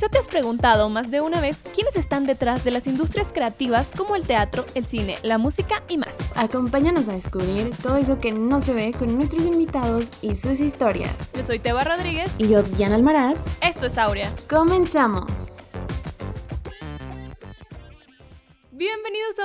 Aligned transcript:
Quizá 0.00 0.08
te 0.08 0.18
has 0.18 0.28
preguntado 0.28 0.88
más 0.88 1.10
de 1.10 1.20
una 1.20 1.42
vez 1.42 1.58
quiénes 1.74 1.94
están 1.94 2.24
detrás 2.24 2.64
de 2.64 2.70
las 2.70 2.86
industrias 2.86 3.28
creativas 3.34 3.90
como 3.94 4.16
el 4.16 4.22
teatro, 4.22 4.64
el 4.74 4.86
cine, 4.86 5.18
la 5.22 5.36
música 5.36 5.82
y 5.90 5.98
más. 5.98 6.16
Acompáñanos 6.36 7.06
a 7.10 7.12
descubrir 7.12 7.70
todo 7.82 7.98
eso 7.98 8.18
que 8.18 8.32
no 8.32 8.62
se 8.62 8.72
ve 8.72 8.94
con 8.98 9.14
nuestros 9.14 9.44
invitados 9.44 10.06
y 10.22 10.36
sus 10.36 10.58
historias. 10.60 11.14
Yo 11.34 11.42
soy 11.42 11.58
Teba 11.58 11.84
Rodríguez. 11.84 12.32
Y 12.38 12.48
yo, 12.48 12.62
Diana 12.62 12.94
Almaraz. 12.94 13.36
Esto 13.60 13.84
es 13.84 13.98
Aurea. 13.98 14.32
Comenzamos. 14.48 15.30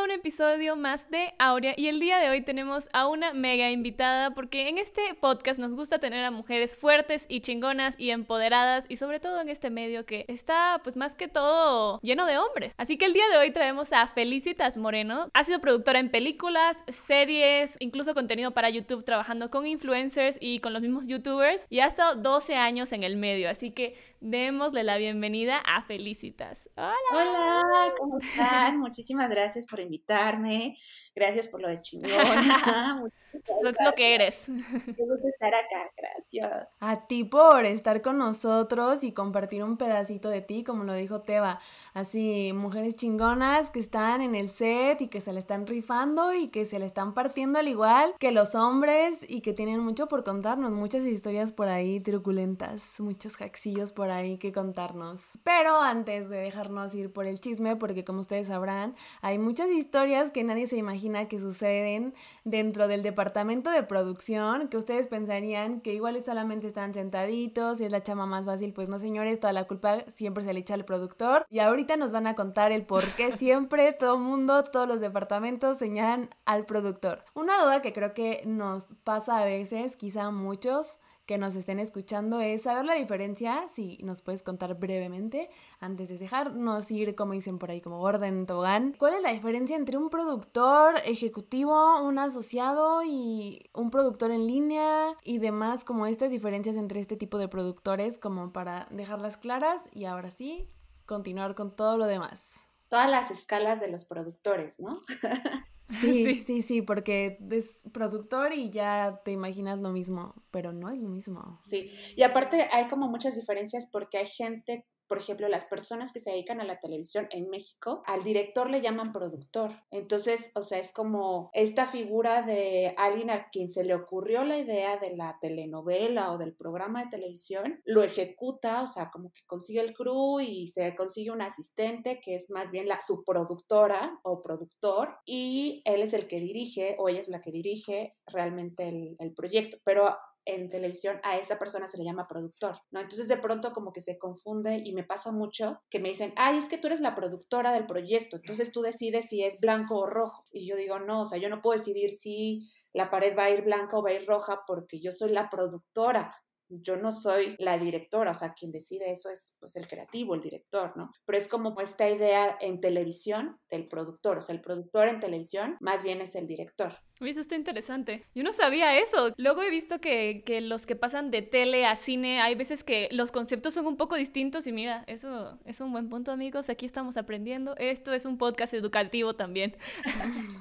Un 0.05 0.11
episodio 0.11 0.75
más 0.75 1.09
de 1.09 1.33
Aurea 1.39 1.73
y 1.75 1.87
el 1.87 1.99
día 1.99 2.19
de 2.19 2.29
hoy 2.29 2.41
tenemos 2.41 2.87
a 2.93 3.07
una 3.07 3.33
mega 3.33 3.71
invitada 3.71 4.35
porque 4.35 4.69
en 4.69 4.77
este 4.77 5.01
podcast 5.19 5.59
nos 5.59 5.73
gusta 5.73 5.97
tener 5.97 6.23
a 6.23 6.29
mujeres 6.29 6.77
fuertes 6.77 7.25
y 7.27 7.41
chingonas 7.41 7.95
y 7.97 8.11
empoderadas 8.11 8.85
y 8.87 8.97
sobre 8.97 9.19
todo 9.19 9.41
en 9.41 9.49
este 9.49 9.71
medio 9.71 10.05
que 10.05 10.25
está 10.27 10.79
pues 10.83 10.95
más 10.95 11.15
que 11.15 11.27
todo 11.27 11.99
lleno 12.03 12.27
de 12.27 12.37
hombres. 12.37 12.71
Así 12.77 12.99
que 12.99 13.05
el 13.05 13.13
día 13.13 13.27
de 13.31 13.37
hoy 13.37 13.49
traemos 13.49 13.93
a 13.93 14.05
Felicitas 14.05 14.77
Moreno. 14.77 15.27
Ha 15.33 15.43
sido 15.43 15.59
productora 15.59 15.97
en 15.97 16.11
películas, 16.11 16.77
series, 17.07 17.75
incluso 17.79 18.13
contenido 18.13 18.51
para 18.51 18.69
YouTube 18.69 19.05
trabajando 19.05 19.49
con 19.49 19.65
influencers 19.65 20.37
y 20.39 20.59
con 20.59 20.73
los 20.73 20.83
mismos 20.83 21.07
youtubers 21.07 21.65
y 21.71 21.79
ha 21.79 21.87
estado 21.87 22.13
12 22.13 22.53
años 22.53 22.91
en 22.91 23.01
el 23.01 23.17
medio. 23.17 23.49
Así 23.49 23.71
que 23.71 23.97
démosle 24.19 24.83
la 24.83 24.97
bienvenida 24.97 25.57
a 25.57 25.81
Felicitas. 25.81 26.69
Hola. 26.75 26.93
Hola, 27.11 27.93
¿cómo 27.97 28.19
están? 28.19 28.77
Muchísimas 28.77 29.31
gracias 29.31 29.65
por 29.65 29.79
invitarme 29.79 29.94
invitarme. 29.95 30.77
Gracias 31.15 31.47
por 31.47 31.61
lo 31.61 31.69
de 31.69 31.79
chingona. 31.81 33.03
Sos 33.45 33.75
lo 33.83 33.93
que 33.93 34.15
eres. 34.15 34.45
Qué 34.45 35.03
gusto 35.03 35.27
estar 35.27 35.53
acá, 35.53 35.91
gracias. 35.97 36.69
A 36.79 37.07
ti 37.07 37.23
por 37.23 37.65
estar 37.65 38.01
con 38.01 38.17
nosotros 38.17 39.03
y 39.03 39.13
compartir 39.13 39.63
un 39.63 39.77
pedacito 39.77 40.29
de 40.29 40.41
ti, 40.41 40.63
como 40.63 40.83
lo 40.83 40.93
dijo 40.93 41.21
Teba. 41.21 41.59
Así, 41.93 42.51
mujeres 42.53 42.95
chingonas 42.95 43.69
que 43.69 43.79
están 43.79 44.21
en 44.21 44.35
el 44.35 44.49
set 44.49 45.01
y 45.01 45.07
que 45.07 45.21
se 45.21 45.33
le 45.33 45.39
están 45.39 45.67
rifando 45.67 46.33
y 46.33 46.49
que 46.49 46.65
se 46.65 46.79
le 46.79 46.85
están 46.85 47.13
partiendo 47.13 47.59
al 47.59 47.67
igual 47.67 48.15
que 48.19 48.31
los 48.31 48.55
hombres 48.55 49.19
y 49.27 49.41
que 49.41 49.53
tienen 49.53 49.79
mucho 49.79 50.07
por 50.07 50.23
contarnos, 50.23 50.71
muchas 50.71 51.03
historias 51.03 51.51
por 51.51 51.67
ahí 51.67 51.99
truculentas, 51.99 52.99
muchos 52.99 53.37
hacksillos 53.37 53.91
por 53.91 54.09
ahí 54.09 54.37
que 54.37 54.51
contarnos. 54.51 55.21
Pero 55.43 55.81
antes 55.81 56.29
de 56.29 56.37
dejarnos 56.37 56.93
ir 56.95 57.11
por 57.11 57.25
el 57.25 57.39
chisme, 57.39 57.75
porque 57.75 58.03
como 58.03 58.21
ustedes 58.21 58.47
sabrán, 58.47 58.95
hay 59.21 59.37
muchas 59.37 59.69
historias 59.69 60.31
que 60.31 60.43
nadie 60.43 60.67
se 60.67 60.77
imagina 60.77 61.04
que 61.27 61.39
suceden 61.39 62.13
dentro 62.43 62.87
del 62.87 63.03
departamento 63.03 63.15
departamento 63.15 63.69
de 63.71 63.83
producción 63.83 64.67
que 64.67 64.77
ustedes 64.77 65.07
pensarían 65.07 65.81
que 65.81 65.93
igual 65.93 66.21
solamente 66.23 66.67
están 66.67 66.93
sentaditos 66.93 67.81
y 67.81 67.85
es 67.85 67.91
la 67.91 68.03
chama 68.03 68.25
más 68.25 68.45
fácil, 68.45 68.71
pues 68.71 68.87
no 68.87 68.99
señores, 68.99 69.39
toda 69.39 69.51
la 69.51 69.65
culpa 69.65 70.03
siempre 70.07 70.43
se 70.43 70.53
le 70.53 70.59
echa 70.59 70.73
al 70.73 70.85
productor 70.85 71.45
y 71.49 71.59
ahorita 71.59 71.97
nos 71.97 72.11
van 72.11 72.27
a 72.27 72.35
contar 72.35 72.71
el 72.71 72.85
por 72.85 73.03
qué 73.15 73.31
siempre 73.37 73.93
todo 73.93 74.17
mundo, 74.17 74.63
todos 74.63 74.87
los 74.87 74.99
departamentos 74.99 75.77
señalan 75.77 76.29
al 76.45 76.65
productor. 76.65 77.23
Una 77.33 77.61
duda 77.61 77.81
que 77.81 77.93
creo 77.93 78.13
que 78.13 78.43
nos 78.45 78.83
pasa 79.03 79.39
a 79.39 79.45
veces, 79.45 79.95
quizá 79.95 80.25
a 80.25 80.31
muchos, 80.31 80.99
que 81.25 81.37
nos 81.37 81.55
estén 81.55 81.79
escuchando 81.79 82.39
es 82.39 82.63
saber 82.63 82.85
la 82.85 82.93
diferencia, 82.93 83.67
si 83.69 83.97
nos 84.03 84.21
puedes 84.21 84.43
contar 84.43 84.75
brevemente, 84.75 85.49
antes 85.79 86.09
de 86.09 86.17
dejarnos 86.17 86.89
ir, 86.91 87.15
como 87.15 87.33
dicen 87.33 87.57
por 87.57 87.71
ahí, 87.71 87.81
como 87.81 88.01
orden 88.01 88.45
tobogán. 88.45 88.93
¿Cuál 88.97 89.15
es 89.15 89.23
la 89.23 89.31
diferencia 89.31 89.75
entre 89.75 89.97
un 89.97 90.09
productor 90.09 90.95
ejecutivo, 91.03 92.01
un 92.01 92.19
asociado 92.19 93.03
y 93.03 93.69
un 93.73 93.89
productor 93.89 94.31
en 94.31 94.47
línea 94.47 95.15
y 95.23 95.39
demás, 95.39 95.83
como 95.83 96.05
estas 96.05 96.31
diferencias 96.31 96.75
entre 96.75 96.99
este 96.99 97.17
tipo 97.17 97.37
de 97.37 97.47
productores, 97.47 98.19
como 98.19 98.53
para 98.53 98.87
dejarlas 98.91 99.37
claras 99.37 99.81
y 99.93 100.05
ahora 100.05 100.31
sí, 100.31 100.67
continuar 101.05 101.55
con 101.55 101.75
todo 101.75 101.97
lo 101.97 102.05
demás? 102.05 102.53
Todas 102.89 103.09
las 103.09 103.31
escalas 103.31 103.79
de 103.79 103.89
los 103.89 104.05
productores, 104.05 104.79
¿no? 104.79 105.01
Sí, 106.01 106.41
sí, 106.41 106.61
sí, 106.61 106.81
porque 106.81 107.37
es 107.51 107.81
productor 107.91 108.53
y 108.53 108.69
ya 108.69 109.21
te 109.23 109.31
imaginas 109.31 109.79
lo 109.79 109.91
mismo, 109.91 110.33
pero 110.51 110.73
no 110.73 110.89
es 110.89 110.99
lo 110.99 111.09
mismo. 111.09 111.59
Sí, 111.65 111.91
y 112.15 112.23
aparte 112.23 112.67
hay 112.71 112.87
como 112.87 113.07
muchas 113.07 113.35
diferencias 113.35 113.87
porque 113.91 114.17
hay 114.17 114.27
gente 114.27 114.85
por 115.07 115.17
ejemplo, 115.17 115.47
las 115.47 115.65
personas 115.65 116.11
que 116.11 116.19
se 116.19 116.31
dedican 116.31 116.61
a 116.61 116.65
la 116.65 116.79
televisión 116.79 117.27
en 117.31 117.49
México, 117.49 118.03
al 118.05 118.23
director 118.23 118.69
le 118.69 118.81
llaman 118.81 119.13
productor. 119.13 119.71
Entonces, 119.91 120.51
o 120.55 120.63
sea, 120.63 120.79
es 120.79 120.93
como 120.93 121.49
esta 121.53 121.85
figura 121.85 122.41
de 122.41 122.93
alguien 122.97 123.29
a 123.29 123.49
quien 123.49 123.67
se 123.67 123.83
le 123.83 123.95
ocurrió 123.95 124.43
la 124.43 124.57
idea 124.57 124.97
de 124.97 125.15
la 125.15 125.37
telenovela 125.41 126.31
o 126.31 126.37
del 126.37 126.55
programa 126.55 127.03
de 127.03 127.11
televisión, 127.11 127.81
lo 127.85 128.03
ejecuta, 128.03 128.81
o 128.81 128.87
sea, 128.87 129.09
como 129.11 129.31
que 129.31 129.41
consigue 129.45 129.81
el 129.81 129.93
crew 129.93 130.39
y 130.39 130.67
se 130.67 130.95
consigue 130.95 131.31
un 131.31 131.41
asistente 131.41 132.19
que 132.21 132.35
es 132.35 132.49
más 132.49 132.71
bien 132.71 132.87
la, 132.87 133.01
su 133.01 133.23
productora 133.23 134.19
o 134.23 134.41
productor 134.41 135.17
y 135.25 135.81
él 135.85 136.01
es 136.01 136.13
el 136.13 136.27
que 136.27 136.39
dirige 136.39 136.95
o 136.99 137.09
ella 137.09 137.19
es 137.19 137.29
la 137.29 137.41
que 137.41 137.51
dirige 137.51 138.15
realmente 138.25 138.87
el, 138.87 139.15
el 139.19 139.33
proyecto. 139.33 139.77
Pero 139.83 140.15
en 140.45 140.69
televisión 140.69 141.19
a 141.23 141.37
esa 141.37 141.57
persona 141.57 141.87
se 141.87 141.97
le 141.97 142.05
llama 142.05 142.27
productor, 142.27 142.79
¿no? 142.91 143.01
Entonces 143.01 143.27
de 143.27 143.37
pronto 143.37 143.73
como 143.73 143.91
que 143.91 144.01
se 144.01 144.17
confunde 144.17 144.81
y 144.83 144.93
me 144.93 145.03
pasa 145.03 145.31
mucho 145.31 145.79
que 145.89 145.99
me 145.99 146.09
dicen, 146.09 146.33
ay, 146.37 146.57
es 146.57 146.69
que 146.69 146.77
tú 146.77 146.87
eres 146.87 147.01
la 147.01 147.15
productora 147.15 147.71
del 147.71 147.87
proyecto, 147.87 148.37
entonces 148.37 148.71
tú 148.71 148.81
decides 148.81 149.27
si 149.27 149.43
es 149.43 149.59
blanco 149.59 149.97
o 149.97 150.07
rojo. 150.07 150.43
Y 150.51 150.67
yo 150.67 150.75
digo, 150.75 150.99
no, 150.99 151.21
o 151.21 151.25
sea, 151.25 151.39
yo 151.39 151.49
no 151.49 151.61
puedo 151.61 151.77
decidir 151.77 152.11
si 152.11 152.69
la 152.93 153.09
pared 153.09 153.37
va 153.37 153.45
a 153.45 153.49
ir 153.49 153.63
blanca 153.63 153.97
o 153.97 154.03
va 154.03 154.11
a 154.11 154.13
ir 154.13 154.25
roja 154.25 154.61
porque 154.67 154.99
yo 154.99 155.11
soy 155.11 155.31
la 155.31 155.49
productora 155.49 156.33
yo 156.69 156.97
no 156.97 157.11
soy 157.11 157.55
la 157.59 157.77
directora, 157.77 158.31
o 158.31 158.35
sea, 158.35 158.53
quien 158.53 158.71
decide 158.71 159.11
eso 159.11 159.29
es 159.29 159.55
pues 159.59 159.75
el 159.75 159.87
creativo, 159.87 160.35
el 160.35 160.41
director, 160.41 160.95
¿no? 160.97 161.11
Pero 161.25 161.37
es 161.37 161.47
como 161.47 161.79
esta 161.79 162.09
idea 162.09 162.57
en 162.59 162.81
televisión 162.81 163.59
del 163.69 163.87
productor, 163.87 164.37
o 164.37 164.41
sea, 164.41 164.55
el 164.55 164.61
productor 164.61 165.07
en 165.07 165.19
televisión 165.19 165.77
más 165.79 166.03
bien 166.03 166.21
es 166.21 166.35
el 166.35 166.47
director. 166.47 166.93
Eso 167.19 167.39
está 167.39 167.55
interesante. 167.55 168.25
Yo 168.35 168.43
no 168.43 168.53
sabía 168.53 168.99
eso. 168.99 169.33
Luego 169.37 169.61
he 169.61 169.69
visto 169.69 169.99
que, 169.99 170.43
que, 170.45 170.61
los 170.61 170.85
que 170.85 170.95
pasan 170.95 171.31
de 171.31 171.41
tele 171.41 171.85
a 171.85 171.95
cine, 171.95 172.41
hay 172.41 172.55
veces 172.55 172.83
que 172.83 173.07
los 173.11 173.31
conceptos 173.31 173.73
son 173.73 173.87
un 173.87 173.97
poco 173.97 174.15
distintos 174.15 174.67
y 174.67 174.71
mira, 174.71 175.03
eso 175.07 175.57
es 175.65 175.79
un 175.81 175.91
buen 175.91 176.09
punto, 176.09 176.31
amigos. 176.31 176.69
Aquí 176.69 176.85
estamos 176.85 177.17
aprendiendo. 177.17 177.75
Esto 177.77 178.13
es 178.13 178.25
un 178.25 178.37
podcast 178.37 178.73
educativo 178.73 179.35
también. 179.35 179.75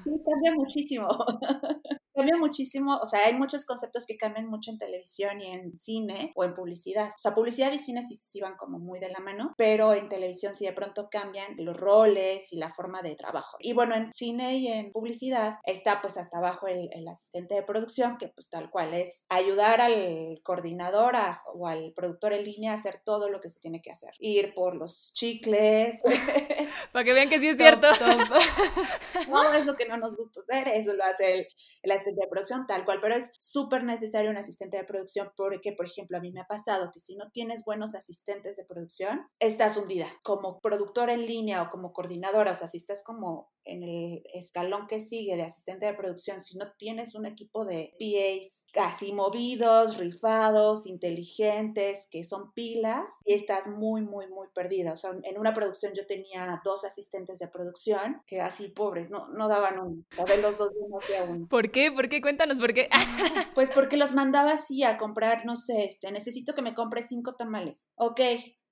Sí, 0.03 0.11
cambia 0.25 0.53
muchísimo. 0.55 1.07
Cambia 2.15 2.37
muchísimo, 2.37 2.95
o 2.95 3.05
sea, 3.05 3.25
hay 3.25 3.33
muchos 3.33 3.65
conceptos 3.65 4.05
que 4.05 4.15
cambian 4.15 4.47
mucho 4.47 4.71
en 4.71 4.79
televisión 4.79 5.41
y 5.41 5.47
en 5.47 5.75
cine 5.75 6.31
o 6.37 6.45
en 6.45 6.53
publicidad. 6.53 7.09
O 7.09 7.17
sea, 7.17 7.35
publicidad 7.35 7.73
y 7.73 7.79
cine 7.79 8.03
sí, 8.03 8.15
sí 8.15 8.39
van 8.39 8.55
como 8.55 8.79
muy 8.79 9.01
de 9.01 9.09
la 9.09 9.19
mano, 9.19 9.53
pero 9.57 9.93
en 9.93 10.07
televisión 10.07 10.55
sí 10.55 10.65
de 10.65 10.71
pronto 10.71 11.09
cambian 11.11 11.55
los 11.57 11.75
roles 11.75 12.53
y 12.53 12.57
la 12.57 12.73
forma 12.73 13.01
de 13.01 13.15
trabajo. 13.15 13.57
Y 13.59 13.73
bueno, 13.73 13.95
en 13.95 14.13
cine 14.13 14.53
y 14.59 14.69
en 14.69 14.93
publicidad 14.93 15.57
está 15.65 16.01
pues 16.01 16.15
hasta 16.15 16.39
abajo 16.45 16.67
el, 16.67 16.89
el 16.93 17.07
asistente 17.07 17.55
de 17.55 17.63
producción, 17.63 18.17
que 18.17 18.27
pues 18.27 18.49
tal 18.49 18.69
cual 18.69 18.93
es 18.93 19.25
ayudar 19.29 19.81
al 19.81 20.39
coordinador 20.43 21.15
o 21.53 21.67
al 21.67 21.93
productor 21.95 22.33
en 22.33 22.43
línea 22.43 22.71
a 22.71 22.75
hacer 22.75 23.01
todo 23.05 23.29
lo 23.29 23.41
que 23.41 23.49
se 23.49 23.59
tiene 23.59 23.81
que 23.81 23.91
hacer. 23.91 24.13
Ir 24.19 24.53
por 24.53 24.75
los 24.75 25.13
chicles. 25.13 26.01
Para 26.91 27.05
que 27.05 27.13
vean 27.13 27.29
que 27.29 27.39
sí 27.39 27.49
es 27.49 27.57
cierto. 27.57 27.87
no, 29.29 29.53
es 29.53 29.65
lo 29.65 29.75
que 29.75 29.87
no 29.87 29.97
nos 29.97 30.15
gusta 30.15 30.41
hacer, 30.41 30.67
eso 30.69 30.93
lo 30.93 31.03
hace 31.03 31.33
el 31.33 31.47
el 31.85 31.91
asistente 31.91 32.21
de 32.21 32.27
producción, 32.27 32.67
tal 32.67 32.83
cual, 32.83 32.99
pero 32.99 33.15
es 33.15 33.33
súper 33.37 33.83
necesario 33.83 34.31
un 34.31 34.37
asistente 34.37 34.77
de 34.77 34.83
producción 34.83 35.31
porque, 35.37 35.71
por 35.71 35.85
ejemplo, 35.85 36.17
a 36.17 36.21
mí 36.21 36.31
me 36.31 36.41
ha 36.41 36.47
pasado 36.47 36.91
que 36.91 36.99
si 36.99 37.15
no 37.15 37.29
tienes 37.31 37.63
buenos 37.63 37.95
asistentes 37.95 38.57
de 38.57 38.65
producción, 38.65 39.27
estás 39.39 39.77
hundida. 39.77 40.07
Como 40.23 40.59
productora 40.61 41.13
en 41.13 41.25
línea 41.25 41.61
o 41.61 41.69
como 41.69 41.93
coordinadora, 41.93 42.51
o 42.51 42.55
sea, 42.55 42.67
si 42.67 42.77
estás 42.77 43.03
como 43.03 43.51
en 43.65 43.83
el 43.83 44.23
escalón 44.33 44.87
que 44.87 44.99
sigue 44.99 45.35
de 45.35 45.43
asistente 45.43 45.85
de 45.85 45.93
producción, 45.93 46.34
si 46.39 46.57
no 46.57 46.71
tienes 46.77 47.15
un 47.15 47.25
equipo 47.25 47.65
de 47.65 47.93
PAs 47.99 48.65
casi 48.73 49.13
movidos, 49.13 49.97
rifados, 49.97 50.85
inteligentes, 50.85 52.07
que 52.09 52.23
son 52.23 52.53
pilas, 52.53 53.05
y 53.25 53.33
estás 53.33 53.67
muy, 53.67 54.01
muy, 54.01 54.27
muy 54.27 54.47
perdida. 54.53 54.93
O 54.93 54.95
sea, 54.95 55.11
en 55.23 55.37
una 55.37 55.53
producción 55.53 55.93
yo 55.93 56.05
tenía 56.05 56.61
dos 56.63 56.83
asistentes 56.85 57.39
de 57.39 57.47
producción 57.47 58.21
que 58.25 58.41
así 58.41 58.69
pobres, 58.69 59.09
no, 59.09 59.27
no 59.29 59.47
daban 59.47 59.79
uno. 59.79 60.03
De 60.27 60.37
los 60.37 60.57
dos 60.57 60.71
no 60.89 60.97
hacía 60.97 61.23
uno. 61.23 61.47
¿Por 61.47 61.71
qué? 61.71 61.91
¿Por 61.91 62.09
qué? 62.09 62.21
Cuéntanos 62.21 62.59
por 62.59 62.73
qué. 62.73 62.89
pues 63.55 63.69
porque 63.69 63.97
los 63.97 64.13
mandaba 64.13 64.53
así 64.53 64.83
a 64.83 64.97
comprar, 64.97 65.45
no 65.45 65.55
sé, 65.55 65.85
este, 65.85 66.11
necesito 66.11 66.53
que 66.53 66.61
me 66.61 66.75
compre 66.75 67.03
cinco 67.03 67.35
tamales. 67.35 67.89
Ok, 67.95 68.21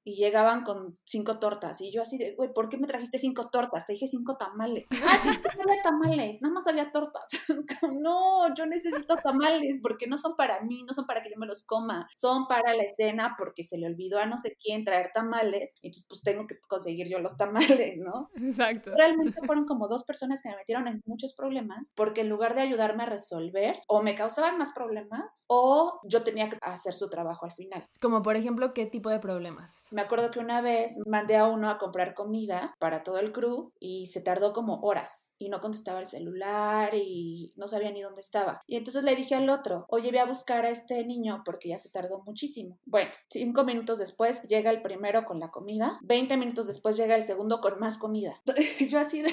y 0.04 0.16
llegaban 0.16 0.64
con 0.64 0.98
cinco 1.06 1.40
tortas. 1.40 1.82
Y 1.82 1.92
yo 1.92 2.02
así 2.02 2.18
de, 2.18 2.36
güey, 2.36 2.54
¿por 2.54 2.70
qué 2.70 2.78
me 2.78 2.88
trajiste 2.88 3.18
cinco 3.18 3.50
tortas? 3.50 3.86
Te 3.86 3.94
dije 3.94 4.08
cinco 4.08 4.38
tamales. 4.38 4.86
Ah, 5.14 5.20
no 5.58 5.64
había 5.64 5.84
tamales, 5.84 6.42
nada 6.42 6.54
más 6.54 6.66
había 6.66 6.92
tortas. 6.92 7.24
no, 7.92 8.54
yo 8.56 8.66
necesito 8.66 9.16
tamales 9.18 9.78
porque 9.82 10.08
no 10.08 10.18
son 10.18 10.36
para 10.36 10.62
mí, 10.62 10.84
no 10.88 10.94
son 10.94 11.06
para 11.06 11.22
que 11.22 11.30
yo 11.30 11.36
me 11.38 11.46
los 11.46 11.64
coma, 11.64 12.08
son 12.16 12.48
para 12.48 12.74
la 12.74 12.84
escena 12.84 13.36
porque 13.38 13.64
se 13.64 13.78
le 13.78 13.88
olvidó 13.88 14.20
a 14.20 14.26
no 14.26 14.38
sé 14.38 14.58
quién 14.60 14.86
traer 14.86 15.12
tamales 15.14 15.76
y 15.82 15.92
pues 16.08 16.24
tengo 16.24 16.48
que 16.48 16.58
conseguir 16.68 17.10
yo 17.10 17.20
los 17.20 17.38
tamales, 17.38 17.98
¿no? 17.98 18.30
Exacto. 18.36 18.92
Realmente 18.96 19.40
fueron 19.46 19.66
como 19.66 19.88
dos 19.88 20.04
personas 20.04 20.42
que 20.42 20.50
me 20.50 20.56
metieron 20.56 20.88
en 20.88 21.02
muchos 21.06 21.34
problemas 21.34 21.92
porque 21.96 22.22
en 22.22 22.30
lugar 22.30 22.56
de 22.56 22.62
ayudarme 22.62 23.04
a 23.04 23.08
resolver, 23.08 23.82
o 23.88 24.02
me 24.02 24.16
causaban 24.16 24.58
más 24.58 24.72
problemas 24.72 25.46
o 25.48 26.00
yo 26.04 26.24
tenía 26.24 26.50
que 26.50 26.58
hacer 26.62 26.94
su 26.94 27.10
trabajo 27.10 27.46
al 27.46 27.52
final. 27.52 27.88
Como 28.02 28.22
por 28.22 28.36
ejemplo, 28.36 28.74
¿qué 28.74 28.86
tipo 28.86 29.10
de 29.10 29.20
problemas? 29.20 29.72
Me 29.94 30.02
acuerdo 30.02 30.32
que 30.32 30.40
una 30.40 30.60
vez 30.60 30.98
mandé 31.06 31.38
a 31.38 31.46
uno 31.48 31.70
a 31.70 31.78
comprar 31.78 32.16
comida 32.16 32.74
para 32.80 33.04
todo 33.04 33.20
el 33.20 33.32
crew 33.32 33.72
y 33.80 34.08
se 34.08 34.22
tardó 34.22 34.52
como 34.52 34.80
horas 34.82 35.30
y 35.38 35.50
no 35.50 35.62
contestaba 35.62 36.00
el 36.00 36.08
celular 36.08 36.96
y 36.96 37.54
no 37.58 37.68
sabía 37.68 37.92
ni 37.92 38.02
dónde 38.02 38.22
estaba. 38.22 38.64
Y 38.66 38.78
entonces 38.78 39.04
le 39.04 39.16
dije 39.16 39.36
al 39.36 39.50
otro, 39.50 39.86
oye, 39.90 40.12
ve 40.12 40.20
a 40.20 40.26
buscar 40.26 40.66
a 40.66 40.72
este 40.72 41.06
niño 41.06 41.44
porque 41.46 41.70
ya 41.70 41.78
se 41.78 41.92
tardó 41.92 42.24
muchísimo. 42.26 42.80
Bueno, 42.86 43.12
cinco 43.30 43.66
minutos 43.66 44.00
después 44.00 44.42
llega 44.44 44.72
el 44.72 44.82
primero 44.82 45.26
con 45.26 45.40
la 45.40 45.52
comida, 45.52 46.00
20 46.02 46.38
minutos 46.38 46.66
después 46.66 46.98
llega 46.98 47.14
el 47.14 47.22
segundo 47.22 47.62
con 47.62 47.80
más 47.80 48.00
comida. 48.00 48.42
Yo 48.90 48.98
así 48.98 49.22
de, 49.22 49.32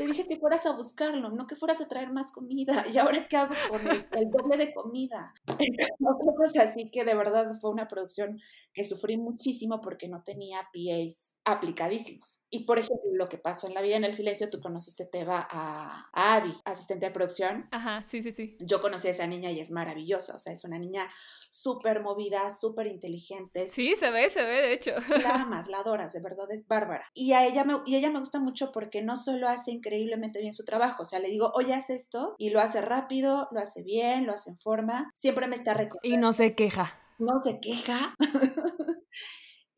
te 0.00 0.06
dije 0.06 0.26
que 0.26 0.38
fueras 0.38 0.64
a 0.64 0.74
buscarlo, 0.74 1.28
no 1.28 1.46
que 1.46 1.56
fueras 1.56 1.78
a 1.82 1.86
traer 1.86 2.10
más 2.10 2.32
comida. 2.32 2.72
¿Y 2.94 2.96
ahora 2.96 3.28
qué 3.28 3.36
hago 3.36 3.54
con 3.68 3.86
el, 3.86 4.30
doble 4.30 4.56
de 4.56 4.72
comida? 4.72 5.34
Cosas 6.36 6.70
así 6.70 6.90
que 6.90 7.04
de 7.04 7.14
verdad 7.14 7.52
fue 7.60 7.70
una 7.70 7.86
producción 7.86 8.40
que 8.72 8.84
sufrí 8.84 9.18
muchísimo 9.18 9.82
porque 9.82 10.08
no 10.08 10.22
tenía 10.22 10.66
PAs 10.72 11.36
aplicadísimos. 11.44 12.42
Y 12.48 12.64
por 12.64 12.78
ejemplo, 12.78 13.10
lo 13.12 13.28
que 13.28 13.36
pasó 13.36 13.68
en 13.68 13.74
La 13.74 13.82
Vida 13.82 13.96
en 13.96 14.04
el 14.04 14.14
Silencio, 14.14 14.48
tú 14.48 14.60
conociste 14.60 15.04
Teba 15.04 15.46
a, 15.50 16.08
a 16.12 16.34
Abby, 16.34 16.56
asistente 16.64 17.06
de 17.06 17.12
producción. 17.12 17.68
Ajá, 17.70 18.02
sí, 18.08 18.22
sí, 18.22 18.32
sí. 18.32 18.56
Yo 18.58 18.80
conocí 18.80 19.08
a 19.08 19.10
esa 19.10 19.26
niña 19.26 19.50
y 19.50 19.60
es 19.60 19.70
maravillosa, 19.70 20.34
o 20.34 20.38
sea, 20.38 20.52
es 20.52 20.64
una 20.64 20.78
niña 20.78 21.08
súper 21.50 22.00
movida, 22.00 22.50
súper 22.50 22.86
inteligente. 22.86 23.68
Sí, 23.68 23.94
se 23.96 24.10
ve, 24.10 24.30
se 24.30 24.42
ve, 24.42 24.62
de 24.62 24.72
hecho. 24.72 24.92
La 25.22 25.42
amas, 25.42 25.68
la 25.68 25.78
adoras, 25.78 26.12
de 26.12 26.20
verdad 26.20 26.50
es 26.50 26.66
bárbara. 26.66 27.04
Y 27.14 27.32
a 27.32 27.46
ella 27.46 27.64
me, 27.64 27.74
y 27.86 27.96
ella 27.96 28.10
me 28.10 28.20
gusta 28.20 28.38
mucho 28.38 28.72
porque 28.72 29.02
no 29.02 29.16
solo 29.16 29.48
hace 29.48 29.72
increíblemente 29.90 30.40
bien 30.40 30.54
su 30.54 30.64
trabajo, 30.64 31.02
o 31.02 31.06
sea, 31.06 31.18
le 31.18 31.28
digo, 31.28 31.50
oye, 31.54 31.74
haz 31.74 31.90
esto, 31.90 32.36
y 32.38 32.50
lo 32.50 32.60
hace 32.60 32.80
rápido, 32.80 33.48
lo 33.50 33.60
hace 33.60 33.82
bien, 33.82 34.24
lo 34.26 34.32
hace 34.32 34.50
en 34.50 34.58
forma, 34.58 35.10
siempre 35.14 35.48
me 35.48 35.56
está 35.56 35.74
recordando. 35.74 36.00
Y 36.02 36.16
no 36.16 36.32
se 36.32 36.54
queja. 36.54 36.94
No 37.18 37.42
se 37.42 37.58
queja. 37.60 38.14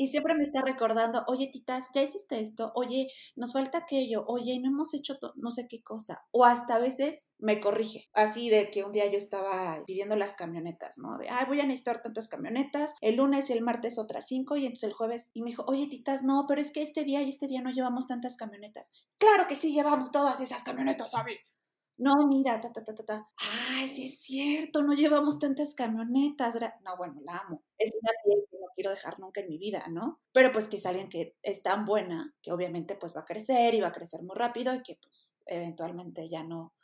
Y 0.03 0.09
siempre 0.09 0.35
me 0.35 0.43
está 0.43 0.63
recordando, 0.63 1.23
oye, 1.29 1.49
titas, 1.53 1.91
ya 1.95 2.03
hiciste 2.03 2.41
esto, 2.41 2.73
oye, 2.75 3.07
nos 3.37 3.53
falta 3.53 3.79
aquello, 3.79 4.25
oye, 4.27 4.59
no 4.59 4.71
hemos 4.71 4.95
hecho 4.95 5.15
no 5.37 5.53
sé 5.53 5.69
qué 5.69 5.81
cosa. 5.81 6.25
O 6.33 6.45
hasta 6.45 6.75
a 6.75 6.81
veces 6.81 7.31
me 7.39 7.61
corrige, 7.61 8.09
así 8.13 8.51
de 8.51 8.73
que 8.73 8.83
un 8.83 8.91
día 8.91 9.07
yo 9.07 9.17
estaba 9.17 9.79
pidiendo 9.87 10.17
las 10.17 10.35
camionetas, 10.35 10.99
¿no? 10.99 11.19
De, 11.19 11.29
ay, 11.29 11.47
voy 11.47 11.61
a 11.61 11.67
necesitar 11.67 12.03
tantas 12.03 12.29
camionetas, 12.29 12.95
el 13.01 13.15
lunes 13.15 13.49
y 13.49 13.53
el 13.53 13.63
martes 13.63 13.97
otras 13.97 14.27
cinco, 14.27 14.57
y 14.57 14.67
entonces 14.67 14.89
el 14.89 14.93
jueves, 14.93 15.31
y 15.35 15.43
me 15.43 15.51
dijo, 15.51 15.65
oye, 15.69 15.87
titas, 15.87 16.25
no, 16.25 16.47
pero 16.49 16.61
es 16.61 16.73
que 16.73 16.83
este 16.83 17.05
día 17.05 17.23
y 17.23 17.31
este 17.31 17.47
día 17.47 17.63
no 17.63 17.71
llevamos 17.71 18.09
tantas 18.09 18.37
camionetas. 18.37 19.07
Claro 19.19 19.47
que 19.49 19.55
sí, 19.55 19.73
llevamos 19.73 20.11
todas 20.11 20.41
esas 20.41 20.65
camionetas, 20.65 21.13
¿sabes? 21.13 21.39
No, 21.99 22.27
mira, 22.27 22.61
ta, 22.61 22.73
ta, 22.73 22.83
ta, 22.85 22.95
ta, 22.95 23.05
ta. 23.05 23.29
Ay, 23.71 23.87
sí 23.89 24.07
es 24.07 24.21
cierto, 24.23 24.83
no 24.83 24.95
llevamos 24.95 25.39
tantas 25.39 25.75
camionetas. 25.75 26.55
No, 26.85 26.97
bueno, 26.97 27.21
la 27.25 27.39
amo. 27.39 27.63
Es 27.79 27.93
una 28.01 28.11
piel 28.25 28.45
que 28.51 28.57
no 28.59 28.67
quiero 28.75 28.91
dejar 28.91 29.21
nunca 29.21 29.41
en 29.41 29.49
mi 29.49 29.59
vida, 29.59 29.85
¿no? 29.91 30.21
Pero 30.33 30.51
pues 30.53 30.67
que 30.69 30.79
es 30.79 30.87
alguien 30.87 31.09
que 31.09 31.37
es 31.43 31.63
tan 31.63 31.85
buena 31.85 32.35
que 32.43 32.51
obviamente 32.53 32.97
pues 32.97 33.15
va 33.15 33.21
a 33.21 33.25
crecer 33.25 33.75
y 33.75 33.81
va 33.81 33.89
a 33.89 33.93
crecer 33.93 34.23
muy 34.23 34.35
rápido 34.37 34.75
y 34.75 34.83
que 34.83 34.97
pues 35.03 35.29
eventualmente 35.47 36.29
ya 36.29 36.43
no, 36.45 36.75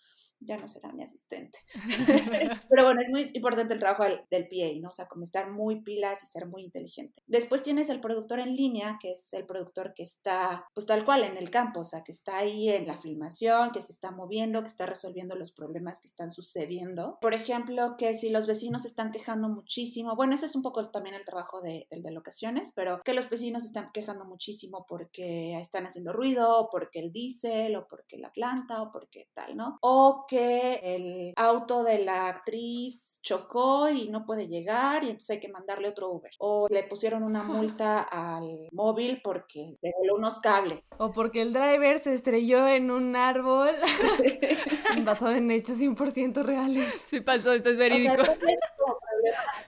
ya 0.40 0.56
no 0.56 0.68
será 0.68 0.92
mi 0.92 1.02
asistente. 1.02 1.58
Pero 2.68 2.84
bueno, 2.84 3.00
es 3.00 3.08
muy 3.08 3.30
importante 3.34 3.74
el 3.74 3.80
trabajo 3.80 4.04
del, 4.04 4.20
del, 4.30 4.48
PA, 4.48 4.80
¿no? 4.80 4.90
O 4.90 4.92
sea, 4.92 5.06
como 5.06 5.24
estar 5.24 5.50
muy 5.50 5.82
pilas 5.82 6.22
y 6.22 6.26
ser 6.26 6.46
muy 6.46 6.62
inteligente. 6.62 7.22
Después 7.26 7.62
tienes 7.62 7.88
el 7.88 8.00
productor 8.00 8.38
en 8.38 8.56
línea, 8.56 8.98
que 9.00 9.12
es 9.12 9.32
el 9.32 9.46
productor 9.46 9.94
que 9.94 10.02
está, 10.02 10.66
pues 10.74 10.86
tal 10.86 11.04
cual, 11.04 11.24
en 11.24 11.36
el 11.36 11.50
campo, 11.50 11.80
o 11.80 11.84
sea, 11.84 12.04
que 12.04 12.12
está 12.12 12.38
ahí 12.38 12.68
en 12.68 12.86
la 12.86 12.96
filmación, 12.96 13.72
que 13.72 13.82
se 13.82 13.92
está 13.92 14.10
moviendo, 14.10 14.62
que 14.62 14.68
está 14.68 14.86
resolviendo 14.86 15.34
los 15.34 15.52
problemas 15.52 16.00
que 16.00 16.08
están 16.08 16.30
sucediendo. 16.30 17.18
Por 17.20 17.34
ejemplo, 17.34 17.96
que 17.96 18.14
si 18.14 18.30
los 18.30 18.46
vecinos 18.46 18.84
están 18.84 19.12
quejando 19.12 19.48
muchísimo, 19.48 20.14
bueno, 20.16 20.34
ese 20.34 20.46
es 20.46 20.54
un 20.54 20.62
poco 20.62 20.90
también 20.90 21.14
el 21.14 21.24
trabajo 21.24 21.60
de, 21.60 21.86
de, 21.90 22.00
de 22.00 22.10
locaciones, 22.10 22.72
pero 22.74 23.00
que 23.04 23.14
los 23.14 23.28
vecinos 23.28 23.64
están 23.64 23.90
quejando 23.92 24.24
muchísimo 24.24 24.86
porque 24.88 25.58
están 25.58 25.86
haciendo 25.86 26.12
ruido, 26.12 26.68
porque 26.70 27.00
el 27.00 27.12
diésel, 27.12 27.76
o 27.76 27.88
porque 27.88 28.18
la 28.18 28.32
planta, 28.32 28.82
o 28.82 28.92
porque 28.92 29.28
tal, 29.34 29.56
¿no? 29.56 29.78
O 29.82 30.26
que 30.28 30.80
el 30.82 31.32
auto 31.36 31.82
de 31.82 31.98
la 32.04 32.28
actriz 32.28 33.18
chocó 33.22 33.88
y 33.88 34.08
no 34.08 34.24
puede 34.24 34.46
llegar 34.46 35.02
y 35.02 35.08
entonces 35.08 35.30
hay 35.30 35.40
que 35.40 35.48
mandarle 35.48 35.88
otro 35.88 36.10
Uber. 36.10 36.30
O 36.38 36.68
le 36.68 36.84
pusieron 36.84 37.22
una 37.22 37.42
multa 37.44 38.02
al 38.02 38.68
móvil 38.72 39.20
porque 39.24 39.76
le 39.80 39.92
voló 39.98 40.16
unos 40.16 40.38
cables. 40.38 40.84
O 40.98 41.10
porque 41.12 41.42
el 41.42 41.52
driver 41.52 41.98
se 41.98 42.12
estrelló 42.12 42.68
en 42.68 42.90
un 42.90 43.16
árbol 43.16 43.70
basado 45.04 45.32
en 45.32 45.50
hechos 45.50 45.80
100% 45.80 46.44
reales. 46.44 47.04
Sí 47.08 47.20
pasó, 47.20 47.52
esto 47.52 47.70
es 47.70 47.76
verídico. 47.76 48.22
O 48.22 48.24
sea, 48.24 49.67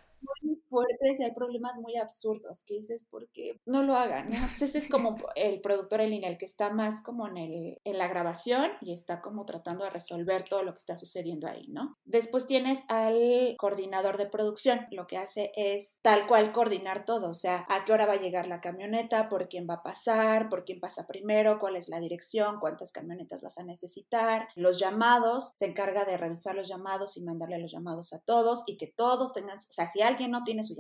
y 1.02 1.23
hay 1.23 1.32
problemas 1.32 1.79
muy 1.79 1.97
absurdos 1.97 2.64
que 2.64 2.75
dices 2.75 3.06
porque 3.11 3.61
no 3.67 3.82
lo 3.82 3.97
hagan. 3.97 4.32
Entonces 4.32 4.75
es 4.75 4.88
como 4.88 5.17
el 5.35 5.61
productor 5.61 6.00
en 6.00 6.11
línea, 6.11 6.29
el 6.29 6.38
que 6.38 6.44
está 6.44 6.70
más 6.70 7.02
como 7.02 7.26
en, 7.26 7.37
el, 7.37 7.81
en 7.85 7.99
la 7.99 8.08
grabación 8.08 8.70
y 8.81 8.93
está 8.93 9.20
como 9.20 9.44
tratando 9.47 9.85
de 9.85 9.91
resolver 9.91 10.44
todo 10.44 10.62
lo 10.62 10.73
que 10.73 10.79
está 10.79 10.97
sucediendo 10.97 11.49
ahí, 11.49 11.69
¿no? 11.69 11.97
Después 12.05 12.47
tienes 12.47 12.85
al 12.88 13.55
coordinador 13.58 14.19
de 14.19 14.26
producción, 14.26 14.87
lo 14.91 15.06
que 15.06 15.17
hace 15.17 15.52
es 15.56 15.99
tal 16.02 16.26
cual 16.26 16.52
coordinar 16.52 17.05
todo, 17.05 17.31
o 17.31 17.35
sea, 17.35 17.67
a 17.69 17.85
qué 17.85 17.93
hora 17.93 18.06
va 18.06 18.14
a 18.14 18.20
llegar 18.20 18.47
la 18.47 18.61
camioneta, 18.61 19.29
por 19.29 19.49
quién 19.49 19.67
va 19.69 19.75
a 19.75 19.82
pasar, 19.82 20.49
por 20.49 20.64
quién 20.64 20.81
pasa 20.81 21.06
primero, 21.06 21.58
cuál 21.58 21.76
es 21.76 21.88
la 21.88 22.00
dirección, 22.00 22.58
cuántas 22.61 22.93
camionetas 22.93 23.43
vas 23.43 23.58
a 23.58 23.64
necesitar, 23.64 24.49
los 24.55 24.79
llamados, 24.79 25.52
se 25.55 25.67
encarga 25.67 26.05
de 26.05 26.17
revisar 26.17 26.55
los 26.55 26.69
llamados 26.69 27.17
y 27.17 27.23
mandarle 27.23 27.58
los 27.58 27.73
llamados 27.73 28.12
a 28.12 28.20
todos 28.20 28.62
y 28.67 28.76
que 28.76 28.87
todos 28.87 29.32
tengan, 29.32 29.56
o 29.56 29.73
sea, 29.73 29.87
si 29.87 30.02
alguien 30.02 30.31
no 30.31 30.44
tiene 30.44 30.62
su 30.62 30.75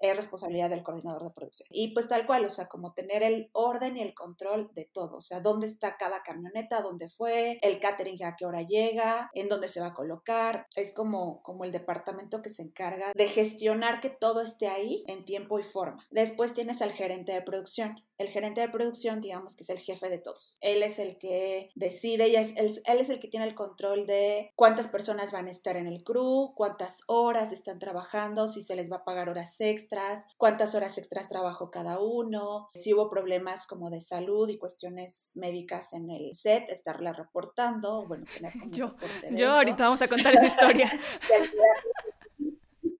es 0.00 0.16
responsabilidad 0.16 0.70
del 0.70 0.82
coordinador 0.82 1.22
de 1.22 1.30
producción. 1.30 1.68
Y 1.70 1.92
pues 1.94 2.08
tal 2.08 2.26
cual, 2.26 2.44
o 2.44 2.50
sea, 2.50 2.66
como 2.66 2.94
tener 2.94 3.22
el 3.22 3.48
orden 3.52 3.96
y 3.96 4.00
el 4.00 4.14
control 4.14 4.70
de 4.74 4.84
todo, 4.84 5.16
o 5.16 5.20
sea, 5.20 5.40
dónde 5.40 5.66
está 5.66 5.96
cada 5.96 6.22
camioneta, 6.22 6.82
dónde 6.82 7.08
fue, 7.08 7.58
el 7.62 7.80
catering 7.80 8.24
a 8.24 8.36
qué 8.36 8.46
hora 8.46 8.62
llega, 8.62 9.30
en 9.34 9.48
dónde 9.48 9.68
se 9.68 9.80
va 9.80 9.88
a 9.88 9.94
colocar, 9.94 10.66
es 10.76 10.92
como, 10.92 11.42
como 11.42 11.64
el 11.64 11.72
departamento 11.72 12.42
que 12.42 12.50
se 12.50 12.62
encarga 12.62 13.12
de 13.14 13.28
gestionar 13.28 14.00
que 14.00 14.10
todo 14.10 14.40
esté 14.40 14.68
ahí 14.68 15.04
en 15.06 15.24
tiempo 15.24 15.58
y 15.58 15.62
forma. 15.62 16.06
Después 16.10 16.54
tienes 16.54 16.82
al 16.82 16.92
gerente 16.92 17.32
de 17.32 17.42
producción. 17.42 18.02
El 18.18 18.28
gerente 18.28 18.62
de 18.62 18.70
producción, 18.70 19.20
digamos 19.20 19.56
que 19.56 19.62
es 19.62 19.68
el 19.68 19.78
jefe 19.78 20.08
de 20.08 20.18
todos. 20.18 20.56
Él 20.60 20.82
es 20.82 20.98
el 20.98 21.18
que 21.18 21.70
decide 21.74 22.28
y 22.28 22.36
es, 22.36 22.56
él, 22.56 22.72
él 22.84 22.98
es 22.98 23.10
el 23.10 23.20
que 23.20 23.28
tiene 23.28 23.46
el 23.46 23.54
control 23.54 24.06
de 24.06 24.52
cuántas 24.56 24.88
personas 24.88 25.32
van 25.32 25.48
a 25.48 25.50
estar 25.50 25.76
en 25.76 25.86
el 25.86 26.02
crew, 26.02 26.54
cuántas 26.54 27.02
horas 27.08 27.52
están 27.52 27.78
trabajando, 27.78 28.48
si 28.48 28.62
se 28.62 28.74
les 28.74 28.90
va 28.90 28.98
a 28.98 29.04
pagar 29.04 29.28
horas 29.28 29.55
extras, 29.60 30.26
cuántas 30.36 30.74
horas 30.74 30.98
extras 30.98 31.28
trabajó 31.28 31.70
cada 31.70 32.00
uno, 32.00 32.70
si 32.74 32.94
hubo 32.94 33.10
problemas 33.10 33.66
como 33.66 33.90
de 33.90 34.00
salud 34.00 34.48
y 34.48 34.58
cuestiones 34.58 35.32
médicas 35.36 35.92
en 35.92 36.10
el 36.10 36.34
set, 36.34 36.70
estarla 36.70 37.12
reportando, 37.12 38.06
bueno, 38.06 38.24
tener 38.32 38.52
como 38.60 38.70
yo, 38.72 38.96
yo 39.30 39.52
ahorita 39.52 39.84
vamos 39.84 40.02
a 40.02 40.08
contar 40.08 40.34
esa 40.34 40.46
historia. 40.46 40.90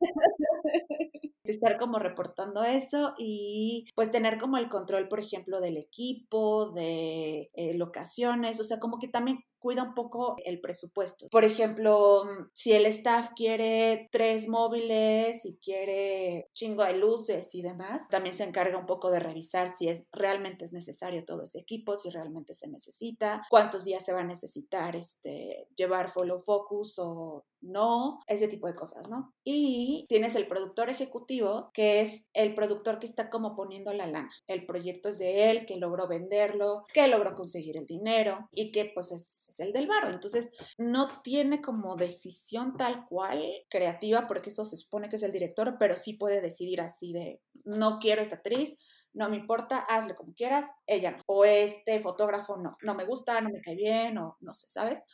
estar 1.44 1.78
como 1.78 1.98
reportando 1.98 2.64
eso 2.64 3.14
y 3.18 3.88
pues 3.94 4.10
tener 4.10 4.38
como 4.38 4.58
el 4.58 4.68
control, 4.68 5.08
por 5.08 5.20
ejemplo, 5.20 5.60
del 5.60 5.76
equipo, 5.76 6.72
de 6.72 7.50
eh, 7.54 7.74
locaciones, 7.74 8.60
o 8.60 8.64
sea, 8.64 8.78
como 8.80 8.98
que 8.98 9.08
también 9.08 9.44
cuida 9.66 9.82
un 9.82 9.94
poco 9.94 10.36
el 10.44 10.60
presupuesto. 10.60 11.26
Por 11.28 11.42
ejemplo, 11.42 12.24
mm, 12.24 12.50
si 12.52 12.72
el 12.72 12.86
staff 12.86 13.30
quiere 13.34 14.08
tres 14.12 14.46
móviles 14.46 15.44
y 15.44 15.56
quiere 15.56 16.48
chingo 16.54 16.84
de 16.84 16.96
luces 16.96 17.52
y 17.52 17.62
demás, 17.62 18.08
también 18.08 18.36
se 18.36 18.44
encarga 18.44 18.78
un 18.78 18.86
poco 18.86 19.10
de 19.10 19.18
revisar 19.18 19.68
si 19.68 19.88
es 19.88 20.06
realmente 20.12 20.64
es 20.64 20.72
necesario 20.72 21.24
todo 21.24 21.42
ese 21.42 21.58
equipo, 21.58 21.96
si 21.96 22.10
realmente 22.10 22.54
se 22.54 22.68
necesita, 22.68 23.42
cuántos 23.50 23.84
días 23.84 24.04
se 24.04 24.12
va 24.12 24.20
a 24.20 24.24
necesitar 24.24 24.94
este, 24.94 25.66
llevar 25.74 26.10
follow 26.10 26.38
focus 26.38 27.00
o 27.00 27.44
no, 27.60 28.20
ese 28.26 28.48
tipo 28.48 28.66
de 28.66 28.74
cosas, 28.74 29.08
¿no? 29.08 29.34
Y 29.44 30.06
tienes 30.08 30.34
el 30.36 30.46
productor 30.46 30.90
ejecutivo, 30.90 31.70
que 31.72 32.00
es 32.00 32.28
el 32.32 32.54
productor 32.54 32.98
que 32.98 33.06
está 33.06 33.30
como 33.30 33.56
poniendo 33.56 33.92
la 33.92 34.06
lana. 34.06 34.30
El 34.46 34.66
proyecto 34.66 35.08
es 35.08 35.18
de 35.18 35.50
él, 35.50 35.66
que 35.66 35.76
logró 35.76 36.08
venderlo, 36.08 36.84
que 36.92 37.08
logró 37.08 37.34
conseguir 37.34 37.76
el 37.76 37.86
dinero 37.86 38.48
y 38.52 38.72
que 38.72 38.90
pues 38.94 39.12
es 39.12 39.48
el 39.58 39.72
del 39.72 39.86
barro. 39.86 40.10
Entonces, 40.10 40.52
no 40.78 41.22
tiene 41.22 41.60
como 41.62 41.96
decisión 41.96 42.76
tal 42.76 43.06
cual 43.08 43.44
creativa, 43.68 44.26
porque 44.26 44.50
eso 44.50 44.64
se 44.64 44.76
supone 44.76 45.08
que 45.08 45.16
es 45.16 45.22
el 45.22 45.32
director, 45.32 45.76
pero 45.78 45.96
sí 45.96 46.14
puede 46.14 46.40
decidir 46.40 46.80
así 46.80 47.12
de, 47.12 47.40
no 47.64 47.98
quiero 47.98 48.22
esta 48.22 48.36
actriz, 48.36 48.78
no 49.16 49.30
me 49.30 49.36
importa, 49.36 49.78
hazle 49.78 50.14
como 50.14 50.34
quieras, 50.34 50.70
ella 50.86 51.12
no. 51.12 51.22
O 51.26 51.44
este 51.44 52.00
fotógrafo 52.00 52.58
no, 52.58 52.76
no 52.82 52.94
me 52.94 53.04
gusta, 53.04 53.40
no 53.40 53.48
me 53.48 53.62
cae 53.62 53.74
bien, 53.74 54.18
o 54.18 54.36
no 54.40 54.52
sé, 54.52 54.68
¿sabes? 54.68 55.04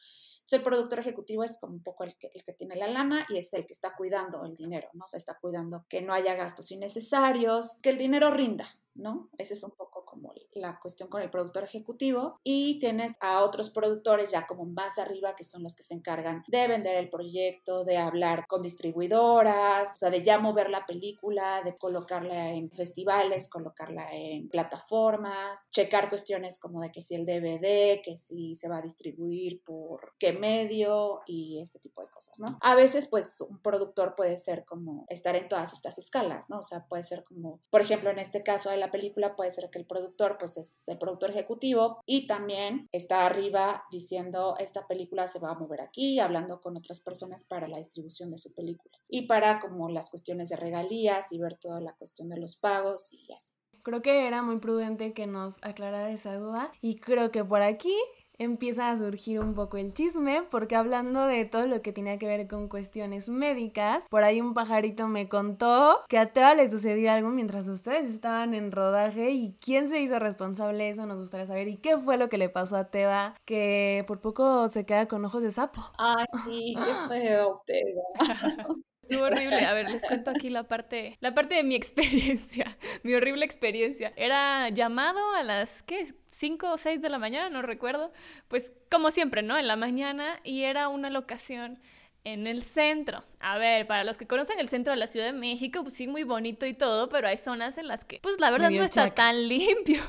Entonces, 0.43 0.59
el 0.59 0.63
productor 0.63 0.99
ejecutivo 0.99 1.45
es 1.45 1.59
como 1.59 1.75
un 1.75 1.83
poco 1.83 2.05
el 2.05 2.17
que, 2.19 2.31
el 2.35 2.45
que 2.45 2.53
tiene 2.53 2.77
la 2.77 2.89
lana 2.89 3.27
y 3.29 3.39
es 3.39 3.53
el 3.55 3.65
que 3.67 3.73
está 3.73 3.95
cuidando 3.97 4.45
el 4.45 4.57
dinero, 4.57 4.89
¿no? 4.93 5.05
O 5.05 5.09
sea, 5.09 5.19
está 5.19 5.39
cuidando 5.41 5.87
que 5.89 6.03
no 6.03 6.13
haya 6.13 6.35
gastos 6.35 6.71
innecesarios, 6.73 7.79
que 7.81 7.91
el 7.91 7.99
dinero 7.99 8.31
rinda, 8.31 8.67
¿no? 8.95 9.31
Ese 9.39 9.55
es 9.55 9.63
un 9.65 9.73
poco 9.73 10.05
como 10.05 10.33
el, 10.33 10.43
la 10.55 10.79
cuestión 10.81 11.09
con 11.09 11.23
el 11.23 11.31
productor 11.31 11.65
ejecutivo 11.65 12.39
y 12.45 12.79
tienes 12.81 13.15
a 13.21 13.41
otros 13.43 13.71
productores 13.71 14.31
ya 14.31 14.47
como 14.47 14.65
más 14.65 14.99
arriba 14.99 15.35
que 15.37 15.45
son 15.45 15.63
los 15.63 15.75
que 15.75 15.83
se 15.83 15.95
encargan 15.95 16.45
de 16.49 16.69
vender 16.69 16.97
el 16.97 17.11
proyecto, 17.11 17.85
de 17.85 17.97
hablar 17.97 18.47
con 18.47 18.63
distribuidoras, 18.63 19.93
o 19.93 19.97
sea, 19.97 20.11
de 20.11 20.23
ya 20.23 20.39
mover 20.39 20.71
la 20.71 20.87
película, 20.87 21.63
de 21.63 21.77
colocarla 21.77 22.51
en 22.51 22.71
festivales, 22.71 23.49
colocarla 23.49 24.13
en 24.13 24.49
plataformas, 24.49 25.69
checar 25.71 26.09
cuestiones 26.09 26.59
como 26.61 26.83
de 26.83 26.93
que 26.93 27.03
si 27.03 27.15
el 27.15 27.27
DVD, 27.27 28.03
que 28.03 28.17
si 28.17 28.55
se 28.55 28.69
va 28.69 28.79
a 28.79 28.83
distribuir 28.83 29.63
por 29.65 30.15
qué 30.19 30.33
medio 30.33 31.21
y 31.27 31.61
este 31.61 31.79
tipo 31.79 32.03
de 32.03 32.11
cosas, 32.11 32.39
¿no? 32.39 32.59
A 32.61 32.75
veces 32.75 33.07
pues 33.09 33.41
un 33.41 33.59
productor 33.61 34.15
puede 34.15 34.39
ser 34.39 34.65
como 34.65 35.07
estar 35.09 35.37
en 35.37 35.49
todas 35.49 35.73
estas 35.73 35.99
escalas, 35.99 36.51
¿no? 36.51 36.59
O 36.59 36.63
sea, 36.63 36.87
puede 36.87 37.05
ser 37.05 37.25
como, 37.25 37.61
por 37.71 37.81
ejemplo, 37.81 38.11
en 38.11 38.19
este 38.19 38.43
caso 38.43 38.71
de 38.71 38.82
la 38.83 38.91
película 38.91 39.37
puede 39.37 39.53
ser 39.53 39.71
que 39.71 39.79
el 39.79 39.87
productor 39.87 40.39
pues 40.39 40.57
es 40.57 40.89
el 40.89 40.99
productor 40.99 41.31
ejecutivo 41.31 42.03
y 42.05 42.27
también 42.27 42.89
está 42.91 43.25
arriba 43.25 43.85
diciendo 43.93 44.57
esta 44.59 44.89
película 44.89 45.29
se 45.29 45.39
va 45.39 45.53
a 45.53 45.55
mover 45.55 45.81
aquí, 45.83 46.19
hablando 46.19 46.61
con 46.61 46.77
otras 46.77 46.99
personas 46.99 47.45
para 47.45 47.69
la 47.69 47.79
distribución 47.79 48.33
de 48.33 48.39
su 48.39 48.53
película 48.53 48.99
y 49.09 49.29
para 49.29 49.61
como 49.61 49.89
las 49.89 50.11
cuestiones 50.11 50.49
de 50.49 50.57
regalías 50.57 51.31
y 51.31 51.39
ver 51.39 51.59
toda 51.59 51.81
la 51.81 51.95
cuestión 51.95 52.29
de 52.29 52.41
los 52.41 52.57
pagos 52.57 53.13
y 53.13 53.33
así. 53.33 53.53
Creo 53.85 54.03
que 54.03 54.27
era 54.27 54.43
muy 54.43 54.59
prudente 54.59 55.13
que 55.15 55.29
nos 55.29 55.59
aclarara 55.63 56.11
esa 56.11 56.35
duda 56.35 56.73
y 56.81 56.97
creo 56.97 57.31
que 57.31 57.45
por 57.45 57.63
aquí 57.63 57.97
empieza 58.43 58.91
a 58.91 58.97
surgir 58.97 59.41
un 59.41 59.55
poco 59.55 59.77
el 59.77 59.95
chisme, 59.95 60.43
porque 60.51 60.77
hablando 60.77 61.27
de 61.27 61.45
todo 61.45 61.67
lo 61.67 61.83
que 61.83 61.93
tenía 61.93 62.19
que 62.19 62.27
ver 62.27 62.47
con 62.49 62.69
cuestiones 62.69 63.29
médicas, 63.29 64.05
por 64.09 64.25
ahí 64.25 64.41
un 64.41 64.55
pajarito 64.55 65.09
me 65.09 65.29
contó 65.29 65.99
que 66.09 66.19
a 66.19 66.33
Teba 66.33 66.55
le 66.55 66.71
sucedió 66.71 67.13
algo 67.13 67.31
mientras 67.31 67.69
ustedes 67.69 68.13
estaban 68.13 68.55
en 68.55 68.73
rodaje 68.73 69.31
y 69.31 69.57
quién 69.61 69.89
se 69.89 70.01
hizo 70.01 70.19
responsable 70.19 70.85
de 70.85 70.91
eso 70.91 71.07
nos 71.07 71.19
gustaría 71.19 71.47
saber 71.47 71.69
y 71.69 71.77
qué 71.77 71.99
fue 71.99 72.17
lo 72.17 72.29
que 72.29 72.39
le 72.39 72.49
pasó 72.49 72.77
a 72.77 72.91
Teba 72.91 73.35
que 73.45 74.05
por 74.07 74.21
poco 74.21 74.69
se 74.69 74.85
queda 74.87 75.07
con 75.07 75.25
ojos 75.25 75.43
de 75.43 75.51
sapo. 75.51 75.83
Ay, 75.99 76.27
sí, 76.45 76.75
qué 76.77 77.09
feo, 77.09 77.63
Teba. 77.67 78.03
Estuvo 79.03 79.25
horrible. 79.25 79.67
A 79.67 79.75
ver, 79.75 79.91
les 79.91 80.07
cuento 80.07 80.31
aquí 80.31 80.49
la 80.49 80.63
parte, 80.63 81.19
la 81.21 81.35
parte 81.35 81.57
de 81.57 81.65
mi 81.65 81.75
experiencia, 81.83 82.79
mi 83.03 83.15
horrible 83.15 83.45
experiencia. 83.45 84.13
Era 84.17 84.69
llamado 84.69 85.19
a 85.35 85.43
las, 85.43 85.83
¿qué? 85.83 86.15
5 86.29 86.73
o 86.73 86.79
6 86.79 87.03
de 87.03 87.09
la 87.09 87.19
mañana, 87.19 87.51
no 87.51 87.63
recuerdo. 87.63 88.13
Pues 88.47 88.73
como 88.91 89.11
siempre, 89.11 89.43
¿no? 89.43 89.59
En 89.59 89.67
la 89.67 89.75
mañana 89.77 90.39
y 90.45 90.63
era 90.63 90.89
una 90.89 91.11
locación 91.11 91.81
en 92.25 92.47
el 92.47 92.63
centro. 92.63 93.23
A 93.41 93.59
ver, 93.59 93.87
para 93.87 94.05
los 94.05 94.17
que 94.17 94.27
conocen 94.27 94.59
el 94.61 94.69
centro 94.69 94.93
de 94.93 94.99
la 94.99 95.07
Ciudad 95.07 95.27
de 95.27 95.33
México, 95.33 95.83
pues 95.83 95.95
sí, 95.95 96.07
muy 96.07 96.25
bonito 96.25 96.67
y 96.67 96.75
todo, 96.75 97.09
pero 97.09 97.29
hay 97.29 97.37
zonas 97.37 97.79
en 97.79 97.89
las 97.89 98.05
que, 98.05 98.21
pues 98.23 98.39
la 98.41 98.51
verdad 98.51 98.71
no 98.71 98.85
está 98.85 99.11
tan 99.11 99.49
limpio. 99.49 100.03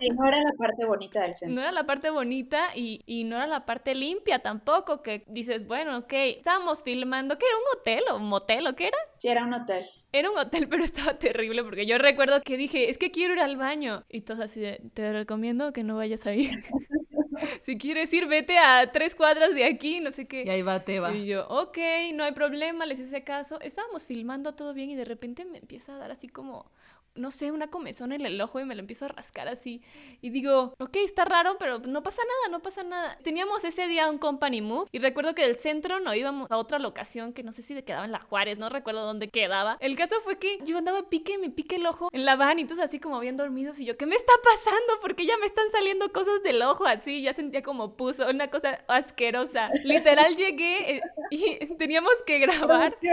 Y 0.00 0.10
no 0.10 0.28
era 0.28 0.38
la 0.38 0.52
parte 0.56 0.84
bonita 0.84 1.22
del 1.22 1.34
centro. 1.34 1.54
No 1.56 1.60
era 1.60 1.72
la 1.72 1.84
parte 1.84 2.10
bonita 2.10 2.68
y, 2.76 3.02
y, 3.06 3.24
no 3.24 3.36
era 3.36 3.48
la 3.48 3.66
parte 3.66 3.94
limpia 3.94 4.38
tampoco, 4.38 5.02
que 5.02 5.24
dices, 5.26 5.66
bueno, 5.66 5.98
ok, 5.98 6.12
estábamos 6.12 6.82
filmando, 6.82 7.36
que 7.36 7.46
era 7.46 7.56
un 7.56 7.78
hotel 7.78 8.04
o 8.12 8.16
un 8.16 8.28
motel 8.28 8.66
o 8.68 8.76
qué 8.76 8.88
era? 8.88 8.98
Sí, 9.16 9.28
era 9.28 9.44
un 9.44 9.54
hotel. 9.54 9.86
Era 10.12 10.30
un 10.30 10.38
hotel, 10.38 10.68
pero 10.68 10.84
estaba 10.84 11.18
terrible 11.18 11.62
porque 11.64 11.86
yo 11.86 11.98
recuerdo 11.98 12.40
que 12.42 12.56
dije, 12.56 12.90
es 12.90 12.98
que 12.98 13.10
quiero 13.10 13.34
ir 13.34 13.40
al 13.40 13.56
baño. 13.56 14.04
Y 14.08 14.22
todos 14.22 14.40
así 14.40 14.60
de, 14.60 14.80
te 14.94 15.12
recomiendo 15.12 15.72
que 15.72 15.84
no 15.84 15.96
vayas 15.96 16.26
a 16.26 16.34
ir. 16.34 16.50
si 17.62 17.78
quieres 17.78 18.12
ir, 18.12 18.26
vete 18.26 18.58
a 18.58 18.90
tres 18.92 19.14
cuadras 19.14 19.54
de 19.54 19.64
aquí, 19.64 20.00
no 20.00 20.12
sé 20.12 20.26
qué. 20.26 20.44
Y 20.44 20.50
ahí 20.50 20.62
va, 20.62 20.84
te 20.84 21.00
va. 21.00 21.12
Y 21.14 21.26
yo, 21.26 21.46
ok, 21.48 21.78
no 22.14 22.24
hay 22.24 22.32
problema, 22.32 22.86
les 22.86 23.00
hice 23.00 23.24
caso. 23.24 23.60
Estábamos 23.60 24.06
filmando 24.06 24.54
todo 24.54 24.74
bien 24.74 24.90
y 24.90 24.96
de 24.96 25.04
repente 25.04 25.44
me 25.44 25.58
empieza 25.58 25.94
a 25.94 25.98
dar 25.98 26.10
así 26.10 26.28
como 26.28 26.70
no 27.18 27.30
sé, 27.30 27.50
una 27.52 27.68
comezón 27.68 28.12
en 28.12 28.24
el 28.24 28.40
ojo 28.40 28.60
y 28.60 28.64
me 28.64 28.74
lo 28.74 28.80
empiezo 28.80 29.06
a 29.06 29.08
rascar 29.08 29.48
así. 29.48 29.82
Y 30.20 30.30
digo, 30.30 30.74
ok, 30.78 30.96
está 30.96 31.24
raro, 31.24 31.56
pero 31.58 31.78
no 31.78 32.02
pasa 32.02 32.22
nada, 32.22 32.56
no 32.56 32.62
pasa 32.62 32.82
nada. 32.82 33.18
Teníamos 33.22 33.64
ese 33.64 33.86
día 33.86 34.10
un 34.10 34.18
company 34.18 34.60
move 34.60 34.88
y 34.92 34.98
recuerdo 34.98 35.34
que 35.34 35.42
del 35.42 35.56
centro 35.56 36.00
no 36.00 36.14
íbamos 36.14 36.50
a 36.50 36.56
otra 36.56 36.78
locación 36.78 37.32
que 37.32 37.42
no 37.42 37.52
sé 37.52 37.62
si 37.62 37.74
quedaba 37.82 38.04
en 38.04 38.12
la 38.12 38.20
Juárez, 38.20 38.58
no 38.58 38.68
recuerdo 38.68 39.04
dónde 39.04 39.28
quedaba. 39.28 39.76
El 39.80 39.96
caso 39.96 40.16
fue 40.24 40.38
que 40.38 40.58
yo 40.64 40.78
andaba 40.78 41.08
pique, 41.08 41.38
me 41.38 41.50
pique 41.50 41.76
el 41.76 41.86
ojo 41.86 42.08
en 42.12 42.24
la 42.24 42.36
van 42.36 42.58
y 42.58 42.62
entonces 42.62 42.84
así 42.84 42.98
como 42.98 43.20
bien 43.20 43.36
dormidos 43.36 43.78
y 43.80 43.84
yo, 43.84 43.96
¿qué 43.96 44.06
me 44.06 44.16
está 44.16 44.32
pasando? 44.42 45.00
Porque 45.00 45.26
ya 45.26 45.36
me 45.38 45.46
están 45.46 45.70
saliendo 45.70 46.12
cosas 46.12 46.42
del 46.42 46.62
ojo 46.62 46.86
así, 46.86 47.22
ya 47.22 47.34
sentía 47.34 47.62
como 47.62 47.94
puso, 47.94 48.28
una 48.28 48.48
cosa 48.48 48.80
asquerosa. 48.88 49.70
Literal 49.84 50.36
llegué 50.36 50.96
eh, 50.96 51.02
y 51.30 51.66
teníamos 51.78 52.12
que 52.26 52.38
grabar. 52.38 52.96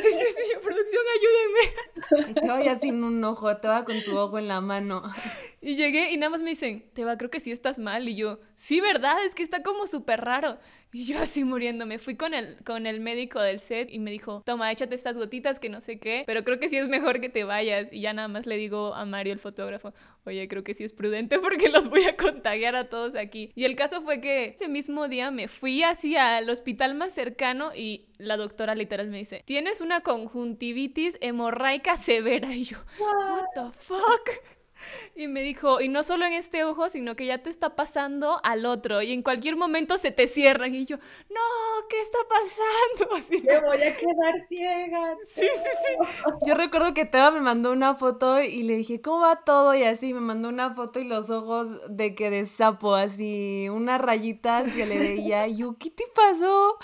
Sí, 0.00 0.08
sí, 0.08 0.24
sí, 0.36 0.56
producción, 0.62 1.02
ayúdenme. 1.16 2.76
Sin 2.80 3.02
un 3.04 3.22
ojo 3.24 3.39
te 3.60 3.68
va 3.68 3.84
con 3.84 4.00
su 4.02 4.14
ojo 4.16 4.38
en 4.38 4.48
la 4.48 4.60
mano. 4.60 5.02
Y 5.62 5.76
llegué 5.76 6.10
y 6.10 6.16
nada 6.16 6.30
más 6.30 6.40
me 6.40 6.50
dicen, 6.50 6.88
te 6.94 7.04
va, 7.04 7.18
creo 7.18 7.30
que 7.30 7.38
sí 7.38 7.52
estás 7.52 7.78
mal. 7.78 8.08
Y 8.08 8.16
yo, 8.16 8.40
sí, 8.56 8.80
¿verdad? 8.80 9.22
Es 9.26 9.34
que 9.34 9.42
está 9.42 9.62
como 9.62 9.86
súper 9.86 10.22
raro. 10.22 10.58
Y 11.00 11.04
yo 11.04 11.18
así 11.20 11.44
muriéndome. 11.44 11.98
Fui 11.98 12.16
con 12.16 12.34
el, 12.34 12.62
con 12.64 12.86
el 12.86 13.00
médico 13.00 13.40
del 13.40 13.60
set 13.60 13.88
y 13.90 13.98
me 13.98 14.10
dijo, 14.10 14.42
toma, 14.44 14.70
échate 14.72 14.94
estas 14.94 15.16
gotitas 15.16 15.60
que 15.60 15.68
no 15.68 15.80
sé 15.80 15.98
qué, 15.98 16.24
pero 16.26 16.44
creo 16.44 16.58
que 16.58 16.68
sí 16.68 16.76
es 16.76 16.88
mejor 16.88 17.20
que 17.20 17.28
te 17.28 17.44
vayas. 17.44 17.86
Y 17.92 18.00
ya 18.00 18.12
nada 18.12 18.28
más 18.28 18.46
le 18.46 18.56
digo 18.56 18.94
a 18.94 19.04
Mario, 19.04 19.32
el 19.32 19.38
fotógrafo, 19.38 19.94
oye, 20.24 20.48
creo 20.48 20.64
que 20.64 20.74
sí 20.74 20.84
es 20.84 20.92
prudente 20.92 21.38
porque 21.40 21.68
los 21.68 21.88
voy 21.88 22.04
a 22.04 22.16
contagiar 22.16 22.74
a 22.76 22.88
todos 22.88 23.14
aquí. 23.14 23.52
Y 23.54 23.64
el 23.64 23.76
caso 23.76 24.02
fue 24.02 24.20
que 24.20 24.46
ese 24.46 24.68
mismo 24.68 25.08
día 25.08 25.30
me 25.30 25.48
fui 25.48 25.82
así 25.82 26.16
al 26.16 26.48
hospital 26.50 26.94
más 26.94 27.14
cercano 27.14 27.72
y 27.74 28.06
la 28.18 28.36
doctora 28.36 28.74
literal 28.74 29.08
me 29.08 29.18
dice, 29.18 29.42
tienes 29.46 29.80
una 29.80 30.00
conjuntivitis 30.00 31.16
hemorraica 31.20 31.96
severa. 31.96 32.48
Y 32.60 32.64
yo, 32.64 32.78
what 32.98 33.46
the 33.54 33.78
fuck? 33.78 34.59
Y 35.14 35.28
me 35.28 35.42
dijo, 35.42 35.80
y 35.80 35.88
no 35.88 36.02
solo 36.02 36.26
en 36.26 36.32
este 36.32 36.64
ojo, 36.64 36.88
sino 36.88 37.16
que 37.16 37.26
ya 37.26 37.42
te 37.42 37.50
está 37.50 37.76
pasando 37.76 38.40
al 38.42 38.66
otro 38.66 39.02
y 39.02 39.12
en 39.12 39.22
cualquier 39.22 39.56
momento 39.56 39.98
se 39.98 40.10
te 40.10 40.26
cierran. 40.26 40.74
Y 40.74 40.86
yo, 40.86 40.96
no, 40.96 41.86
¿qué 41.88 42.00
está 42.02 42.18
pasando? 42.28 43.16
Así, 43.16 43.42
me 43.42 43.60
voy 43.60 43.82
a 43.82 43.96
quedar 43.96 44.44
ciega. 44.46 45.16
Sí, 45.26 45.42
sí, 45.42 45.70
sí. 45.84 46.20
Yo 46.46 46.54
recuerdo 46.54 46.94
que 46.94 47.04
Teba 47.04 47.30
me 47.30 47.40
mandó 47.40 47.72
una 47.72 47.94
foto 47.94 48.40
y 48.40 48.62
le 48.62 48.76
dije, 48.76 49.00
¿cómo 49.00 49.20
va 49.20 49.44
todo? 49.44 49.74
Y 49.74 49.82
así 49.82 50.14
me 50.14 50.20
mandó 50.20 50.48
una 50.48 50.74
foto 50.74 51.00
y 51.00 51.04
los 51.04 51.30
ojos 51.30 51.68
de 51.88 52.14
que 52.14 52.30
de 52.30 52.44
sapo, 52.44 52.94
así, 52.94 53.68
unas 53.68 54.00
rayitas 54.00 54.72
que 54.72 54.86
le 54.86 54.98
veía. 54.98 55.46
Y 55.48 55.56
yo, 55.56 55.76
¿qué 55.78 55.90
te 55.90 56.04
pasó? 56.14 56.78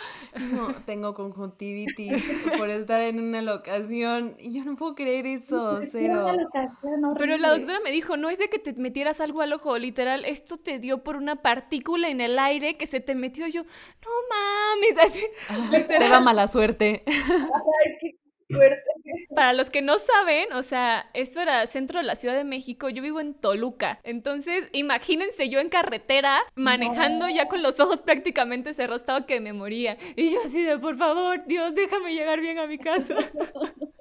no, 0.52 0.74
tengo 0.84 1.14
conjuntivitis 1.14 2.22
por 2.58 2.70
estar 2.70 3.00
en 3.00 3.20
una 3.20 3.42
locación. 3.42 4.36
Y 4.38 4.52
yo 4.52 4.64
no 4.64 4.76
puedo 4.76 4.94
creer 4.94 5.26
eso, 5.26 5.80
cero. 5.90 6.26
Pero 7.18 7.36
la 7.38 7.56
doctora 7.56 7.80
me 7.86 7.92
dijo, 7.92 8.16
no 8.16 8.30
es 8.30 8.38
de 8.38 8.48
que 8.48 8.58
te 8.58 8.72
metieras 8.72 9.20
algo 9.20 9.42
al 9.42 9.52
ojo, 9.52 9.78
literal, 9.78 10.24
esto 10.24 10.56
te 10.56 10.80
dio 10.80 11.04
por 11.04 11.14
una 11.16 11.36
partícula 11.36 12.08
en 12.08 12.20
el 12.20 12.36
aire 12.36 12.76
que 12.76 12.88
se 12.88 12.98
te 12.98 13.14
metió. 13.14 13.46
Yo, 13.46 13.62
no 13.62 14.10
mames, 14.28 15.04
así. 15.06 15.86
te 15.86 16.08
da 16.08 16.18
mala 16.18 16.48
suerte. 16.48 17.04
Suerte. 18.50 18.82
Para 19.36 19.52
los 19.52 19.70
que 19.70 19.82
no 19.82 20.00
saben, 20.00 20.52
o 20.52 20.64
sea, 20.64 21.10
esto 21.14 21.40
era 21.40 21.64
centro 21.68 22.00
de 22.00 22.06
la 22.06 22.16
Ciudad 22.16 22.34
de 22.34 22.42
México, 22.42 22.88
yo 22.88 23.04
vivo 23.04 23.20
en 23.20 23.34
Toluca. 23.34 24.00
Entonces, 24.02 24.68
imagínense 24.72 25.48
yo 25.48 25.60
en 25.60 25.68
carretera, 25.68 26.40
manejando 26.56 27.28
ya 27.28 27.46
con 27.46 27.62
los 27.62 27.78
ojos 27.78 28.02
prácticamente 28.02 28.74
cerrados, 28.74 29.02
estaba 29.02 29.26
que 29.26 29.40
me 29.40 29.52
moría. 29.52 29.96
Y 30.16 30.32
yo 30.32 30.40
así 30.44 30.60
de, 30.60 30.76
por 30.76 30.96
favor, 30.96 31.46
Dios, 31.46 31.72
déjame 31.76 32.14
llegar 32.14 32.40
bien 32.40 32.58
a 32.58 32.66
mi 32.66 32.78
casa. 32.78 33.14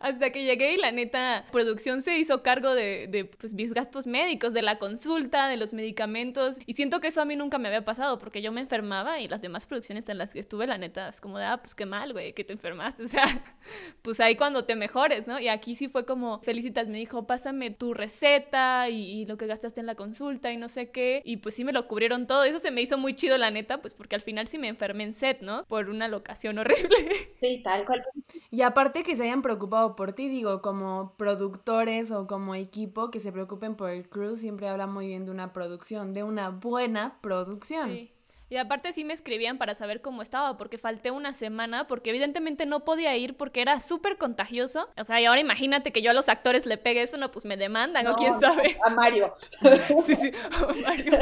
Hasta 0.00 0.30
que 0.30 0.44
llegué 0.44 0.74
y 0.74 0.76
la 0.76 0.92
neta, 0.92 1.44
producción 1.50 2.02
se 2.02 2.18
hizo 2.18 2.42
cargo 2.42 2.74
de, 2.74 3.06
de 3.08 3.24
pues, 3.24 3.52
mis 3.54 3.72
gastos 3.72 4.06
médicos, 4.06 4.52
de 4.52 4.62
la 4.62 4.78
consulta, 4.78 5.48
de 5.48 5.56
los 5.56 5.72
medicamentos. 5.72 6.58
Y 6.66 6.74
siento 6.74 7.00
que 7.00 7.08
eso 7.08 7.20
a 7.20 7.24
mí 7.24 7.36
nunca 7.36 7.58
me 7.58 7.68
había 7.68 7.84
pasado 7.84 8.18
porque 8.18 8.42
yo 8.42 8.52
me 8.52 8.60
enfermaba 8.60 9.20
y 9.20 9.28
las 9.28 9.40
demás 9.40 9.66
producciones 9.66 10.08
en 10.08 10.18
las 10.18 10.32
que 10.32 10.40
estuve, 10.40 10.66
la 10.66 10.78
neta, 10.78 11.08
es 11.08 11.20
como 11.20 11.38
de, 11.38 11.44
ah, 11.44 11.58
pues 11.62 11.74
qué 11.74 11.86
mal, 11.86 12.12
güey, 12.12 12.32
que 12.32 12.44
te 12.44 12.52
enfermaste. 12.52 13.02
O 13.12 13.14
sea, 13.14 13.26
pues 14.00 14.20
ahí 14.20 14.36
cuando 14.36 14.64
te 14.64 14.74
mejores, 14.74 15.26
¿no? 15.26 15.38
Y 15.38 15.48
aquí 15.48 15.74
sí 15.74 15.88
fue 15.88 16.06
como, 16.06 16.40
felicitas, 16.40 16.88
me 16.88 16.98
dijo, 16.98 17.26
pásame 17.26 17.70
tu 17.70 17.94
receta 17.94 18.88
y, 18.88 19.26
lo 19.26 19.36
que 19.36 19.46
gastaste 19.46 19.80
en 19.80 19.86
la 19.86 19.94
consulta 19.94 20.52
y 20.52 20.56
no 20.56 20.68
sé 20.68 20.90
qué. 20.90 21.22
Y 21.24 21.38
pues 21.38 21.54
sí 21.54 21.64
me 21.64 21.72
lo 21.72 21.86
cubrieron 21.86 22.26
todo. 22.26 22.44
Eso 22.44 22.58
se 22.58 22.70
me 22.70 22.80
hizo 22.80 22.98
muy 22.98 23.14
chido, 23.14 23.38
la 23.38 23.50
neta, 23.50 23.80
pues 23.80 23.94
porque 23.94 24.14
al 24.14 24.20
final 24.20 24.48
sí 24.48 24.58
me 24.58 24.68
enfermé 24.68 25.04
en 25.04 25.14
set, 25.14 25.40
¿no? 25.42 25.64
Por 25.66 25.90
una 25.90 26.08
locación 26.08 26.58
horrible. 26.60 26.96
Sí, 27.40 27.60
tal 27.62 27.84
cual. 27.84 28.04
Y 28.50 28.62
aparte 28.62 29.02
que 29.02 29.16
se 29.16 29.24
hayan 29.24 29.42
preocupado 29.42 29.61
por 29.70 30.12
ti, 30.12 30.28
digo, 30.28 30.62
como 30.62 31.14
productores 31.16 32.10
o 32.10 32.26
como 32.26 32.54
equipo 32.54 33.10
que 33.10 33.20
se 33.20 33.32
preocupen 33.32 33.74
por 33.76 33.90
el 33.90 34.08
crew, 34.08 34.36
siempre 34.36 34.68
habla 34.68 34.86
muy 34.86 35.06
bien 35.06 35.24
de 35.24 35.30
una 35.30 35.52
producción, 35.52 36.14
de 36.14 36.22
una 36.22 36.50
buena 36.50 37.18
producción. 37.20 37.90
Sí. 37.90 38.12
Y 38.52 38.58
aparte 38.58 38.92
sí 38.92 39.02
me 39.02 39.14
escribían 39.14 39.56
para 39.56 39.74
saber 39.74 40.02
cómo 40.02 40.20
estaba, 40.20 40.58
porque 40.58 40.76
falté 40.76 41.10
una 41.10 41.32
semana, 41.32 41.86
porque 41.86 42.10
evidentemente 42.10 42.66
no 42.66 42.84
podía 42.84 43.16
ir 43.16 43.34
porque 43.34 43.62
era 43.62 43.80
súper 43.80 44.18
contagioso. 44.18 44.90
O 44.98 45.04
sea, 45.04 45.18
y 45.22 45.24
ahora 45.24 45.40
imagínate 45.40 45.90
que 45.90 46.02
yo 46.02 46.10
a 46.10 46.12
los 46.12 46.28
actores 46.28 46.66
le 46.66 46.76
pegue 46.76 47.02
eso, 47.02 47.16
no, 47.16 47.32
pues 47.32 47.46
me 47.46 47.56
demandan 47.56 48.06
o 48.08 48.14
quién 48.14 48.38
sabe. 48.40 48.76
A 48.84 48.90
Mario. 48.90 49.34
sí, 50.04 50.16
sí, 50.16 50.32
a 50.50 50.66
Mario. 50.86 51.18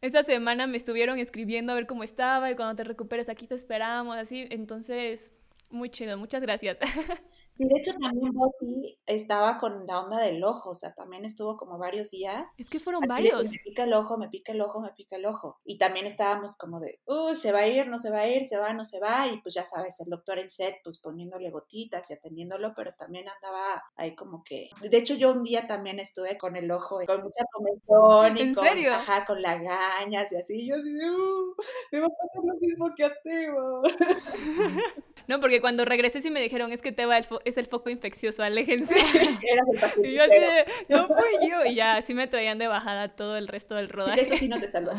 Esa 0.00 0.24
semana 0.24 0.66
me 0.66 0.76
estuvieron 0.76 1.20
escribiendo 1.20 1.70
a 1.70 1.76
ver 1.76 1.86
cómo 1.86 2.02
estaba 2.02 2.50
y 2.50 2.56
cuando 2.56 2.74
te 2.74 2.82
recuperes 2.82 3.28
aquí 3.28 3.46
te 3.46 3.54
esperamos, 3.54 4.16
así. 4.16 4.48
Entonces, 4.50 5.32
Muy 5.70 5.90
chido, 5.90 6.16
muchas 6.16 6.42
gracias. 6.42 6.78
Sí, 7.56 7.64
de 7.64 7.78
hecho 7.78 7.94
también 7.98 8.34
Buffy 8.34 8.98
estaba 9.06 9.58
con 9.58 9.86
la 9.86 10.02
onda 10.02 10.20
del 10.20 10.44
ojo, 10.44 10.72
o 10.72 10.74
sea, 10.74 10.92
también 10.92 11.24
estuvo 11.24 11.56
como 11.56 11.78
varios 11.78 12.10
días. 12.10 12.52
Es 12.58 12.68
que 12.68 12.80
fueron 12.80 13.00
varios. 13.08 13.50
me 13.50 13.58
pica 13.64 13.84
el 13.84 13.94
ojo, 13.94 14.18
me 14.18 14.28
pica 14.28 14.52
el 14.52 14.60
ojo, 14.60 14.82
me 14.82 14.92
pica 14.92 15.16
el 15.16 15.24
ojo. 15.24 15.58
Y 15.64 15.78
también 15.78 16.06
estábamos 16.06 16.58
como 16.58 16.80
de, 16.80 17.00
uy, 17.06 17.34
se 17.34 17.52
va 17.52 17.60
a 17.60 17.66
ir, 17.66 17.88
no 17.88 17.98
se 17.98 18.10
va 18.10 18.18
a 18.18 18.28
ir, 18.28 18.46
se 18.46 18.58
va, 18.58 18.74
no 18.74 18.84
se 18.84 19.00
va. 19.00 19.26
Y 19.28 19.40
pues 19.40 19.54
ya 19.54 19.64
sabes, 19.64 19.98
el 20.00 20.10
doctor 20.10 20.38
en 20.38 20.50
set, 20.50 20.76
pues 20.84 20.98
poniéndole 20.98 21.50
gotitas 21.50 22.10
y 22.10 22.12
atendiéndolo, 22.12 22.74
pero 22.76 22.92
también 22.94 23.26
andaba 23.26 23.82
ahí 23.96 24.14
como 24.14 24.44
que. 24.44 24.68
De 24.82 24.98
hecho, 24.98 25.14
yo 25.14 25.32
un 25.32 25.42
día 25.42 25.66
también 25.66 25.98
estuve 25.98 26.36
con 26.36 26.56
el 26.56 26.70
ojo, 26.70 26.98
con 27.06 27.22
mucha 27.22 27.46
comezón 27.50 28.36
y 28.36 28.40
¿En 28.42 28.54
con, 28.54 28.64
serio? 28.66 28.92
Ajá, 28.92 29.24
con 29.24 29.40
lagañas 29.40 30.30
y 30.30 30.36
así. 30.36 30.60
Y 30.60 30.68
yo 30.68 30.74
así 30.74 30.92
de, 30.92 31.10
uh, 31.10 31.54
me 31.92 32.00
va 32.00 32.06
a 32.06 32.10
pasar 32.10 32.44
lo 32.44 32.54
mismo 32.60 32.94
que 32.94 33.04
a 33.04 33.12
Teo. 33.22 33.82
No, 35.36 35.40
porque 35.40 35.60
cuando 35.60 35.84
regresé 35.84 36.22
sí 36.22 36.30
me 36.30 36.40
dijeron, 36.40 36.72
es 36.72 36.82
que 36.82 36.92
Teba 36.92 37.18
es 37.18 37.56
el 37.56 37.66
foco 37.66 37.90
infeccioso, 37.90 38.42
aléjense. 38.42 38.94
y 40.04 40.14
yo 40.14 40.22
así 40.22 40.38
de, 40.38 40.66
no 40.88 41.08
fui 41.08 41.50
yo. 41.50 41.64
Y 41.64 41.74
ya, 41.74 41.96
así 41.96 42.14
me 42.14 42.26
traían 42.26 42.58
de 42.58 42.68
bajada 42.68 43.08
todo 43.16 43.36
el 43.36 43.48
resto 43.48 43.74
del 43.74 43.88
rodaje. 43.88 44.22
eso 44.22 44.36
sí 44.36 44.48
no 44.48 44.60
te 44.60 44.68
salvas. 44.68 44.98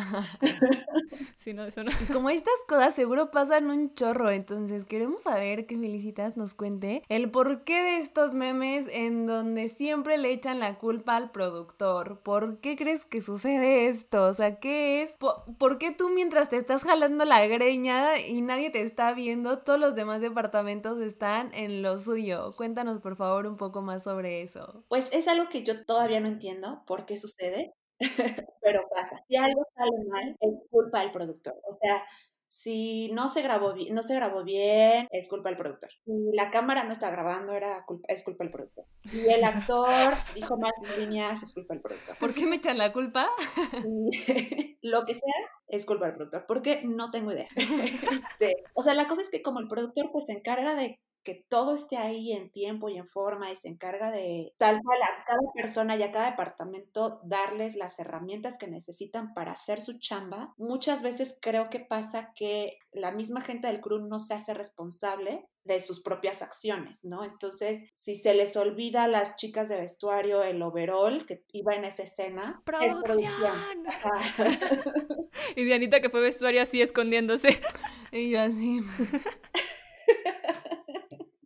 sí, 1.38 1.53
no, 1.53 1.63
eso 1.65 1.84
no. 1.84 1.91
Y 1.91 2.12
como 2.12 2.29
estas 2.29 2.53
cosas 2.67 2.93
seguro 2.93 3.31
pasan 3.31 3.69
un 3.69 3.93
chorro, 3.93 4.29
entonces 4.29 4.86
queremos 4.86 5.24
saber 5.24 5.65
que 5.65 5.77
Felicitas 5.77 6.36
nos 6.36 6.53
cuente 6.53 7.03
el 7.07 7.29
porqué 7.31 7.81
de 7.81 7.98
estos 7.98 8.34
memes 8.34 8.88
en 8.91 9.27
donde 9.27 9.69
siempre 9.69 10.17
le 10.17 10.31
echan 10.31 10.60
la 10.60 10.75
culpa 10.77 11.15
al 11.15 11.31
productor. 11.31 12.19
¿Por 12.19 12.60
qué 12.60 12.75
crees 12.75 13.05
que 13.05 13.22
sucede 13.22 13.88
esto? 13.88 14.25
O 14.25 14.34
sea, 14.34 14.60
¿qué 14.60 15.01
es? 15.01 15.12
¿Por, 15.13 15.36
¿por 15.57 15.77
qué 15.77 15.91
tú 15.91 16.10
mientras 16.10 16.50
te 16.50 16.57
estás 16.57 16.84
jalando 16.84 17.25
la 17.25 17.46
greña 17.48 18.19
y 18.19 18.41
nadie 18.41 18.69
te 18.69 18.81
está 18.81 19.13
viendo, 19.13 19.60
todos 19.60 19.79
los 19.79 19.96
demás 19.96 20.17
departamentos 20.22 21.00
están 21.00 21.54
en 21.54 21.82
lo 21.82 21.98
suyo. 22.00 22.50
Cuéntanos 22.58 23.00
por 23.02 23.16
favor 23.16 23.48
un 23.48 23.58
poco 23.58 23.82
más 23.82 24.04
sobre 24.04 24.42
eso. 24.42 24.84
Pues 24.88 25.10
es 25.14 25.28
algo 25.28 25.50
que 25.50 25.64
yo 25.64 25.86
todavía 25.86 26.20
no 26.20 26.28
entiendo 26.28 26.84
por 26.86 27.06
qué 27.06 27.18
sucede, 27.18 27.74
pero 28.62 28.82
pasa. 28.94 29.24
Si 29.28 29.36
algo 29.36 29.66
sale 29.76 30.06
mal, 30.10 30.38
es 30.40 30.54
culpa 30.70 31.02
del 31.02 31.12
productor. 31.12 31.56
O 31.70 31.74
sea, 31.74 32.04
si 32.48 33.12
no 33.12 33.27
se 33.27 33.42
grabó 33.42 33.74
bien, 33.74 33.94
no 33.94 34.01
se 34.01 34.16
grabó 34.16 34.44
bien, 34.44 35.08
es 35.12 35.27
culpa 35.27 35.50
del 35.50 35.58
productor. 35.58 35.89
Si 35.92 36.12
la 36.34 36.50
cámara 36.50 36.86
no 36.86 36.92
está 36.94 37.12
grabando, 37.12 37.54
era 37.54 37.84
culpa, 37.86 38.08
es 38.08 38.24
culpa 38.24 38.46
del 38.46 38.54
productor. 38.54 38.86
Si 39.10 39.27
el 39.27 39.44
actor 39.44 40.13
dijo 40.36 40.58
más 40.58 40.72
líneas, 40.98 41.44
es 41.44 41.54
culpa 41.54 41.74
del 41.74 41.84
productor. 41.84 42.18
¿Por 42.18 42.34
qué 42.34 42.46
me 42.46 42.56
echan 42.56 42.77
la 42.77 42.94
culpa? 42.94 43.30
lo 44.82 45.06
que 45.06 45.13
sea, 45.13 45.34
es 45.68 45.86
culpa 45.86 46.06
del 46.06 46.16
productor, 46.16 46.46
porque 46.48 46.82
no 46.84 47.12
tengo 47.12 47.32
idea. 47.32 47.48
Este, 48.18 48.56
o 48.74 48.82
sea, 48.82 48.94
la 48.94 49.08
cosa 49.08 49.22
es 49.22 49.30
que 49.30 49.42
como 49.42 49.60
el 49.60 49.68
productor 49.68 50.12
pues 50.12 50.25
se 50.25 50.34
encarga 50.34 50.75
de 50.75 51.00
que 51.27 51.46
todo 51.50 51.75
esté 51.75 51.98
ahí 51.98 52.31
en 52.31 52.50
tiempo 52.50 52.88
y 52.88 52.96
en 52.96 53.05
forma 53.05 53.51
y 53.51 53.57
se 53.57 53.67
encarga 53.67 54.12
de 54.12 54.53
tal 54.57 54.81
cual 54.81 55.00
a 55.01 55.25
cada 55.25 55.41
persona 55.53 55.98
y 55.98 56.01
a 56.01 56.13
cada 56.13 56.29
departamento 56.29 57.19
darles 57.25 57.75
las 57.75 58.00
herramientas 58.00 58.57
que 58.57 58.69
necesitan 58.69 59.34
para 59.34 59.51
hacer 59.51 59.81
su 59.81 60.00
chamba. 60.00 60.53
Muchas 60.57 61.03
veces 61.03 61.38
creo 61.41 61.69
que 61.69 61.81
pasa 61.81 62.31
que 62.34 62.79
la 62.93 63.12
misma 63.12 63.41
gente 63.41 63.67
del 63.67 63.81
crew 63.81 64.07
no 64.07 64.19
se 64.19 64.36
hace 64.36 64.53
responsable 64.53 65.50
de 65.65 65.81
sus 65.81 66.01
propias 66.01 66.41
acciones, 66.41 67.03
¿no? 67.03 67.25
Entonces, 67.25 67.89
si 67.93 68.15
se 68.15 68.34
les 68.34 68.55
olvida 68.55 69.03
a 69.03 69.10
las 69.10 69.36
chicas 69.36 69.67
de 69.67 69.75
vestuario 69.75 70.43
el 70.43 70.62
overall 70.62 71.25
que 71.25 71.43
iba 71.51 71.75
en 71.75 71.84
esa 71.84 72.03
escena, 72.03 72.62
¡Producción! 72.63 73.84
y 75.57 75.65
Dianita 75.65 76.00
que 76.00 76.10
fue 76.10 76.22
vestuario 76.22 76.62
así 76.62 76.81
escondiéndose. 76.81 77.60
Y 78.13 78.29
yo 78.29 78.39
así. 78.39 78.79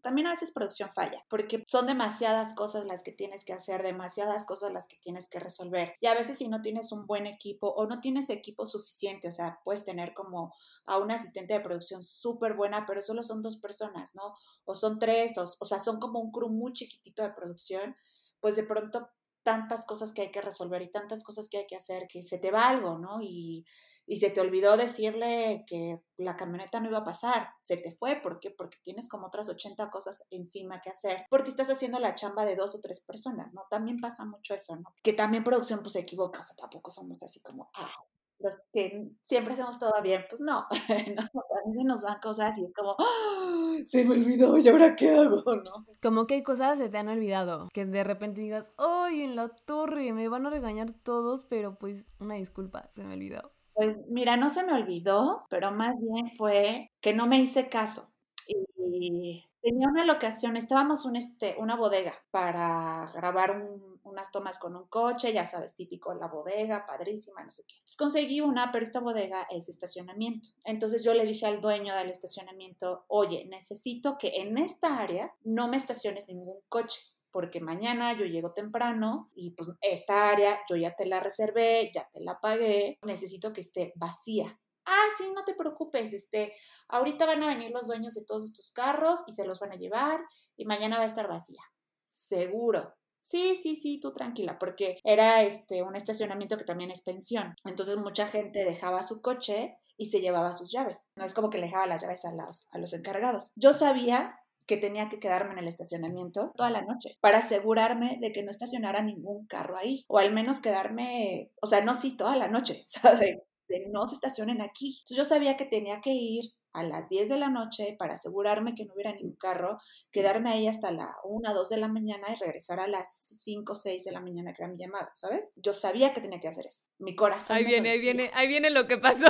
también 0.02 0.28
a 0.28 0.32
veces 0.32 0.52
producción 0.52 0.92
falla, 0.94 1.26
porque 1.30 1.64
son 1.68 1.86
demasiadas 1.86 2.54
cosas 2.54 2.86
las 2.86 3.04
que 3.04 3.12
tienes 3.12 3.46
que 3.46 3.54
hacer, 3.54 3.84
demasiadas 3.84 4.46
cosas 4.46 4.72
las 4.72 4.88
que 4.88 4.98
tienes 4.98 5.28
que 5.28 5.40
resolver. 5.40 5.94
Y 6.02 6.08
a 6.08 6.14
veces 6.14 6.38
si 6.38 6.48
no 6.48 6.62
tienes 6.62 6.92
un 6.92 7.06
buen 7.06 7.28
equipo 7.28 7.68
o 7.68 7.88
no 7.88 8.00
tienes 8.00 8.30
equipo 8.30 8.66
suficiente, 8.66 9.28
o 9.28 9.32
sea, 9.32 9.60
puedes 9.64 9.86
tener 9.86 10.14
como 10.14 10.54
a 10.86 10.98
una 10.98 11.16
asistente 11.16 11.54
de 11.54 11.60
producción 11.60 12.04
súper 12.04 12.56
buena, 12.56 12.86
pero 12.86 13.02
solo 13.02 13.24
son 13.24 13.42
dos 13.42 13.58
personas, 13.62 14.16
¿no? 14.16 14.36
O 14.66 14.76
son 14.76 15.00
tres, 15.00 15.38
o, 15.38 15.46
o 15.60 15.66
sea, 15.66 15.80
son 15.80 16.00
como 16.00 16.20
un 16.20 16.32
crew 16.32 16.50
muy 16.50 16.74
chiquitito 16.74 17.24
de 17.24 17.34
producción, 17.34 17.96
pues 18.40 18.56
de 18.56 18.64
pronto 18.64 19.08
tantas 19.44 19.86
cosas 19.86 20.14
que 20.14 20.22
hay 20.22 20.32
que 20.32 20.42
resolver 20.42 20.82
y 20.82 20.92
tantas 20.92 21.24
cosas 21.24 21.48
que 21.50 21.60
hay 21.60 21.68
que 21.68 21.76
hacer 21.76 22.08
que 22.08 22.24
se 22.24 22.38
te 22.38 22.52
va 22.52 22.70
algo, 22.70 23.00
¿no? 23.00 23.20
Y 23.22 23.66
y 24.06 24.18
se 24.18 24.30
te 24.30 24.42
olvidó 24.42 24.78
decirle 24.78 25.64
que 25.68 26.02
la 26.18 26.36
camioneta 26.36 26.80
no 26.80 26.90
iba 26.90 27.00
a 27.00 27.04
pasar, 27.04 27.50
se 27.62 27.78
te 27.78 27.92
fue, 27.92 28.18
¿por 28.18 28.40
qué? 28.40 28.52
Porque 28.52 28.78
tienes 28.84 29.08
como 29.08 29.28
otras 29.28 29.50
80 29.50 29.90
cosas 29.90 30.28
encima 30.30 30.82
que 30.82 30.90
hacer, 30.90 31.26
porque 31.30 31.50
estás 31.50 31.70
haciendo 31.70 32.00
la 32.00 32.14
chamba 32.14 32.46
de 32.46 32.56
dos 32.56 32.76
o 32.76 32.82
tres 32.82 33.00
personas, 33.00 33.54
¿no? 33.54 33.64
También 33.70 34.00
pasa 34.00 34.26
mucho 34.26 34.54
eso, 34.54 34.76
¿no? 34.76 34.94
Que 35.04 35.14
también 35.14 35.44
producción 35.44 35.82
pues 35.82 35.94
se 35.94 36.00
equivoca, 36.00 36.40
o 36.40 36.44
sea, 36.44 36.56
tampoco 36.56 36.92
somos 36.92 37.22
así 37.24 37.40
como, 37.42 37.70
ah, 37.76 37.96
los 38.40 38.56
que 38.74 39.12
siempre 39.22 39.54
hacemos 39.54 39.80
todo 39.80 39.94
bien, 40.02 40.26
pues 40.30 40.42
no, 40.42 40.66
no, 41.16 41.42
a 41.42 41.70
veces 41.70 41.86
nos 41.86 42.04
van 42.04 42.20
cosas 42.20 42.58
y 42.58 42.66
es 42.66 42.74
como, 42.74 42.96
¡Ah! 43.00 43.78
se 43.86 44.06
me 44.06 44.16
olvidó, 44.16 44.58
¿y 44.58 44.68
ahora 44.68 44.96
qué 44.96 45.12
hago? 45.12 45.44
¿no? 45.56 45.86
Como 46.02 46.28
que 46.28 46.36
hay 46.36 46.44
cosas 46.44 46.78
se 46.78 46.90
te 46.90 46.98
han 46.98 47.08
olvidado, 47.08 47.70
que 47.74 47.86
de 47.86 48.04
repente 48.04 48.42
digas, 48.42 48.72
¡ay, 48.78 49.22
en 49.22 49.36
la 49.36 49.50
torre! 49.50 50.12
Me 50.14 50.28
van 50.28 50.46
a 50.46 50.50
regañar 50.50 50.92
todos, 50.92 51.46
pero 51.46 51.78
pues 51.78 52.08
una 52.20 52.36
disculpa, 52.36 52.90
se 52.92 53.04
me 53.04 53.14
olvidó. 53.14 53.52
Pues 53.74 54.00
mira, 54.10 54.38
no 54.38 54.50
se 54.50 54.64
me 54.64 54.74
olvidó, 54.74 55.46
pero 55.50 55.72
más 55.72 55.94
bien 56.00 56.28
fue 56.38 56.92
que 57.02 57.14
no 57.14 57.28
me 57.28 57.40
hice 57.40 57.70
caso. 57.70 58.12
Y 58.48 59.46
tenía 59.62 59.88
una 59.88 60.06
locación, 60.06 60.58
estábamos 60.58 61.06
en 61.06 61.16
este, 61.16 61.56
una 61.60 61.76
bodega 61.76 62.14
para 62.32 63.12
grabar 63.14 63.70
unas 64.04 64.32
tomas 64.32 64.60
con 64.60 64.76
un 64.76 64.88
coche, 64.88 65.32
ya 65.32 65.46
sabes, 65.46 65.76
típico 65.76 66.14
la 66.14 66.28
bodega, 66.28 66.86
padrísima, 66.86 67.44
no 67.44 67.52
sé 67.52 67.64
qué. 67.68 67.76
Entonces 67.76 67.98
conseguí 67.98 68.42
una, 68.42 68.72
pero 68.72 68.84
esta 68.84 69.00
bodega 69.00 69.48
es 69.50 69.70
estacionamiento. 69.70 70.50
Entonces 70.66 71.04
yo 71.04 71.14
le 71.14 71.26
dije 71.26 71.46
al 71.46 71.62
dueño 71.62 71.96
del 71.96 72.10
estacionamiento, 72.10 73.06
oye, 73.08 73.46
necesito 73.50 74.18
que 74.18 74.42
en 74.42 74.58
esta 74.58 74.98
área 74.98 75.34
no 75.44 75.68
me 75.68 75.78
estaciones 75.78 76.28
ningún 76.28 76.60
coche 76.68 77.00
porque 77.32 77.62
mañana 77.62 78.14
yo 78.14 78.26
llego 78.26 78.54
temprano 78.54 79.30
y 79.36 79.52
pues 79.52 79.70
esta 79.82 80.30
área 80.30 80.60
yo 80.70 80.76
ya 80.76 80.92
te 80.96 81.06
la 81.06 81.20
reservé, 81.20 81.92
ya 81.94 82.10
te 82.12 82.22
la 82.22 82.40
pagué, 82.40 82.98
necesito 83.04 83.54
que 83.54 83.62
esté 83.62 83.94
vacía. 83.96 84.60
Ah, 84.86 85.06
sí, 85.18 85.32
no 85.36 85.44
te 85.44 85.54
preocupes, 85.54 86.14
este, 86.14 86.54
ahorita 86.88 87.26
van 87.26 87.44
a 87.44 87.48
venir 87.48 87.72
los 87.72 87.88
dueños 87.88 88.14
de 88.14 88.26
todos 88.26 88.44
estos 88.44 88.72
carros 88.72 89.24
y 89.28 89.32
se 89.32 89.46
los 89.46 89.60
van 89.60 89.72
a 89.72 89.78
llevar 89.78 90.22
y 90.58 90.66
mañana 90.66 90.98
va 90.98 91.04
a 91.04 91.08
estar 91.08 91.28
vacía. 91.28 91.62
Seguro. 92.06 92.96
Sí, 93.20 93.56
sí, 93.62 93.76
sí, 93.76 94.00
tú 94.00 94.14
tranquila, 94.14 94.58
porque 94.58 94.98
era 95.04 95.44
este 95.44 95.84
un 95.84 95.96
estacionamiento 95.96 96.58
que 96.58 96.64
también 96.64 96.90
es 96.90 97.02
pensión. 97.02 97.54
Entonces 97.64 97.98
mucha 97.98 98.28
gente 98.28 98.66
dejaba 98.66 99.04
su 99.04 99.22
coche 99.22 99.78
y 99.96 100.08
se 100.08 100.22
llevaba 100.22 100.56
sus 100.56 100.72
llaves. 100.72 101.10
No 101.16 101.24
es 101.24 101.36
como 101.36 101.52
que 101.52 101.60
le 101.60 101.68
dejaba 101.68 101.86
las 101.86 102.02
llaves 102.02 102.26
a 102.26 102.34
los, 102.34 102.68
a 102.72 102.80
los 102.80 102.94
encargados. 102.94 103.52
Yo 103.56 103.74
sabía 103.74 104.40
que 104.68 104.78
tenía 104.78 105.10
que 105.10 105.20
quedarme 105.20 105.54
en 105.54 105.60
el 105.60 105.68
estacionamiento 105.68 106.54
toda 106.56 106.70
la 106.70 106.82
noche 106.82 107.18
para 107.20 107.40
asegurarme 107.40 108.18
de 108.22 108.32
que 108.32 108.44
no 108.44 108.52
estacionara 108.52 109.02
ningún 109.02 109.46
carro 109.48 109.78
ahí 109.78 110.06
o 110.08 110.18
al 110.20 110.34
menos 110.34 110.60
quedarme, 110.60 111.52
o 111.62 111.68
sea, 111.68 111.82
no 111.82 111.94
sí 111.94 112.16
toda 112.16 112.36
la 112.36 112.48
noche, 112.48 112.84
o 112.86 112.90
sea, 112.90 113.16
de, 113.16 113.44
no 113.92 114.08
se 114.08 114.16
estacionen 114.16 114.62
aquí. 114.62 114.98
Entonces 115.00 115.18
yo 115.18 115.26
sabía 115.26 115.58
que 115.58 115.66
tenía 115.66 116.02
que 116.02 116.12
ir 116.12 116.54
a 116.74 116.84
las 116.84 117.10
10 117.10 117.30
de 117.30 117.38
la 117.38 117.50
noche 117.50 117.96
para 118.00 118.14
asegurarme 118.14 118.76
que 118.76 118.86
no 118.86 118.94
hubiera 118.94 119.14
ningún 119.14 119.36
carro, 119.36 119.78
quedarme 120.12 120.52
ahí 120.52 120.68
hasta 120.68 120.92
la 120.92 121.14
1, 121.24 121.54
2 121.54 121.70
de 121.70 121.78
la 121.78 121.88
mañana 121.88 122.28
y 122.32 122.36
regresar 122.36 122.80
a 122.80 122.88
las 122.88 123.38
5, 123.42 123.76
6 123.76 124.04
de 124.06 124.12
la 124.12 124.22
mañana 124.22 124.54
que 124.54 124.64
era 124.64 124.72
mi 124.72 124.78
llamada, 124.78 125.12
¿sabes? 125.14 125.52
Yo 125.56 125.74
sabía 125.74 126.14
que 126.14 126.22
tenía 126.22 126.40
que 126.40 126.48
hacer 126.48 126.66
eso. 126.68 126.84
Mi 127.00 127.16
corazón. 127.16 127.58
Ahí 127.58 127.66
viene, 127.66 127.92
ahí 127.92 128.00
viene, 128.00 128.32
ahí 128.34 128.48
viene 128.48 128.70
lo 128.70 128.88
que 128.88 128.98
pasó. 128.98 129.26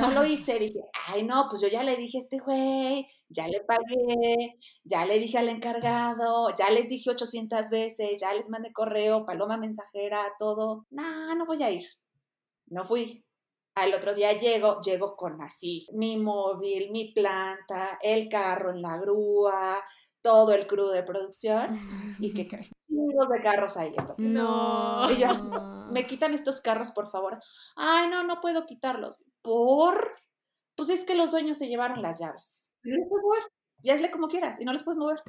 No 0.00 0.10
lo 0.10 0.24
hice, 0.26 0.58
dije, 0.58 0.80
ay 1.06 1.22
no, 1.22 1.46
pues 1.48 1.62
yo 1.62 1.68
ya 1.68 1.84
le 1.84 1.96
dije 1.96 2.18
a 2.18 2.22
este 2.22 2.38
güey, 2.38 3.06
ya 3.34 3.48
le 3.48 3.60
pagué, 3.60 4.58
ya 4.84 5.04
le 5.04 5.18
dije 5.18 5.38
al 5.38 5.48
encargado, 5.48 6.54
ya 6.56 6.70
les 6.70 6.88
dije 6.88 7.10
800 7.10 7.68
veces, 7.70 8.20
ya 8.20 8.32
les 8.34 8.48
mandé 8.48 8.72
correo, 8.72 9.26
paloma 9.26 9.56
mensajera, 9.56 10.32
todo. 10.38 10.86
No, 10.90 11.34
no 11.34 11.46
voy 11.46 11.62
a 11.62 11.70
ir. 11.70 11.84
No 12.66 12.84
fui. 12.84 13.24
Al 13.76 13.92
otro 13.92 14.14
día 14.14 14.32
llego, 14.38 14.80
llego 14.82 15.16
con 15.16 15.42
así, 15.42 15.86
mi 15.92 16.16
móvil, 16.16 16.92
mi 16.92 17.12
planta, 17.12 17.98
el 18.00 18.28
carro 18.28 18.70
en 18.70 18.82
la 18.82 18.96
grúa, 18.98 19.82
todo 20.22 20.52
el 20.52 20.66
crew 20.68 20.88
de 20.88 21.02
producción. 21.02 21.68
¿Y 22.20 22.32
qué 22.32 22.48
creen? 22.48 22.70
De 22.88 23.42
carros 23.42 23.76
ahí. 23.76 23.92
No. 24.18 25.10
Y 25.10 25.18
yo, 25.18 25.28
me 25.90 26.06
quitan 26.06 26.32
estos 26.34 26.60
carros, 26.60 26.92
por 26.92 27.10
favor. 27.10 27.40
Ay, 27.74 28.08
no, 28.08 28.22
no 28.22 28.40
puedo 28.40 28.66
quitarlos. 28.66 29.24
¿Por? 29.42 30.16
Pues 30.76 30.88
es 30.90 31.04
que 31.04 31.14
los 31.14 31.32
dueños 31.32 31.58
se 31.58 31.66
llevaron 31.66 32.02
las 32.02 32.20
llaves. 32.20 32.70
No 32.84 32.96
les 32.96 33.08
puedes 33.08 33.24
mover. 33.24 33.42
Y 33.82 33.90
hazle 33.90 34.10
como 34.10 34.28
quieras 34.28 34.60
y 34.60 34.64
no 34.64 34.72
les 34.72 34.82
puedes 34.82 34.98
mover. 34.98 35.22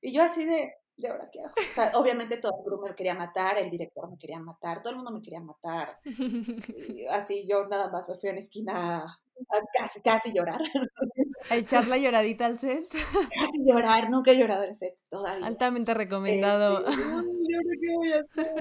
Y 0.00 0.12
yo 0.12 0.22
así 0.22 0.44
de, 0.44 0.72
¿de 0.96 1.08
ahora 1.08 1.28
qué 1.32 1.40
hago? 1.40 1.52
O 1.56 1.72
sea, 1.72 1.90
obviamente 1.94 2.36
todo 2.36 2.52
el 2.58 2.64
grupo 2.64 2.86
me 2.86 2.94
quería 2.94 3.14
matar, 3.14 3.58
el 3.58 3.70
director 3.70 4.10
me 4.10 4.18
quería 4.18 4.38
matar, 4.38 4.82
todo 4.82 4.90
el 4.90 4.96
mundo 4.96 5.12
me 5.12 5.22
quería 5.22 5.40
matar. 5.40 5.98
Y 6.96 7.06
así 7.06 7.46
yo 7.48 7.66
nada 7.68 7.90
más 7.90 8.08
me 8.08 8.16
fui 8.16 8.28
a 8.28 8.32
una 8.32 8.40
esquina 8.40 8.98
a 8.98 9.20
casi, 9.78 10.00
casi 10.02 10.32
llorar. 10.32 10.60
A 11.50 11.56
echar 11.56 11.88
la 11.88 11.98
lloradita 11.98 12.46
al 12.46 12.56
set. 12.60 12.88
Casi 12.88 13.64
llorar, 13.66 14.08
nunca 14.10 14.30
he 14.30 14.38
llorado 14.38 14.62
el 14.62 14.76
set 14.76 14.96
todavía. 15.10 15.44
Altamente 15.44 15.92
recomendado. 15.92 16.86
Este, 16.86 17.02
qué 17.80 17.94
voy 17.96 18.12
a 18.12 18.20
hacer. 18.20 18.60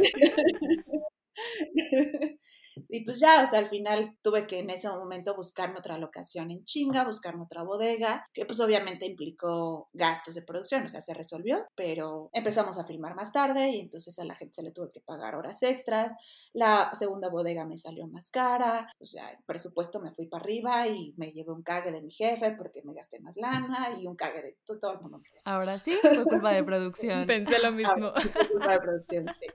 Y 2.90 3.04
pues 3.04 3.20
ya, 3.20 3.44
o 3.44 3.48
sea, 3.48 3.60
al 3.60 3.68
final 3.68 4.18
tuve 4.22 4.48
que 4.48 4.60
en 4.60 4.70
ese 4.70 4.90
momento 4.90 5.36
buscarme 5.36 5.80
otra 5.80 5.98
locación 5.98 6.52
en 6.52 6.64
chinga, 6.66 7.06
buscarme 7.06 7.44
otra 7.44 7.64
bodega, 7.64 8.26
que 8.34 8.46
pues 8.46 8.60
obviamente 8.60 9.06
implicó 9.06 9.90
gastos 9.94 10.36
de 10.36 10.42
producción, 10.42 10.84
o 10.84 10.88
sea, 10.88 11.02
se 11.02 11.14
resolvió, 11.14 11.66
pero 11.76 12.30
empezamos 12.34 12.78
a 12.78 12.86
filmar 12.86 13.16
más 13.16 13.32
tarde 13.32 13.70
y 13.70 13.80
entonces 13.80 14.18
a 14.20 14.26
la 14.26 14.36
gente 14.36 14.54
se 14.54 14.64
le 14.64 14.72
tuvo 14.72 14.92
que 14.92 15.02
pagar 15.02 15.36
horas 15.36 15.62
extras, 15.64 16.16
la 16.54 16.92
segunda 16.94 17.30
bodega 17.30 17.66
me 17.66 17.78
salió 17.78 18.08
más 18.08 18.30
cara, 18.32 18.90
o 19.00 19.06
sea, 19.06 19.30
el 19.30 19.44
presupuesto 19.46 20.00
me 20.00 20.14
fui 20.14 20.28
para 20.28 20.44
arriba 20.44 20.88
y 20.88 21.14
me 21.18 21.32
llevé 21.32 21.52
un 21.52 21.64
cague 21.64 21.92
de 21.92 22.02
mi 22.02 22.12
jefe 22.12 22.52
porque 22.52 22.82
me 22.84 22.94
gasté 22.94 23.20
más 23.20 23.36
lana 23.38 23.90
y 24.00 24.08
un 24.08 24.16
cague 24.16 24.42
de 24.42 24.58
todo, 24.66 24.94
el 24.94 25.02
mundo. 25.02 25.22
Ahora 25.46 25.78
sí, 25.78 25.92
fue 26.02 26.24
culpa 26.24 26.52
de 26.52 26.64
producción. 26.64 27.26
Pensé 27.28 27.60
lo 27.62 27.72
mismo. 27.72 28.14
fue 28.16 28.48
culpa 28.50 28.74
de 28.74 28.80
producción, 28.80 29.26
sí. 29.38 29.48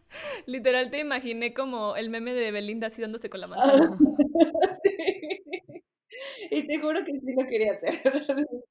Literal 0.46 0.90
te 0.90 1.00
imaginé 1.00 1.54
como 1.54 1.96
el 1.96 2.10
meme 2.10 2.34
de 2.34 2.50
Belinda 2.50 2.88
así 2.88 3.02
con 3.30 3.40
la 3.40 3.46
manzana. 3.46 3.96
sí. 4.82 4.96
Y 6.50 6.66
te 6.66 6.78
juro 6.78 7.04
que 7.04 7.12
sí 7.12 7.34
lo 7.36 7.46
quería 7.48 7.72
hacer. 7.72 7.94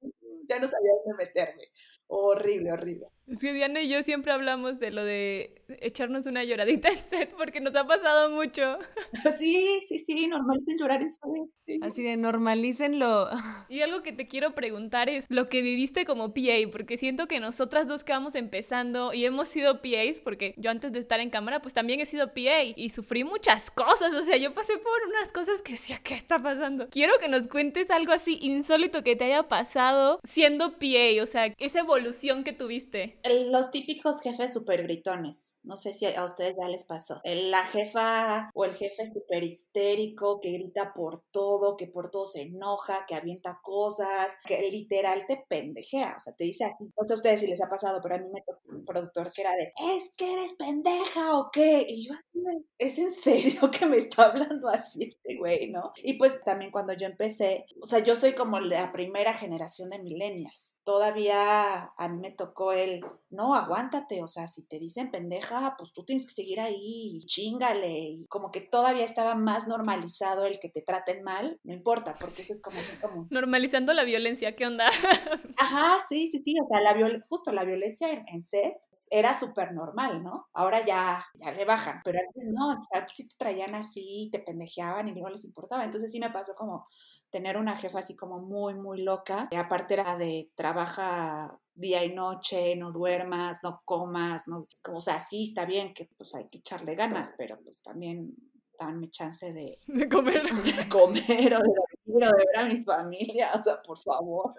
ya 0.49 0.59
no 0.59 0.67
sabía 0.67 0.91
dónde 1.05 1.25
meterme. 1.25 1.63
Horrible, 2.07 2.71
horrible. 2.71 3.07
Es 3.27 3.39
que 3.39 3.53
Diana 3.53 3.81
y 3.81 3.89
yo 3.89 4.03
siempre 4.03 4.31
hablamos 4.31 4.77
de 4.77 4.91
lo 4.91 5.03
de 5.03 5.63
echarnos 5.81 6.27
una 6.27 6.43
lloradita 6.43 6.89
en 6.89 6.97
set 6.97 7.33
porque 7.35 7.59
nos 7.59 7.75
ha 7.75 7.87
pasado 7.87 8.29
mucho. 8.29 8.77
Sí, 9.37 9.81
sí, 9.87 9.97
sí, 9.99 10.27
normalicen 10.27 10.77
llorar 10.77 11.01
en 11.01 11.09
set. 11.09 11.81
Así 11.81 12.03
de 12.03 12.17
normalícenlo. 12.17 13.29
Y 13.67 13.81
algo 13.81 14.03
que 14.03 14.13
te 14.13 14.27
quiero 14.27 14.53
preguntar 14.53 15.09
es 15.09 15.25
lo 15.29 15.49
que 15.49 15.63
viviste 15.63 16.05
como 16.05 16.33
PA, 16.33 16.69
porque 16.71 16.97
siento 16.97 17.27
que 17.27 17.39
nosotras 17.39 17.87
dos 17.87 18.03
que 18.03 18.13
vamos 18.13 18.35
empezando 18.35 19.11
y 19.11 19.25
hemos 19.25 19.47
sido 19.47 19.81
PAs, 19.81 20.19
porque 20.23 20.53
yo 20.57 20.69
antes 20.69 20.91
de 20.91 20.99
estar 20.99 21.19
en 21.19 21.31
cámara 21.31 21.61
pues 21.61 21.73
también 21.73 21.99
he 21.99 22.05
sido 22.05 22.27
PA 22.27 22.63
y 22.63 22.89
sufrí 22.91 23.23
muchas 23.23 23.71
cosas, 23.71 24.13
o 24.13 24.23
sea, 24.23 24.37
yo 24.37 24.53
pasé 24.53 24.77
por 24.77 25.07
unas 25.09 25.31
cosas 25.31 25.61
que 25.63 25.73
decía, 25.73 25.99
¿qué 26.03 26.13
está 26.13 26.37
pasando? 26.37 26.87
Quiero 26.89 27.13
que 27.19 27.27
nos 27.27 27.47
cuentes 27.47 27.89
algo 27.89 28.13
así 28.13 28.37
insólito 28.41 29.03
que 29.03 29.15
te 29.15 29.25
haya 29.25 29.47
pasado 29.47 30.19
siendo 30.23 30.73
PA, 30.73 31.23
o 31.23 31.25
sea, 31.25 31.47
esa 31.57 31.81
evolución 31.95 32.43
que 32.43 32.51
tuviste 32.51 33.19
los 33.51 33.71
típicos 33.71 34.19
jefes 34.21 34.53
súper 34.53 34.83
gritones. 34.83 35.55
No 35.63 35.77
sé 35.77 35.93
si 35.93 36.05
a 36.05 36.25
ustedes 36.25 36.55
ya 36.59 36.67
les 36.67 36.83
pasó. 36.83 37.21
La 37.23 37.63
jefa 37.65 38.49
o 38.53 38.65
el 38.65 38.73
jefe 38.73 39.07
súper 39.07 39.43
histérico 39.43 40.39
que 40.41 40.51
grita 40.51 40.93
por 40.93 41.23
todo, 41.31 41.77
que 41.77 41.87
por 41.87 42.11
todo 42.11 42.25
se 42.25 42.43
enoja, 42.43 43.05
que 43.07 43.15
avienta 43.15 43.59
cosas, 43.63 44.33
que 44.45 44.69
literal 44.71 45.25
te 45.25 45.45
pendejea. 45.47 46.15
O 46.17 46.19
sea, 46.19 46.33
te 46.33 46.43
dice 46.43 46.65
así. 46.65 46.83
No 46.83 47.07
sé 47.07 47.13
a 47.13 47.15
ustedes 47.15 47.39
si 47.39 47.47
les 47.47 47.63
ha 47.63 47.69
pasado, 47.69 47.99
pero 48.03 48.15
a 48.15 48.17
mí 48.17 48.27
me 48.33 48.41
tocó 48.41 48.59
un 48.67 48.83
productor 48.83 49.31
que 49.31 49.41
era 49.41 49.55
de, 49.55 49.71
¿es 49.95 50.11
que 50.17 50.33
eres 50.33 50.53
pendeja 50.53 51.37
o 51.37 51.49
qué? 51.51 51.85
Y 51.87 52.07
yo 52.07 52.13
así 52.13 52.35
¿es 52.77 52.99
en 52.99 53.11
serio 53.11 53.71
que 53.71 53.85
me 53.85 53.97
está 53.97 54.25
hablando 54.25 54.67
así 54.67 55.05
este 55.05 55.37
güey, 55.37 55.71
no? 55.71 55.93
Y 56.03 56.13
pues 56.17 56.43
también 56.43 56.71
cuando 56.71 56.93
yo 56.93 57.07
empecé, 57.07 57.65
o 57.81 57.87
sea, 57.87 57.99
yo 57.99 58.15
soy 58.15 58.33
como 58.33 58.59
la 58.59 58.91
primera 58.91 59.33
generación 59.33 59.89
de 59.89 59.99
millennials 59.99 60.74
todavía 60.85 61.91
a 61.97 62.07
mí 62.07 62.19
me 62.19 62.31
tocó 62.31 62.71
el, 62.71 63.03
no, 63.31 63.55
aguántate, 63.55 64.23
o 64.23 64.27
sea, 64.27 64.47
si 64.47 64.65
te 64.67 64.79
dicen 64.79 65.11
pendeja, 65.11 65.75
pues 65.77 65.91
tú 65.91 66.05
tienes 66.05 66.25
que 66.27 66.33
seguir 66.33 66.59
ahí, 66.59 67.17
y 67.17 67.25
chingale, 67.25 67.89
y 67.89 68.25
como 68.27 68.51
que 68.51 68.61
todavía 68.61 69.03
estaba 69.03 69.35
más 69.35 69.67
normalizado 69.67 70.45
el 70.45 70.59
que 70.59 70.69
te 70.69 70.83
traten 70.83 71.23
mal, 71.23 71.59
no 71.63 71.73
importa, 71.73 72.15
porque 72.19 72.43
eso 72.43 72.53
es 72.53 72.61
como 72.61 72.77
como... 73.01 73.27
Normalizando 73.31 73.93
la 73.93 74.03
violencia, 74.03 74.55
¿qué 74.55 74.67
onda? 74.67 74.87
Ajá, 75.57 75.97
sí, 76.07 76.29
sí, 76.31 76.41
sí, 76.45 76.55
o 76.63 76.67
sea, 76.67 76.81
la 76.81 76.95
justo 77.27 77.51
la 77.51 77.65
violencia 77.65 78.11
en, 78.11 78.23
en 78.27 78.41
set 78.41 78.75
era 79.09 79.37
súper 79.37 79.73
normal, 79.73 80.23
¿no? 80.23 80.47
Ahora 80.53 80.85
ya, 80.85 81.25
ya 81.35 81.51
le 81.51 81.65
bajan, 81.65 82.01
pero 82.03 82.19
antes 82.19 82.47
no, 82.47 82.69
o 82.69 82.83
sea, 82.91 83.07
sí 83.07 83.27
te 83.27 83.35
traían 83.37 83.75
así, 83.75 84.29
te 84.31 84.39
pendejeaban 84.39 85.07
y 85.07 85.13
no 85.13 85.29
les 85.29 85.45
importaba, 85.45 85.83
entonces 85.83 86.11
sí 86.11 86.19
me 86.19 86.29
pasó 86.29 86.53
como 86.55 86.87
tener 87.35 87.57
una 87.57 87.75
jefa 87.75 87.99
así 87.99 88.15
como 88.15 88.39
muy, 88.39 88.75
muy 88.75 89.01
loca. 89.01 89.49
Y 89.51 89.57
aparte 89.57 89.95
era 89.95 90.15
de 90.15 90.53
trabaja 90.55 91.59
día 91.73 92.01
y 92.05 92.13
noche, 92.13 92.77
no 92.77 92.93
duermas, 92.93 93.59
no 93.61 93.81
comas, 93.83 94.47
no, 94.47 94.69
como, 94.81 94.99
o 94.99 95.01
sea, 95.01 95.19
sí 95.19 95.43
está 95.49 95.65
bien 95.65 95.93
que 95.93 96.09
pues 96.15 96.33
hay 96.33 96.47
que 96.47 96.59
echarle 96.59 96.95
ganas, 96.95 97.33
pero 97.37 97.59
pues 97.61 97.81
también 97.81 98.33
danme 98.79 99.09
chance 99.09 99.51
de, 99.51 99.77
de 99.87 100.07
comer. 100.07 100.43
De 100.77 100.87
comer 100.87 101.55
o 101.55 101.59
de 101.59 101.73
dormir 102.05 102.23
o 102.23 102.37
de 102.37 102.45
ver 102.45 102.57
a 102.57 102.65
mi 102.65 102.81
familia, 102.83 103.51
o 103.53 103.59
sea, 103.59 103.81
por 103.81 103.99
favor. 103.99 104.53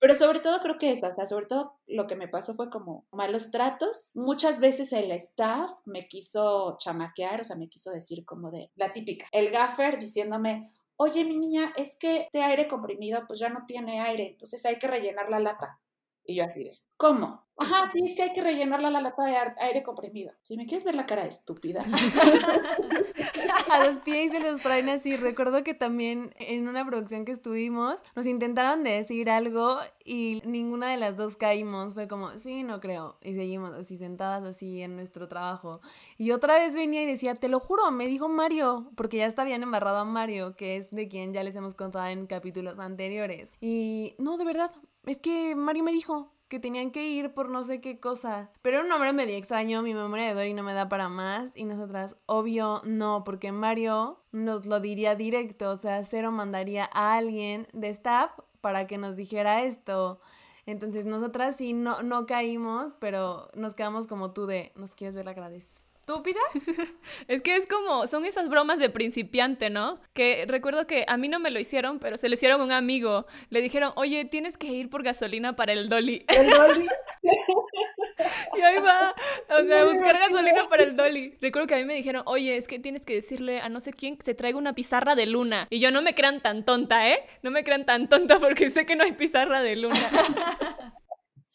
Pero 0.00 0.14
sobre 0.14 0.38
todo 0.38 0.60
creo 0.60 0.78
que 0.78 0.92
eso, 0.92 1.08
o 1.08 1.14
sea, 1.14 1.26
sobre 1.26 1.46
todo 1.46 1.80
lo 1.88 2.06
que 2.06 2.14
me 2.14 2.28
pasó 2.28 2.54
fue 2.54 2.70
como 2.70 3.08
malos 3.10 3.50
tratos. 3.50 4.12
Muchas 4.14 4.60
veces 4.60 4.92
el 4.92 5.10
staff 5.10 5.72
me 5.84 6.04
quiso 6.04 6.76
chamaquear, 6.78 7.40
o 7.40 7.44
sea, 7.44 7.56
me 7.56 7.68
quiso 7.68 7.90
decir 7.90 8.24
como 8.24 8.52
de 8.52 8.70
la 8.76 8.92
típica, 8.92 9.26
el 9.32 9.50
gaffer 9.50 9.98
diciéndome, 9.98 10.72
oye, 10.96 11.24
mi 11.24 11.38
niña, 11.38 11.72
es 11.76 11.96
que 11.98 12.22
este 12.22 12.42
aire 12.42 12.68
comprimido 12.68 13.26
pues 13.26 13.38
ya 13.40 13.48
no 13.48 13.64
tiene 13.66 14.00
aire, 14.00 14.28
entonces 14.28 14.64
hay 14.66 14.78
que 14.78 14.88
rellenar 14.88 15.30
la 15.30 15.40
lata. 15.40 15.80
Y 16.24 16.36
yo 16.36 16.44
así 16.44 16.64
de, 16.64 16.78
¿cómo? 16.96 17.46
Ajá, 17.58 17.90
sí, 17.90 18.00
es 18.04 18.14
que 18.14 18.22
hay 18.22 18.32
que 18.34 18.42
rellenarla 18.42 18.90
la 18.90 19.00
lata 19.00 19.24
de 19.24 19.34
aire 19.60 19.82
comprimido. 19.82 20.30
Si 20.42 20.58
me 20.58 20.66
quieres 20.66 20.84
ver 20.84 20.94
la 20.94 21.06
cara 21.06 21.22
de 21.22 21.30
estúpida. 21.30 21.82
a 23.70 23.86
los 23.86 23.96
pies 23.98 24.32
se 24.32 24.40
los 24.40 24.60
traen 24.60 24.90
así. 24.90 25.16
Recuerdo 25.16 25.64
que 25.64 25.72
también 25.72 26.34
en 26.38 26.68
una 26.68 26.84
producción 26.84 27.24
que 27.24 27.32
estuvimos, 27.32 27.96
nos 28.14 28.26
intentaron 28.26 28.84
decir 28.84 29.30
algo 29.30 29.78
y 30.04 30.42
ninguna 30.44 30.90
de 30.90 30.98
las 30.98 31.16
dos 31.16 31.36
caímos. 31.36 31.94
Fue 31.94 32.06
como, 32.08 32.30
sí, 32.38 32.62
no 32.62 32.78
creo. 32.78 33.16
Y 33.22 33.34
seguimos 33.34 33.72
así 33.72 33.96
sentadas 33.96 34.44
así 34.44 34.82
en 34.82 34.94
nuestro 34.94 35.26
trabajo. 35.26 35.80
Y 36.18 36.32
otra 36.32 36.58
vez 36.58 36.74
venía 36.74 37.02
y 37.02 37.06
decía, 37.06 37.36
te 37.36 37.48
lo 37.48 37.60
juro, 37.60 37.90
me 37.90 38.06
dijo 38.06 38.28
Mario, 38.28 38.90
porque 38.96 39.16
ya 39.16 39.26
está 39.26 39.44
bien 39.44 39.62
embarrado 39.62 39.96
a 39.98 40.04
Mario, 40.04 40.56
que 40.56 40.76
es 40.76 40.90
de 40.90 41.08
quien 41.08 41.32
ya 41.32 41.42
les 41.42 41.56
hemos 41.56 41.74
contado 41.74 42.06
en 42.08 42.26
capítulos 42.26 42.78
anteriores. 42.78 43.54
Y 43.62 44.14
no, 44.18 44.36
de 44.36 44.44
verdad, 44.44 44.70
es 45.06 45.20
que 45.20 45.54
Mario 45.54 45.84
me 45.84 45.92
dijo, 45.92 46.35
que 46.48 46.60
tenían 46.60 46.90
que 46.90 47.08
ir 47.08 47.34
por 47.34 47.48
no 47.48 47.64
sé 47.64 47.80
qué 47.80 47.98
cosa. 47.98 48.50
Pero 48.62 48.76
era 48.76 48.84
un 48.84 48.88
nombre 48.88 49.12
medio 49.12 49.36
extraño, 49.36 49.82
mi 49.82 49.94
memoria 49.94 50.28
de 50.28 50.34
Dory 50.34 50.54
no 50.54 50.62
me 50.62 50.74
da 50.74 50.88
para 50.88 51.08
más. 51.08 51.56
Y 51.56 51.64
nosotras, 51.64 52.16
obvio, 52.26 52.82
no, 52.84 53.24
porque 53.24 53.52
Mario 53.52 54.20
nos 54.32 54.66
lo 54.66 54.80
diría 54.80 55.14
directo, 55.14 55.70
o 55.70 55.76
sea, 55.76 56.04
Cero 56.04 56.30
mandaría 56.30 56.88
a 56.92 57.14
alguien 57.14 57.66
de 57.72 57.88
staff 57.88 58.30
para 58.60 58.86
que 58.86 58.98
nos 58.98 59.16
dijera 59.16 59.62
esto. 59.62 60.20
Entonces 60.66 61.06
nosotras 61.06 61.56
sí 61.56 61.72
no, 61.72 62.02
no 62.02 62.26
caímos, 62.26 62.92
pero 62.98 63.48
nos 63.54 63.74
quedamos 63.74 64.06
como 64.06 64.32
tú 64.32 64.46
de, 64.46 64.72
¿nos 64.74 64.94
quieres 64.94 65.14
ver 65.14 65.26
la? 65.26 65.85
Estúpidas. 66.06 66.44
es 67.28 67.42
que 67.42 67.56
es 67.56 67.66
como, 67.66 68.06
son 68.06 68.24
esas 68.24 68.48
bromas 68.48 68.78
de 68.78 68.90
principiante, 68.90 69.70
¿no? 69.70 70.00
Que 70.14 70.44
recuerdo 70.46 70.86
que 70.86 71.04
a 71.08 71.16
mí 71.16 71.28
no 71.28 71.40
me 71.40 71.50
lo 71.50 71.58
hicieron, 71.58 71.98
pero 71.98 72.16
se 72.16 72.28
lo 72.28 72.34
hicieron 72.34 72.60
a 72.60 72.64
un 72.64 72.72
amigo. 72.72 73.26
Le 73.50 73.60
dijeron, 73.60 73.92
oye, 73.96 74.24
tienes 74.24 74.56
que 74.56 74.68
ir 74.68 74.88
por 74.88 75.02
gasolina 75.02 75.56
para 75.56 75.72
el 75.72 75.88
dolly. 75.88 76.24
El 76.28 76.50
dolly. 76.50 76.86
y 78.56 78.60
ahí 78.60 78.76
va, 78.78 79.14
o 79.48 79.66
sea, 79.66 79.84
buscar 79.84 80.18
gasolina 80.18 80.68
para 80.68 80.84
el 80.84 80.96
dolly. 80.96 81.36
Recuerdo 81.40 81.66
que 81.66 81.74
a 81.74 81.78
mí 81.78 81.84
me 81.84 81.94
dijeron, 81.94 82.22
oye, 82.26 82.56
es 82.56 82.68
que 82.68 82.78
tienes 82.78 83.04
que 83.04 83.14
decirle 83.14 83.60
a 83.60 83.68
no 83.68 83.80
sé 83.80 83.92
quién 83.92 84.16
que 84.16 84.24
se 84.24 84.34
traiga 84.34 84.58
una 84.58 84.74
pizarra 84.74 85.14
de 85.14 85.26
luna. 85.26 85.66
Y 85.70 85.80
yo 85.80 85.90
no 85.90 86.02
me 86.02 86.14
crean 86.14 86.40
tan 86.40 86.64
tonta, 86.64 87.08
¿eh? 87.10 87.24
No 87.42 87.50
me 87.50 87.64
crean 87.64 87.84
tan 87.84 88.08
tonta 88.08 88.38
porque 88.38 88.70
sé 88.70 88.86
que 88.86 88.96
no 88.96 89.04
hay 89.04 89.12
pizarra 89.12 89.60
de 89.60 89.76
luna. 89.76 89.96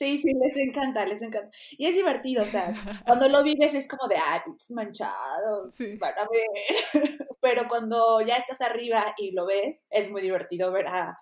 Sí, 0.02 0.18
sí, 0.18 0.34
les 0.34 0.58
encanta, 0.58 1.06
les 1.06 1.22
encanta. 1.22 1.56
Y 1.78 1.86
es 1.86 1.94
divertido, 1.94 2.42
o 2.42 2.48
sea, 2.48 2.74
cuando 3.06 3.30
lo 3.30 3.44
vives 3.44 3.76
es 3.76 3.88
como 3.88 4.08
de, 4.08 4.16
ay, 4.16 4.40
pinches 4.44 4.72
manchados, 4.72 5.76
sí. 5.76 5.96
para 5.98 6.28
ver. 6.28 6.90
Pero 7.40 7.68
cuando 7.68 8.20
ya 8.22 8.38
estás 8.38 8.62
arriba 8.62 9.14
y 9.20 9.32
lo 9.32 9.46
ves, 9.46 9.86
es 9.92 10.10
muy 10.10 10.22
divertido 10.22 10.72
ver 10.72 10.88
a, 10.88 11.16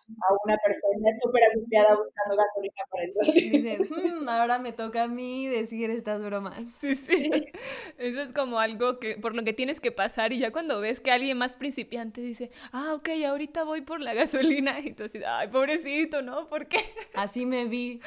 una 0.45 0.57
persona 0.57 1.09
súper 1.21 1.43
angustiada 1.51 1.95
buscando 1.95 2.37
gasolina 2.37 2.83
para 2.89 3.03
el 3.03 3.51
dices, 3.51 3.91
hmm, 3.91 4.29
ahora 4.29 4.59
me 4.59 4.71
toca 4.71 5.03
a 5.03 5.07
mí 5.07 5.47
decir 5.47 5.89
estas 5.89 6.23
bromas. 6.23 6.59
Sí, 6.79 6.95
sí, 6.95 7.29
Eso 7.97 8.21
es 8.21 8.31
como 8.31 8.59
algo 8.59 8.99
que 8.99 9.17
por 9.17 9.35
lo 9.35 9.43
que 9.43 9.51
tienes 9.51 9.81
que 9.81 9.91
pasar 9.91 10.31
y 10.31 10.39
ya 10.39 10.51
cuando 10.51 10.79
ves 10.79 11.01
que 11.01 11.11
alguien 11.11 11.37
más 11.37 11.57
principiante 11.57 12.21
dice, 12.21 12.51
ah, 12.71 12.93
ok, 12.93 13.09
ahorita 13.27 13.65
voy 13.65 13.81
por 13.81 13.99
la 13.99 14.13
gasolina 14.13 14.79
y 14.79 14.93
tú 14.93 15.03
dices, 15.03 15.23
ay, 15.27 15.49
pobrecito, 15.49 16.21
¿no? 16.21 16.47
¿Por 16.47 16.67
qué? 16.67 16.77
Así 17.13 17.45
me 17.45 17.65
vi. 17.65 17.99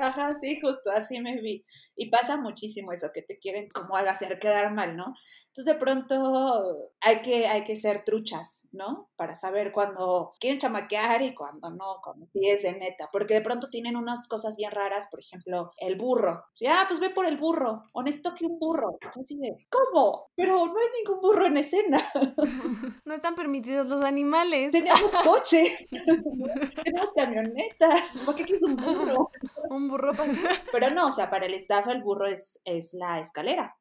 Ajá, 0.00 0.34
sí, 0.34 0.60
justo 0.60 0.90
así 0.90 1.20
me 1.20 1.40
vi. 1.40 1.64
Y 1.96 2.10
pasa 2.10 2.36
muchísimo 2.36 2.92
eso, 2.92 3.10
que 3.12 3.22
te 3.22 3.38
quieren 3.38 3.68
como 3.68 3.96
hacer 3.96 4.38
quedar 4.38 4.72
mal, 4.72 4.96
¿no? 4.96 5.14
Entonces 5.50 5.74
de 5.74 5.80
pronto 5.80 6.92
hay 7.00 7.22
que, 7.22 7.48
hay 7.48 7.64
que 7.64 7.74
ser 7.74 8.04
truchas, 8.04 8.68
¿no? 8.70 9.10
Para 9.16 9.34
saber 9.34 9.72
cuándo 9.72 10.32
quieren 10.38 10.60
chamaquear 10.60 11.22
y 11.22 11.34
cuándo 11.34 11.70
no, 11.70 11.96
cuando 12.04 12.26
sí 12.32 12.48
es 12.48 12.62
de 12.62 12.72
neta. 12.72 13.08
Porque 13.12 13.34
de 13.34 13.40
pronto 13.40 13.68
tienen 13.68 13.96
unas 13.96 14.28
cosas 14.28 14.56
bien 14.56 14.70
raras, 14.70 15.08
por 15.10 15.18
ejemplo, 15.18 15.72
el 15.78 15.96
burro. 15.96 16.44
Ya, 16.54 16.82
ah, 16.82 16.84
pues 16.86 17.00
ve 17.00 17.10
por 17.10 17.26
el 17.26 17.36
burro, 17.36 17.82
honesto 17.92 18.32
que 18.36 18.46
un 18.46 18.60
burro. 18.60 18.96
Entonces, 19.00 19.36
¿cómo? 19.68 20.28
Pero 20.36 20.54
no 20.54 20.74
hay 20.78 20.86
ningún 21.02 21.20
burro 21.20 21.46
en 21.46 21.56
escena. 21.56 22.00
No 23.04 23.14
están 23.14 23.34
permitidos 23.34 23.88
los 23.88 24.02
animales. 24.02 24.70
Tenemos 24.70 25.00
coches, 25.24 25.86
tenemos 25.90 27.12
camionetas. 27.14 28.18
¿Por 28.24 28.36
qué 28.36 28.44
quieres 28.44 28.62
un 28.62 28.76
burro? 28.76 29.30
Un 29.68 29.88
burro 29.88 30.12
para 30.14 30.32
Pero 30.70 30.90
no, 30.90 31.08
o 31.08 31.10
sea, 31.10 31.28
para 31.28 31.46
el 31.46 31.54
staff 31.54 31.88
el 31.88 32.02
burro 32.02 32.26
es, 32.26 32.60
es 32.64 32.94
la 32.94 33.18
escalera. 33.18 33.76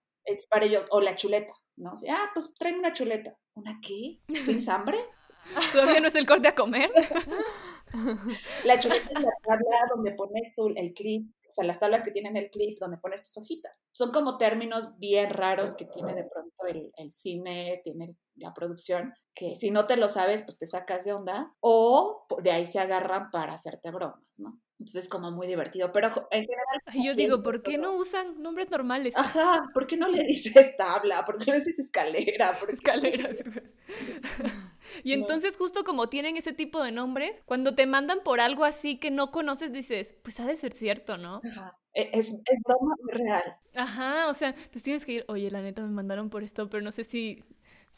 Para 0.49 0.65
ellos, 0.65 0.86
o 0.91 1.01
la 1.01 1.15
chuleta, 1.15 1.53
¿no? 1.77 1.91
O 1.93 1.97
sea, 1.97 2.15
ah, 2.17 2.32
pues 2.34 2.53
tráeme 2.55 2.79
una 2.79 2.93
chuleta. 2.93 3.38
¿Una 3.55 3.79
qué? 3.82 4.21
¿Tienes 4.27 4.69
hambre? 4.69 4.99
¿Todavía 5.73 5.99
no 5.99 6.08
es 6.08 6.15
el 6.15 6.27
corte 6.27 6.47
a 6.47 6.55
comer? 6.55 6.91
la 8.65 8.79
chuleta 8.79 9.08
es 9.10 9.21
la 9.21 9.32
tabla 9.43 9.86
donde 9.89 10.12
pones 10.12 10.55
el 10.75 10.93
clip, 10.93 11.32
o 11.49 11.53
sea, 11.53 11.65
las 11.65 11.79
tablas 11.79 12.03
que 12.03 12.12
tienen 12.12 12.38
el 12.38 12.49
clip 12.49 12.77
donde 12.79 12.97
pones 12.97 13.23
tus 13.23 13.38
hojitas. 13.38 13.82
Son 13.91 14.12
como 14.12 14.38
términos 14.38 14.97
bien 14.99 15.32
raros 15.32 15.75
que 15.75 15.86
tiene 15.86 16.13
de 16.13 16.25
pronto 16.25 16.65
el, 16.67 16.91
el 16.97 17.12
cine, 17.12 17.82
tiene 17.84 18.15
la 18.36 18.53
producción, 18.53 19.13
que 19.34 19.55
si 19.55 19.71
no 19.71 19.88
te 19.88 19.97
lo 19.97 20.08
sabes, 20.08 20.43
pues 20.43 20.58
te 20.58 20.67
sacas 20.67 21.05
de 21.05 21.13
onda, 21.13 21.55
o 21.60 22.25
de 22.43 22.51
ahí 22.51 22.67
se 22.67 22.79
agarran 22.79 23.32
para 23.32 23.53
hacerte 23.53 23.89
bromas, 23.91 24.23
¿no? 24.38 24.60
Entonces 24.80 25.04
es 25.04 25.10
como 25.10 25.30
muy 25.30 25.46
divertido, 25.46 25.92
pero 25.92 26.08
en 26.32 26.46
general... 26.46 27.04
Yo 27.04 27.13
digo, 27.13 27.44
¿por 27.44 27.62
qué 27.63 27.78
no 27.78 27.98
usan 27.98 28.42
nombres 28.42 28.72
normales? 28.72 29.13
Ajá, 29.18 29.70
¿por 29.74 29.86
qué 29.86 29.98
no 29.98 30.08
le 30.08 30.24
dices 30.24 30.78
tabla? 30.78 31.26
¿Por 31.26 31.38
qué 31.38 31.52
no 31.52 31.58
le 31.58 31.60
dices 31.60 31.80
escalera? 31.80 32.58
¿Por 32.58 32.72
Escalera. 32.74 33.30
y 35.04 35.12
entonces 35.12 35.58
justo 35.58 35.84
como 35.84 36.08
tienen 36.08 36.38
ese 36.38 36.54
tipo 36.54 36.82
de 36.82 36.94
nombres, 36.94 37.42
cuando 37.46 37.76
te 37.76 37.88
mandan 37.88 38.20
por 38.24 38.39
algo 38.39 38.63
así 38.63 38.98
que 39.00 39.12
no 39.12 39.32
conoces, 39.32 39.74
dices, 39.74 40.15
pues 40.24 40.39
ha 40.39 40.46
de 40.46 40.56
ser 40.56 40.72
cierto, 40.72 41.18
¿no? 41.18 41.42
Ajá. 41.44 41.78
E, 41.94 42.12
es, 42.13 42.30
es 42.32 42.60
broma 42.63 42.96
real. 43.08 43.58
Ajá, 43.76 44.30
o 44.30 44.34
sea, 44.34 44.56
tú 44.72 44.80
tienes 44.80 45.06
que 45.06 45.12
ir, 45.12 45.26
oye, 45.28 45.52
la 45.52 45.62
neta 45.62 45.82
me 45.82 45.89
mandaron 45.89 46.30
por 46.30 46.42
esto, 46.42 46.70
pero 46.70 46.82
no 46.82 46.94
sé 46.94 47.04
si 47.04 47.44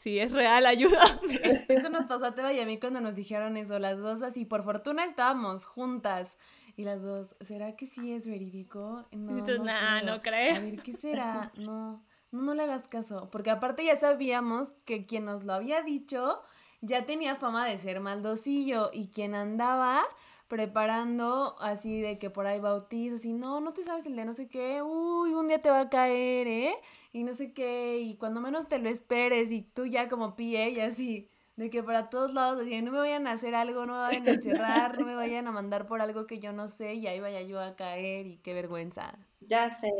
si 0.02 0.18
es 0.18 0.32
real, 0.32 0.66
ayúdame. 0.66 1.64
Eso 1.68 1.88
nos 1.88 2.06
pasó 2.06 2.26
a 2.26 2.34
Teba 2.34 2.52
y 2.52 2.58
a 2.58 2.66
mí 2.66 2.80
cuando 2.80 3.00
nos 3.00 3.14
dijeron 3.14 3.56
eso, 3.56 3.78
las 3.78 4.00
dos 4.00 4.22
así, 4.22 4.44
por 4.44 4.64
fortuna 4.64 5.04
estábamos 5.04 5.64
juntas. 5.64 6.36
Y 6.76 6.84
las 6.84 7.02
dos, 7.02 7.36
¿será 7.40 7.76
que 7.76 7.86
sí 7.86 8.12
es 8.12 8.26
verídico? 8.26 9.06
No, 9.12 9.32
no, 9.32 9.42
creo. 9.42 10.02
no 10.04 10.22
creo. 10.22 10.56
A 10.56 10.60
ver, 10.60 10.82
¿qué 10.82 10.92
será? 10.92 11.52
No, 11.58 12.02
no, 12.30 12.42
no 12.42 12.54
le 12.54 12.62
hagas 12.62 12.88
caso. 12.88 13.28
Porque 13.30 13.50
aparte 13.50 13.84
ya 13.84 13.98
sabíamos 13.98 14.72
que 14.84 15.06
quien 15.06 15.26
nos 15.26 15.44
lo 15.44 15.52
había 15.52 15.82
dicho 15.82 16.42
ya 16.80 17.06
tenía 17.06 17.36
fama 17.36 17.66
de 17.66 17.78
ser 17.78 18.00
maldosillo 18.00 18.90
y 18.92 19.08
quien 19.08 19.34
andaba 19.34 20.02
preparando 20.48 21.56
así 21.60 22.00
de 22.00 22.18
que 22.18 22.28
por 22.28 22.46
ahí 22.46 22.60
bautizos 22.60 23.24
y 23.24 23.32
no, 23.32 23.60
no 23.60 23.72
te 23.72 23.84
sabes 23.84 24.04
el 24.04 24.16
de 24.16 24.26
no 24.26 24.34
sé 24.34 24.48
qué, 24.48 24.82
uy, 24.82 25.32
un 25.32 25.48
día 25.48 25.62
te 25.62 25.70
va 25.70 25.80
a 25.80 25.88
caer, 25.88 26.46
¿eh? 26.46 26.74
Y 27.12 27.24
no 27.24 27.32
sé 27.32 27.54
qué, 27.54 28.00
y 28.00 28.16
cuando 28.16 28.40
menos 28.42 28.68
te 28.68 28.78
lo 28.78 28.90
esperes 28.90 29.50
y 29.50 29.62
tú 29.62 29.86
ya 29.86 30.08
como 30.08 30.34
PA 30.34 30.42
y 30.68 30.80
así, 30.80 31.30
de 31.56 31.70
que 31.70 31.82
para 31.82 32.08
todos 32.08 32.32
lados 32.32 32.58
decían, 32.58 32.84
no 32.84 32.92
me 32.92 32.98
vayan 32.98 33.26
a 33.26 33.32
hacer 33.32 33.54
algo, 33.54 33.84
no 33.86 33.94
me 33.94 34.00
vayan 34.00 34.26
a 34.26 34.32
encerrar, 34.32 34.98
no 34.98 35.06
me 35.06 35.14
vayan 35.16 35.46
a 35.46 35.52
mandar 35.52 35.86
por 35.86 36.00
algo 36.00 36.26
que 36.26 36.38
yo 36.38 36.52
no 36.52 36.68
sé 36.68 36.94
y 36.94 37.06
ahí 37.06 37.20
vaya 37.20 37.42
yo 37.42 37.60
a 37.60 37.76
caer 37.76 38.26
y 38.26 38.38
qué 38.38 38.54
vergüenza. 38.54 39.18
Ya 39.40 39.68
sé, 39.70 39.90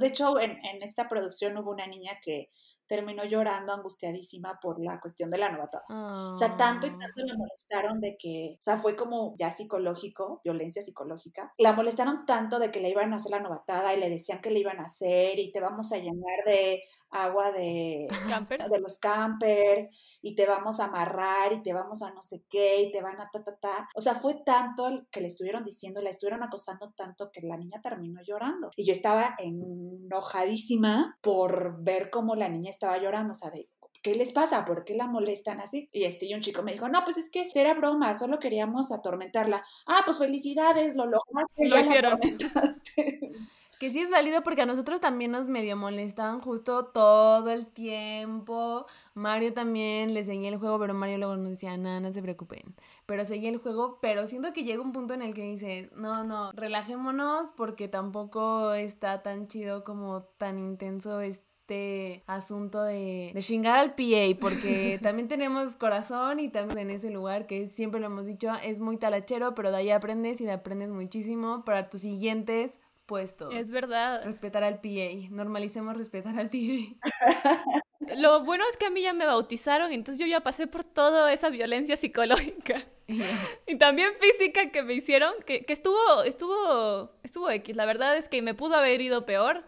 de 0.00 0.06
hecho 0.06 0.40
en, 0.40 0.52
en 0.64 0.82
esta 0.82 1.08
producción 1.08 1.56
hubo 1.58 1.70
una 1.72 1.86
niña 1.86 2.12
que 2.22 2.50
terminó 2.86 3.24
llorando 3.24 3.72
angustiadísima 3.72 4.58
por 4.60 4.80
la 4.80 5.00
cuestión 5.00 5.30
de 5.30 5.38
la 5.38 5.50
novatada. 5.50 5.84
O 6.30 6.34
sea, 6.34 6.56
tanto 6.56 6.86
y 6.86 6.90
ah. 6.90 6.98
tanto 7.00 7.22
la 7.24 7.36
molestaron 7.36 8.00
de 8.00 8.16
que, 8.16 8.56
o 8.58 8.62
sea, 8.62 8.78
fue 8.78 8.96
como 8.96 9.34
ya 9.36 9.50
psicológico, 9.50 10.40
violencia 10.44 10.82
psicológica. 10.82 11.52
La 11.58 11.72
molestaron 11.72 12.24
tanto 12.26 12.58
de 12.58 12.70
que 12.70 12.80
le 12.80 12.90
iban 12.90 13.12
a 13.12 13.16
hacer 13.16 13.32
la 13.32 13.40
novatada 13.40 13.94
y 13.94 14.00
le 14.00 14.08
decían 14.08 14.40
que 14.40 14.50
le 14.50 14.60
iban 14.60 14.80
a 14.80 14.84
hacer 14.84 15.38
y 15.38 15.50
te 15.50 15.60
vamos 15.60 15.92
a 15.92 15.98
llenar 15.98 16.44
de 16.46 16.82
agua 17.24 17.52
de, 17.52 18.08
de 18.70 18.80
los 18.80 18.98
campers 18.98 19.90
y 20.22 20.34
te 20.34 20.46
vamos 20.46 20.80
a 20.80 20.86
amarrar 20.86 21.52
y 21.52 21.62
te 21.62 21.72
vamos 21.72 22.02
a 22.02 22.12
no 22.12 22.22
sé 22.22 22.44
qué 22.48 22.82
y 22.82 22.92
te 22.92 23.02
van 23.02 23.20
a 23.20 23.30
ta, 23.30 23.42
ta, 23.42 23.56
ta. 23.56 23.88
O 23.94 24.00
sea, 24.00 24.14
fue 24.14 24.42
tanto 24.44 24.88
el 24.88 25.06
que 25.10 25.20
le 25.20 25.28
estuvieron 25.28 25.64
diciendo, 25.64 26.00
la 26.02 26.10
estuvieron 26.10 26.42
acosando 26.42 26.92
tanto 26.92 27.30
que 27.30 27.42
la 27.42 27.56
niña 27.56 27.80
terminó 27.80 28.20
llorando. 28.22 28.70
Y 28.76 28.86
yo 28.86 28.92
estaba 28.92 29.34
enojadísima 29.38 31.18
por 31.20 31.82
ver 31.82 32.10
cómo 32.10 32.34
la 32.34 32.48
niña 32.48 32.70
estaba 32.70 32.98
llorando, 32.98 33.32
o 33.32 33.36
sea, 33.36 33.50
de 33.50 33.68
¿qué 34.02 34.14
les 34.14 34.30
pasa? 34.30 34.64
¿Por 34.64 34.84
qué 34.84 34.94
la 34.94 35.08
molestan 35.08 35.60
así? 35.60 35.88
Y 35.92 36.04
este, 36.04 36.26
y 36.26 36.34
un 36.34 36.40
chico 36.40 36.62
me 36.62 36.72
dijo, 36.72 36.88
no, 36.88 37.02
pues 37.04 37.16
es 37.16 37.28
que 37.28 37.48
era 37.54 37.74
broma, 37.74 38.14
solo 38.14 38.38
queríamos 38.38 38.92
atormentarla. 38.92 39.64
Ah, 39.86 40.02
pues 40.04 40.18
felicidades, 40.18 40.94
lo 40.94 41.06
lograste. 41.06 41.68
Lo 41.68 41.80
hicieron. 41.80 42.20
Que 43.78 43.90
sí 43.90 44.00
es 44.00 44.10
válido 44.10 44.42
porque 44.42 44.62
a 44.62 44.66
nosotros 44.66 45.02
también 45.02 45.32
nos 45.32 45.48
medio 45.48 45.76
molestaban 45.76 46.40
justo 46.40 46.86
todo 46.86 47.50
el 47.50 47.66
tiempo. 47.66 48.86
Mario 49.12 49.52
también 49.52 50.14
le 50.14 50.24
seguía 50.24 50.48
el 50.48 50.56
juego, 50.56 50.78
pero 50.78 50.94
Mario 50.94 51.18
luego 51.18 51.36
nos 51.36 51.50
decía, 51.50 51.76
nada, 51.76 52.00
no 52.00 52.10
se 52.10 52.22
preocupen. 52.22 52.74
Pero 53.04 53.26
seguía 53.26 53.50
el 53.50 53.58
juego, 53.58 53.98
pero 54.00 54.26
siento 54.26 54.54
que 54.54 54.64
llega 54.64 54.80
un 54.80 54.92
punto 54.92 55.12
en 55.12 55.20
el 55.20 55.34
que 55.34 55.42
dice, 55.42 55.90
no, 55.94 56.24
no, 56.24 56.52
relajémonos 56.52 57.50
porque 57.54 57.86
tampoco 57.86 58.72
está 58.72 59.22
tan 59.22 59.46
chido 59.46 59.84
como 59.84 60.22
tan 60.38 60.58
intenso 60.58 61.20
este 61.20 62.22
asunto 62.26 62.82
de, 62.82 63.32
de 63.34 63.42
chingar 63.42 63.78
al 63.78 63.94
PA, 63.94 64.38
porque 64.40 64.98
también 65.02 65.28
tenemos 65.28 65.76
corazón 65.76 66.40
y 66.40 66.48
también 66.48 66.78
en 66.78 66.90
ese 66.92 67.10
lugar 67.10 67.46
que 67.46 67.66
siempre 67.66 68.00
lo 68.00 68.06
hemos 68.06 68.24
dicho, 68.24 68.48
es 68.64 68.80
muy 68.80 68.96
talachero, 68.96 69.54
pero 69.54 69.70
de 69.70 69.76
ahí 69.76 69.90
aprendes 69.90 70.40
y 70.40 70.44
de 70.44 70.52
aprendes 70.52 70.88
muchísimo 70.88 71.62
para 71.66 71.90
tus 71.90 72.00
siguientes 72.00 72.78
puesto. 73.06 73.50
Es 73.50 73.70
verdad. 73.70 74.24
Respetar 74.24 74.64
al 74.64 74.80
PA. 74.80 75.30
Normalicemos 75.30 75.96
respetar 75.96 76.38
al 76.38 76.50
PA. 76.50 77.80
Lo 78.16 78.44
bueno 78.44 78.64
es 78.70 78.76
que 78.76 78.86
a 78.86 78.90
mí 78.90 79.02
ya 79.02 79.12
me 79.12 79.26
bautizaron, 79.26 79.92
entonces 79.92 80.20
yo 80.20 80.26
ya 80.26 80.40
pasé 80.40 80.66
por 80.66 80.84
toda 80.84 81.32
esa 81.32 81.48
violencia 81.48 81.96
psicológica. 81.96 82.84
y 83.66 83.78
también 83.78 84.10
física 84.20 84.70
que 84.70 84.82
me 84.82 84.94
hicieron, 84.94 85.32
que, 85.44 85.64
que, 85.64 85.72
estuvo, 85.72 86.22
estuvo, 86.24 87.12
estuvo 87.22 87.50
X. 87.50 87.74
La 87.74 87.86
verdad 87.86 88.16
es 88.16 88.28
que 88.28 88.42
me 88.42 88.54
pudo 88.54 88.76
haber 88.76 89.00
ido 89.00 89.26
peor. 89.26 89.64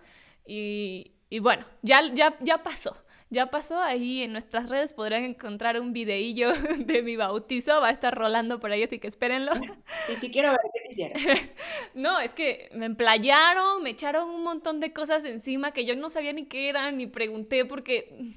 Y, 0.46 1.12
y 1.30 1.40
bueno, 1.40 1.66
ya, 1.82 2.02
ya, 2.14 2.36
ya 2.40 2.62
pasó 2.62 2.96
ya 3.30 3.50
pasó 3.50 3.80
ahí 3.80 4.22
en 4.22 4.32
nuestras 4.32 4.68
redes 4.68 4.92
podrán 4.92 5.24
encontrar 5.24 5.80
un 5.80 5.92
videillo 5.92 6.52
de 6.78 7.02
mi 7.02 7.16
bautizo, 7.16 7.80
va 7.80 7.88
a 7.88 7.92
estar 7.92 8.14
rolando 8.14 8.58
por 8.58 8.72
ahí, 8.72 8.82
así 8.82 8.98
que 8.98 9.08
espérenlo. 9.08 9.52
Sí, 10.06 10.16
sí 10.20 10.30
quiero 10.30 10.50
ver 10.50 10.60
qué 10.72 10.90
hicieron. 10.90 11.22
no, 11.94 12.20
es 12.20 12.32
que 12.32 12.70
me 12.72 12.86
emplayaron, 12.86 13.82
me 13.82 13.90
echaron 13.90 14.30
un 14.30 14.42
montón 14.42 14.80
de 14.80 14.92
cosas 14.92 15.24
encima 15.24 15.72
que 15.72 15.84
yo 15.84 15.94
no 15.96 16.08
sabía 16.10 16.32
ni 16.32 16.46
qué 16.46 16.68
eran, 16.68 16.96
ni 16.96 17.06
pregunté 17.06 17.64
porque... 17.64 18.36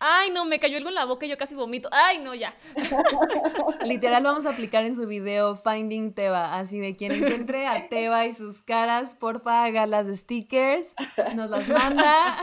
Ay, 0.00 0.30
no, 0.30 0.44
me 0.44 0.58
cayó 0.58 0.76
algo 0.76 0.88
en 0.90 0.96
la 0.96 1.04
boca 1.06 1.24
y 1.24 1.28
yo 1.30 1.38
casi 1.38 1.54
vomito. 1.54 1.88
Ay, 1.92 2.18
no, 2.18 2.34
ya. 2.34 2.54
Literal 3.84 4.22
vamos 4.22 4.44
a 4.44 4.50
aplicar 4.50 4.84
en 4.84 4.96
su 4.96 5.06
video 5.06 5.56
Finding 5.56 6.12
Teba, 6.12 6.58
así 6.58 6.78
de 6.78 6.96
quien 6.96 7.12
encuentre 7.12 7.66
a 7.66 7.88
Teba 7.88 8.26
y 8.26 8.32
sus 8.32 8.60
caras, 8.60 9.14
porfa, 9.14 9.64
haga 9.64 9.86
las 9.86 10.08
stickers, 10.08 10.88
nos 11.36 11.48
las 11.48 11.68
manda. 11.68 12.36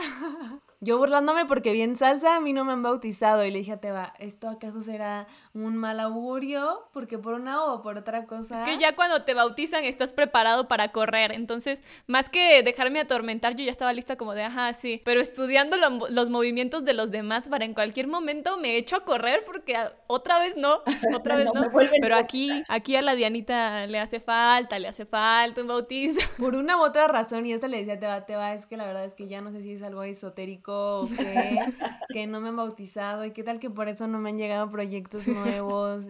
Yo 0.84 0.98
burlándome 0.98 1.46
porque 1.46 1.70
bien 1.70 1.96
salsa, 1.96 2.34
a 2.34 2.40
mí 2.40 2.52
no 2.52 2.64
me 2.64 2.72
han 2.72 2.82
bautizado. 2.82 3.44
Y 3.44 3.52
le 3.52 3.58
dije 3.58 3.70
a 3.70 3.80
Teba, 3.80 4.14
¿esto 4.18 4.48
acaso 4.48 4.80
será 4.80 5.28
un 5.54 5.76
mal 5.76 6.00
augurio? 6.00 6.88
Porque 6.92 7.18
por 7.18 7.34
una 7.34 7.64
o 7.64 7.82
por 7.82 7.98
otra 7.98 8.26
cosa. 8.26 8.58
Es 8.58 8.68
que 8.68 8.78
ya 8.78 8.94
cuando 8.94 9.22
te 9.22 9.34
bautizan 9.34 9.84
estás 9.84 10.12
preparado 10.12 10.68
para 10.68 10.92
correr. 10.92 11.32
Entonces, 11.32 11.82
más 12.06 12.28
que 12.28 12.62
dejarme 12.62 13.00
atormentar, 13.00 13.54
yo 13.54 13.64
ya 13.64 13.70
estaba 13.70 13.92
lista 13.92 14.16
como 14.16 14.34
de, 14.34 14.44
ajá, 14.44 14.72
sí. 14.72 15.02
Pero 15.04 15.20
estudiando 15.20 15.76
los 15.76 16.30
movimientos 16.30 16.84
de 16.84 16.94
los 16.94 17.10
demás 17.10 17.48
para 17.48 17.64
en 17.64 17.74
cualquier 17.74 18.06
momento 18.06 18.58
me 18.58 18.76
echo 18.76 18.96
a 18.96 19.04
correr 19.04 19.44
porque 19.44 19.76
otra 20.06 20.38
vez 20.38 20.56
no, 20.56 20.82
otra 21.14 21.36
vez 21.36 21.48
no. 21.52 21.70
Pero 22.00 22.16
aquí, 22.16 22.50
aquí 22.68 22.96
a 22.96 23.02
la 23.02 23.14
Dianita 23.14 23.86
le 23.86 23.98
hace 23.98 24.20
falta, 24.20 24.78
le 24.78 24.88
hace 24.88 25.04
falta 25.04 25.60
un 25.60 25.68
bautizo. 25.68 26.20
Por 26.38 26.54
una 26.54 26.78
u 26.78 26.82
otra 26.82 27.08
razón, 27.08 27.46
y 27.46 27.52
esto 27.52 27.68
le 27.68 27.78
decía 27.78 27.94
a 27.94 27.98
Teba, 27.98 28.26
Teba, 28.26 28.54
es 28.54 28.66
que 28.66 28.76
la 28.76 28.86
verdad 28.86 29.04
es 29.04 29.14
que 29.14 29.28
ya 29.28 29.40
no 29.40 29.52
sé 29.52 29.62
si 29.62 29.72
es 29.72 29.82
algo 29.82 30.02
esotérico 30.02 31.00
o 31.00 31.08
qué, 31.08 31.58
que 32.12 32.26
no 32.26 32.40
me 32.40 32.48
han 32.48 32.56
bautizado 32.56 33.24
y 33.24 33.32
qué 33.32 33.42
tal 33.42 33.58
que 33.58 33.70
por 33.70 33.88
eso 33.88 34.06
no 34.06 34.18
me 34.18 34.30
han 34.30 34.38
llegado 34.38 34.70
proyectos 34.70 35.26
nuevos, 35.26 35.41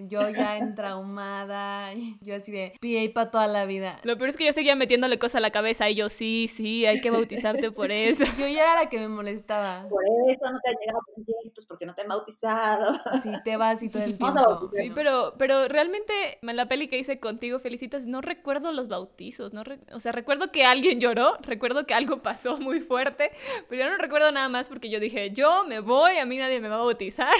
yo 0.09 0.29
ya 0.31 0.59
entraumada, 0.59 1.93
yo 2.21 2.35
así 2.37 2.53
de 2.53 2.73
PA 2.81 3.13
para 3.15 3.31
toda 3.31 3.47
la 3.47 3.65
vida. 3.67 3.99
Lo 4.05 4.17
peor 4.17 4.31
es 4.31 4.37
que 4.37 4.47
yo 4.47 4.53
seguía 4.53 4.77
metiéndole 4.77 5.19
cosas 5.19 5.37
a 5.37 5.41
la 5.41 5.51
cabeza 5.51 5.89
y 5.91 5.95
yo 5.95 6.09
sí, 6.09 6.49
sí, 6.55 6.87
hay 6.87 7.01
que 7.01 7.11
bautizarte 7.11 7.71
por 7.71 7.91
eso. 7.93 8.25
Yo 8.39 8.47
ya 8.49 8.63
era 8.63 8.75
la 8.85 8.89
que 8.91 8.99
me 8.99 9.09
molestaba. 9.09 9.87
Por 9.89 10.03
eso 10.29 10.41
no 10.51 10.59
te 10.61 10.71
han 10.71 10.77
llegado 10.81 11.01
proyectos, 11.15 11.67
porque 11.67 11.87
no 11.87 11.95
te 11.95 12.03
han 12.03 12.09
bautizado. 12.09 12.95
Sí, 13.23 13.31
te 13.45 13.57
vas 13.57 13.83
y 13.83 13.89
todo 13.89 14.03
el 14.03 14.17
tiempo. 14.19 14.71
Sí, 14.77 14.91
pero, 14.95 15.35
pero 15.39 15.69
realmente 15.69 16.13
en 16.43 16.57
la 16.57 16.67
peli 16.67 16.89
que 16.89 16.99
hice 16.99 17.21
contigo, 17.21 17.59
Felicitas, 17.61 18.07
no 18.07 18.21
recuerdo 18.21 18.73
los 18.73 18.89
bautizos, 18.89 19.53
no 19.53 19.65
re- 19.65 19.79
o 19.93 20.01
sea, 20.01 20.13
recuerdo 20.13 20.51
que 20.53 20.65
alguien 20.65 21.01
lloró, 21.01 21.37
recuerdo 21.43 21.87
que 21.87 21.95
algo 21.95 22.23
pasó 22.23 22.57
muy 22.57 22.81
fuerte, 22.81 23.31
pero 23.69 23.85
yo 23.85 23.91
no 23.91 23.97
recuerdo 23.99 24.33
nada 24.33 24.49
más 24.49 24.69
porque 24.69 24.91
yo 24.91 25.01
dije, 25.01 25.31
yo 25.31 25.65
me 25.65 25.81
voy, 25.81 26.19
a 26.19 26.27
mí 26.27 26.37
nadie 26.37 26.61
me 26.61 26.69
va 26.69 26.77
a 26.77 26.79
bautizar. 26.79 27.33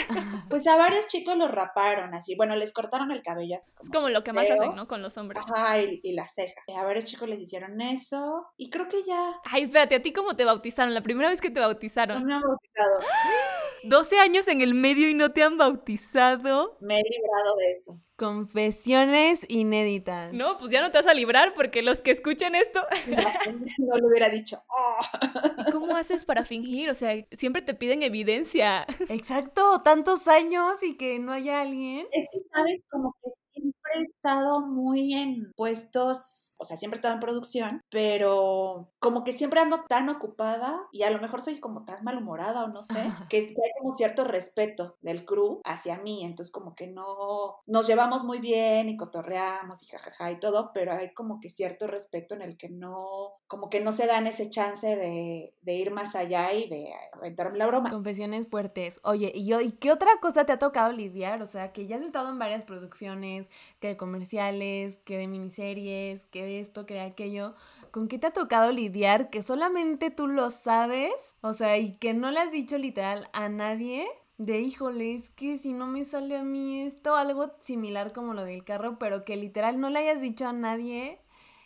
Pues 0.49 0.67
a 0.67 0.77
varios 0.77 1.07
chicos 1.09 1.37
los 1.37 1.51
raparon 1.51 1.82
así. 2.15 2.35
Bueno, 2.37 2.57
les 2.57 2.73
cortaron 2.73 3.11
el 3.11 3.23
cabello 3.23 3.57
así 3.57 3.73
como. 3.73 3.85
Es 3.85 3.91
como 3.91 4.09
lo 4.09 4.25
que 4.25 4.33
más 4.33 4.51
hacen, 4.51 4.75
¿no? 4.75 4.87
Con 4.89 5.03
los 5.03 5.17
hombres. 5.17 5.43
Ajá, 5.55 5.81
y, 5.81 6.01
y 6.03 6.15
la 6.15 6.27
ceja. 6.29 6.61
A 6.79 6.85
varios 6.85 7.05
chicos 7.05 7.29
les 7.29 7.41
hicieron 7.41 7.81
eso. 7.81 8.47
Y 8.57 8.71
creo 8.71 8.89
que 8.89 9.03
ya. 9.05 9.35
Ay, 9.45 9.65
espérate, 9.65 9.95
¿a 9.97 10.03
ti 10.03 10.13
cómo 10.13 10.37
te 10.37 10.45
bautizaron? 10.45 10.95
La 10.95 11.03
primera 11.03 11.29
vez 11.31 11.41
que 11.41 11.51
te 11.51 11.61
No 11.61 11.67
bautizaron. 11.67 12.25
me 12.25 12.35
han 12.35 12.43
bautizado. 12.43 12.99
12 13.85 14.19
años 14.21 14.49
en 14.49 14.61
el 14.61 14.75
medio 14.75 15.09
y 15.09 15.15
no 15.15 15.33
te 15.33 15.43
han 15.43 15.59
bautizado. 15.59 16.77
Me 16.81 17.01
he 17.01 17.03
librado 17.03 17.57
de 17.57 17.73
eso. 17.73 17.99
Confesiones 18.23 19.45
inéditas. 19.49 20.33
No, 20.33 20.57
pues 20.57 20.71
ya 20.71 20.81
no 20.81 20.93
te 20.93 20.99
vas 20.99 21.09
a 21.09 21.13
librar 21.15 21.55
porque 21.55 21.83
los 21.83 22.03
que 22.03 22.13
escuchen 22.13 22.55
esto, 22.55 22.81
No 23.79 23.95
le 23.97 24.07
hubiera 24.07 24.29
dicho. 24.29 24.59
"Oh". 24.69 25.01
¿y 25.67 25.73
¿cómo 25.73 25.97
haces 25.97 26.25
para 26.25 26.45
fingir? 26.45 26.89
O 26.89 26.95
sea, 26.95 27.17
siempre 27.33 27.63
te 27.63 27.75
piden 27.75 28.05
evidencia. 28.05 28.87
Exacto, 29.09 29.81
tantos 29.85 30.29
años 30.29 30.81
y 30.85 30.97
que 30.97 31.19
no 31.19 31.33
haya 31.33 31.63
alguien. 31.63 32.07
Es 32.13 32.29
que, 32.33 32.39
¿sabes? 32.55 32.81
Como 32.89 33.13
que 33.25 33.31
siempre 33.55 34.12
estado 34.23 34.61
muy 34.61 35.15
en 35.15 35.53
puestos, 35.57 36.55
o 36.61 36.65
sea, 36.65 36.77
siempre 36.77 36.97
he 36.97 37.01
estado 37.01 37.15
en 37.15 37.21
producción, 37.21 37.83
pero 37.91 38.89
como 39.01 39.25
que 39.25 39.33
siempre 39.33 39.59
ando 39.59 39.83
tan 39.89 40.09
ocupada 40.09 40.79
y 40.93 41.03
a 41.03 41.11
lo 41.11 41.21
mejor 41.21 41.43
soy 41.43 41.59
como 41.59 41.85
tan 41.85 42.05
malhumorada 42.05 42.65
o 42.65 42.69
no 42.69 42.85
sé, 42.85 43.03
que, 43.29 43.39
hay 43.39 43.71
como 43.81 43.97
cierto 43.97 44.23
respeto 44.23 44.97
del 45.03 45.25
crew 45.25 45.61
hacia 45.65 45.99
mí, 45.99 46.25
entonces 46.25 46.53
como 46.53 46.77
que 46.77 46.87
no, 46.87 47.57
nos 47.67 47.89
llevamos 47.89 48.23
muy 48.23 48.39
bien 48.39 48.89
y 48.89 48.97
cotorreamos 48.97 49.83
y 49.83 49.87
jajaja 49.87 50.31
y 50.31 50.39
todo, 50.39 50.71
pero 50.73 50.93
hay 50.93 51.13
como 51.15 51.41
que 51.41 51.51
cierto 51.51 51.89
respeto 51.89 52.37
en 52.37 52.43
el 52.43 52.57
que 52.57 52.69
no, 52.69 53.33
como 53.49 53.71
que 53.71 53.81
no 53.81 53.91
se 53.91 54.07
dan 54.07 54.29
ese 54.29 54.49
chance 54.49 54.87
de, 54.87 55.53
de 55.63 55.75
ir 55.75 55.91
más 55.91 56.15
allá 56.15 56.53
y 56.53 56.69
de 56.69 56.93
aventarme 57.13 57.59
la 57.59 57.67
broma. 57.67 57.91
Confesiones 57.91 58.47
fuertes. 58.47 59.01
Oye, 59.03 59.33
¿y, 59.35 59.47
yo, 59.47 59.61
¿y 59.61 59.73
qué 59.73 59.91
otra 59.91 60.11
cosa 60.21 60.45
te 60.45 60.53
ha 60.53 60.59
tocado 60.61 60.93
lidiar? 60.93 61.43
O 61.43 61.47
sea, 61.47 61.73
que 61.73 61.89
ya 61.89 61.97
has 61.97 62.03
estado 62.03 62.29
en 62.29 62.39
varias 62.39 62.63
producciones, 62.63 63.49
que 63.81 63.89
de 63.89 63.97
comerciales, 64.13 64.99
que 65.07 65.17
de 65.17 65.27
miniseries, 65.27 66.27
que 66.27 66.45
de 66.45 66.61
esto, 66.61 66.85
que 66.85 66.95
de 66.95 67.01
aquello. 67.01 67.53
¿Con 67.91 68.09
qué 68.09 68.19
te 68.19 68.27
ha 68.27 68.33
tocado 68.33 68.71
lidiar 68.71 69.31
que 69.31 69.43
solamente 69.43 70.11
tú 70.11 70.27
lo 70.27 70.51
sabes? 70.51 71.15
O 71.41 71.55
sea, 71.55 71.79
y 71.79 71.93
que 71.93 72.13
no 72.13 72.31
le 72.31 72.41
has 72.41 72.53
dicho 72.53 72.77
literal 72.77 73.29
a 73.33 73.49
nadie. 73.49 74.07
De 74.37 74.61
híjole, 74.61 75.15
es 75.15 75.31
que 75.31 75.57
si 75.57 75.73
no 75.73 75.87
me 75.87 76.05
sale 76.05 76.37
a 76.37 76.43
mí 76.43 76.83
esto, 76.83 77.15
algo 77.15 77.53
similar 77.63 78.13
como 78.13 78.35
lo 78.35 78.45
del 78.45 78.65
carro, 78.65 78.99
pero 78.99 79.25
que 79.25 79.37
literal 79.37 79.81
no 79.81 79.89
le 79.89 80.01
hayas 80.01 80.21
dicho 80.21 80.47
a 80.47 80.53
nadie 80.53 81.21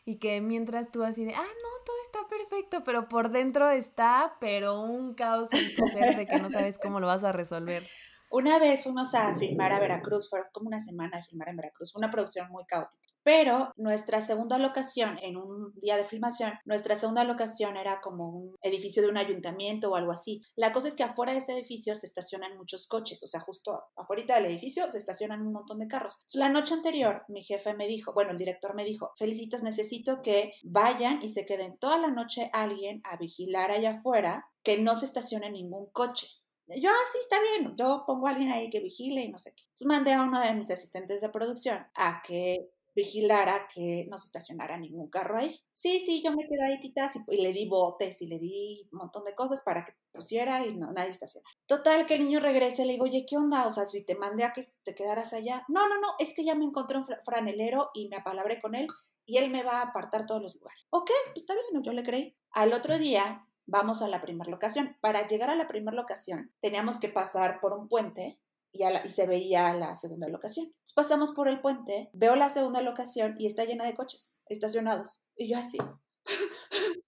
y 0.04 0.16
que 0.16 0.40
mientras 0.40 0.92
tú 0.92 1.02
así 1.02 1.24
de, 1.24 1.35
ah, 1.35 1.42
no, 1.42 1.85
todo 1.85 1.96
está 2.04 2.28
perfecto, 2.28 2.85
pero 2.85 3.09
por 3.09 3.30
dentro 3.30 3.70
está, 3.70 4.37
pero 4.40 4.82
un 4.82 5.14
caos 5.14 5.48
ser 5.50 6.16
de 6.16 6.26
que 6.26 6.38
no 6.38 6.50
sabes 6.50 6.78
cómo 6.78 7.00
lo 7.00 7.06
vas 7.06 7.24
a 7.24 7.32
resolver. 7.32 7.82
Una 8.30 8.58
vez 8.58 8.82
fuimos 8.82 9.14
a 9.14 9.36
filmar 9.36 9.72
a 9.72 9.78
Veracruz, 9.78 10.28
fue 10.28 10.40
como 10.52 10.68
una 10.68 10.80
semana 10.80 11.18
de 11.18 11.24
filmar 11.24 11.48
en 11.48 11.56
Veracruz, 11.56 11.94
una 11.94 12.10
producción 12.10 12.48
muy 12.50 12.64
caótica. 12.64 13.06
Pero 13.22 13.72
nuestra 13.76 14.20
segunda 14.20 14.56
locación, 14.56 15.18
en 15.20 15.36
un 15.36 15.72
día 15.80 15.96
de 15.96 16.04
filmación, 16.04 16.52
nuestra 16.64 16.94
segunda 16.94 17.24
locación 17.24 17.76
era 17.76 18.00
como 18.00 18.28
un 18.28 18.56
edificio 18.62 19.02
de 19.02 19.08
un 19.08 19.16
ayuntamiento 19.16 19.90
o 19.90 19.96
algo 19.96 20.12
así. 20.12 20.42
La 20.54 20.72
cosa 20.72 20.86
es 20.86 20.94
que 20.94 21.02
afuera 21.02 21.32
de 21.32 21.38
ese 21.38 21.52
edificio 21.52 21.96
se 21.96 22.06
estacionan 22.06 22.56
muchos 22.56 22.86
coches, 22.86 23.22
o 23.24 23.26
sea, 23.26 23.40
justo 23.40 23.82
afuera 23.96 24.36
del 24.36 24.46
edificio 24.46 24.90
se 24.90 24.98
estacionan 24.98 25.42
un 25.42 25.52
montón 25.52 25.78
de 25.78 25.88
carros. 25.88 26.20
La 26.34 26.48
noche 26.48 26.74
anterior, 26.74 27.24
mi 27.28 27.42
jefe 27.42 27.74
me 27.74 27.88
dijo, 27.88 28.12
bueno, 28.12 28.30
el 28.30 28.38
director 28.38 28.74
me 28.74 28.84
dijo, 28.84 29.12
Felicitas, 29.16 29.62
necesito 29.62 30.22
que 30.22 30.52
vayan 30.62 31.20
y 31.22 31.28
se 31.28 31.46
queden 31.46 31.78
toda 31.78 31.98
la 31.98 32.08
noche 32.08 32.50
alguien 32.52 33.00
a 33.04 33.16
vigilar 33.16 33.72
allá 33.72 33.90
afuera 33.90 34.46
que 34.62 34.78
no 34.78 34.94
se 34.94 35.06
estacione 35.06 35.50
ningún 35.50 35.90
coche. 35.90 36.28
Yo, 36.68 36.90
ah, 36.90 37.05
sí, 37.12 37.18
está 37.20 37.37
bien, 37.40 37.76
yo 37.76 38.02
pongo 38.07 38.26
a 38.26 38.31
alguien 38.31 38.50
ahí 38.50 38.70
que 38.70 38.81
vigile 38.81 39.22
y 39.22 39.31
no 39.31 39.38
sé 39.38 39.52
qué. 39.55 39.62
Entonces 39.64 39.87
mandé 39.87 40.12
a 40.14 40.22
uno 40.22 40.40
de 40.40 40.52
mis 40.55 40.70
asistentes 40.70 41.20
de 41.20 41.29
producción 41.29 41.87
a 41.94 42.22
que 42.26 42.70
vigilara 42.94 43.68
que 43.72 44.07
no 44.11 44.18
se 44.18 44.26
estacionara 44.26 44.76
ningún 44.79 45.09
carro 45.11 45.38
ahí. 45.38 45.61
Sí, 45.72 46.00
sí, 46.00 46.22
yo 46.24 46.33
me 46.33 46.44
quedé 46.48 46.64
ahí, 46.64 46.81
titas, 46.81 47.14
y, 47.16 47.20
y 47.29 47.42
le 47.42 47.52
di 47.52 47.68
botes 47.68 48.20
y 48.22 48.26
le 48.26 48.38
di 48.38 48.88
un 48.90 48.98
montón 48.98 49.22
de 49.24 49.35
cosas 49.35 49.61
para 49.61 49.85
que 49.85 49.92
pusiera 50.12 50.66
y 50.66 50.74
no, 50.74 50.90
nadie 50.92 51.11
estacionara. 51.11 51.55
Total, 51.66 52.07
que 52.07 52.14
el 52.14 52.24
niño 52.24 52.40
regrese, 52.40 52.85
le 52.87 52.94
digo, 52.94 53.05
oye, 53.05 53.26
¿qué 53.29 53.37
onda? 53.37 53.66
O 53.66 53.70
sea, 53.70 53.85
si 53.85 54.05
te 54.05 54.16
mandé 54.16 54.44
a 54.44 54.52
que 54.52 54.62
te 54.83 54.94
quedaras 54.94 55.35
allá. 55.35 55.64
No, 55.68 55.87
no, 55.88 56.00
no, 56.00 56.09
es 56.18 56.35
que 56.35 56.44
ya 56.44 56.55
me 56.57 56.64
encontré 56.64 56.96
un 56.98 57.05
fra- 57.05 57.20
franelero 57.24 57.90
y 57.94 58.09
me 58.09 58.16
apalabré 58.16 58.61
con 58.61 58.74
él 58.74 58.88
y 59.24 59.37
él 59.38 59.50
me 59.50 59.62
va 59.62 59.81
a 59.81 59.83
apartar 59.88 60.26
todos 60.26 60.42
los 60.42 60.55
lugares. 60.57 60.87
Ok, 60.90 61.11
pues 61.26 61.37
está 61.37 61.55
bien, 61.55 61.83
yo 61.85 61.92
le 61.92 62.02
creí. 62.02 62.37
Al 62.52 62.72
otro 62.72 62.98
día 62.98 63.46
vamos 63.66 64.02
a 64.02 64.09
la 64.09 64.22
primera 64.22 64.50
locación. 64.50 64.96
Para 65.00 65.26
llegar 65.26 65.50
a 65.50 65.57
la 65.57 65.68
primera 65.68 65.96
locación 65.96 66.52
teníamos 66.61 66.98
que 66.98 67.09
pasar 67.09 67.61
por 67.61 67.72
un 67.72 67.88
puente 67.88 68.40
y, 68.72 68.83
se 69.09 69.26
veía 69.26 69.74
la 69.74 69.94
segunda 69.94 70.29
locación. 70.29 70.74
Pasamos 70.94 71.33
por 71.33 71.48
el 71.48 71.61
puente, 71.61 72.11
veo 72.12 72.37
la 72.37 72.48
segunda 72.48 72.81
locación 72.81 73.35
y 73.38 73.46
está 73.46 73.64
llena 73.64 73.85
de 73.85 73.94
coches 73.94 74.38
estacionados. 74.48 75.24
Y 75.37 75.48
yo 75.48 75.59
así. 75.59 75.79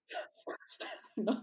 no. 1.17 1.41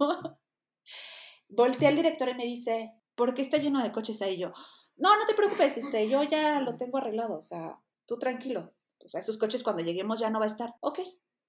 Al 1.57 1.95
director 1.95 2.29
y 2.29 2.35
me 2.35 2.45
dice, 2.45 2.91
¿por 3.15 3.33
qué 3.33 3.41
está 3.41 3.57
lleno 3.57 3.81
de 3.81 3.91
coches 3.91 4.21
ahí? 4.21 4.37
Yo, 4.37 4.51
no, 4.97 5.17
no 5.17 5.25
te 5.25 5.35
preocupes, 5.35 5.77
este, 5.77 6.09
yo 6.09 6.23
ya 6.23 6.59
lo 6.59 6.77
tengo 6.77 6.97
arreglado, 6.97 7.37
o 7.37 7.41
sea, 7.41 7.79
tú 8.05 8.17
tranquilo. 8.17 8.73
O 9.03 9.07
sea, 9.07 9.21
esos 9.21 9.37
coches 9.37 9.63
cuando 9.63 9.83
lleguemos 9.83 10.19
ya 10.19 10.29
no 10.29 10.39
va 10.39 10.45
a 10.45 10.49
estar. 10.49 10.73
Ok, 10.79 10.99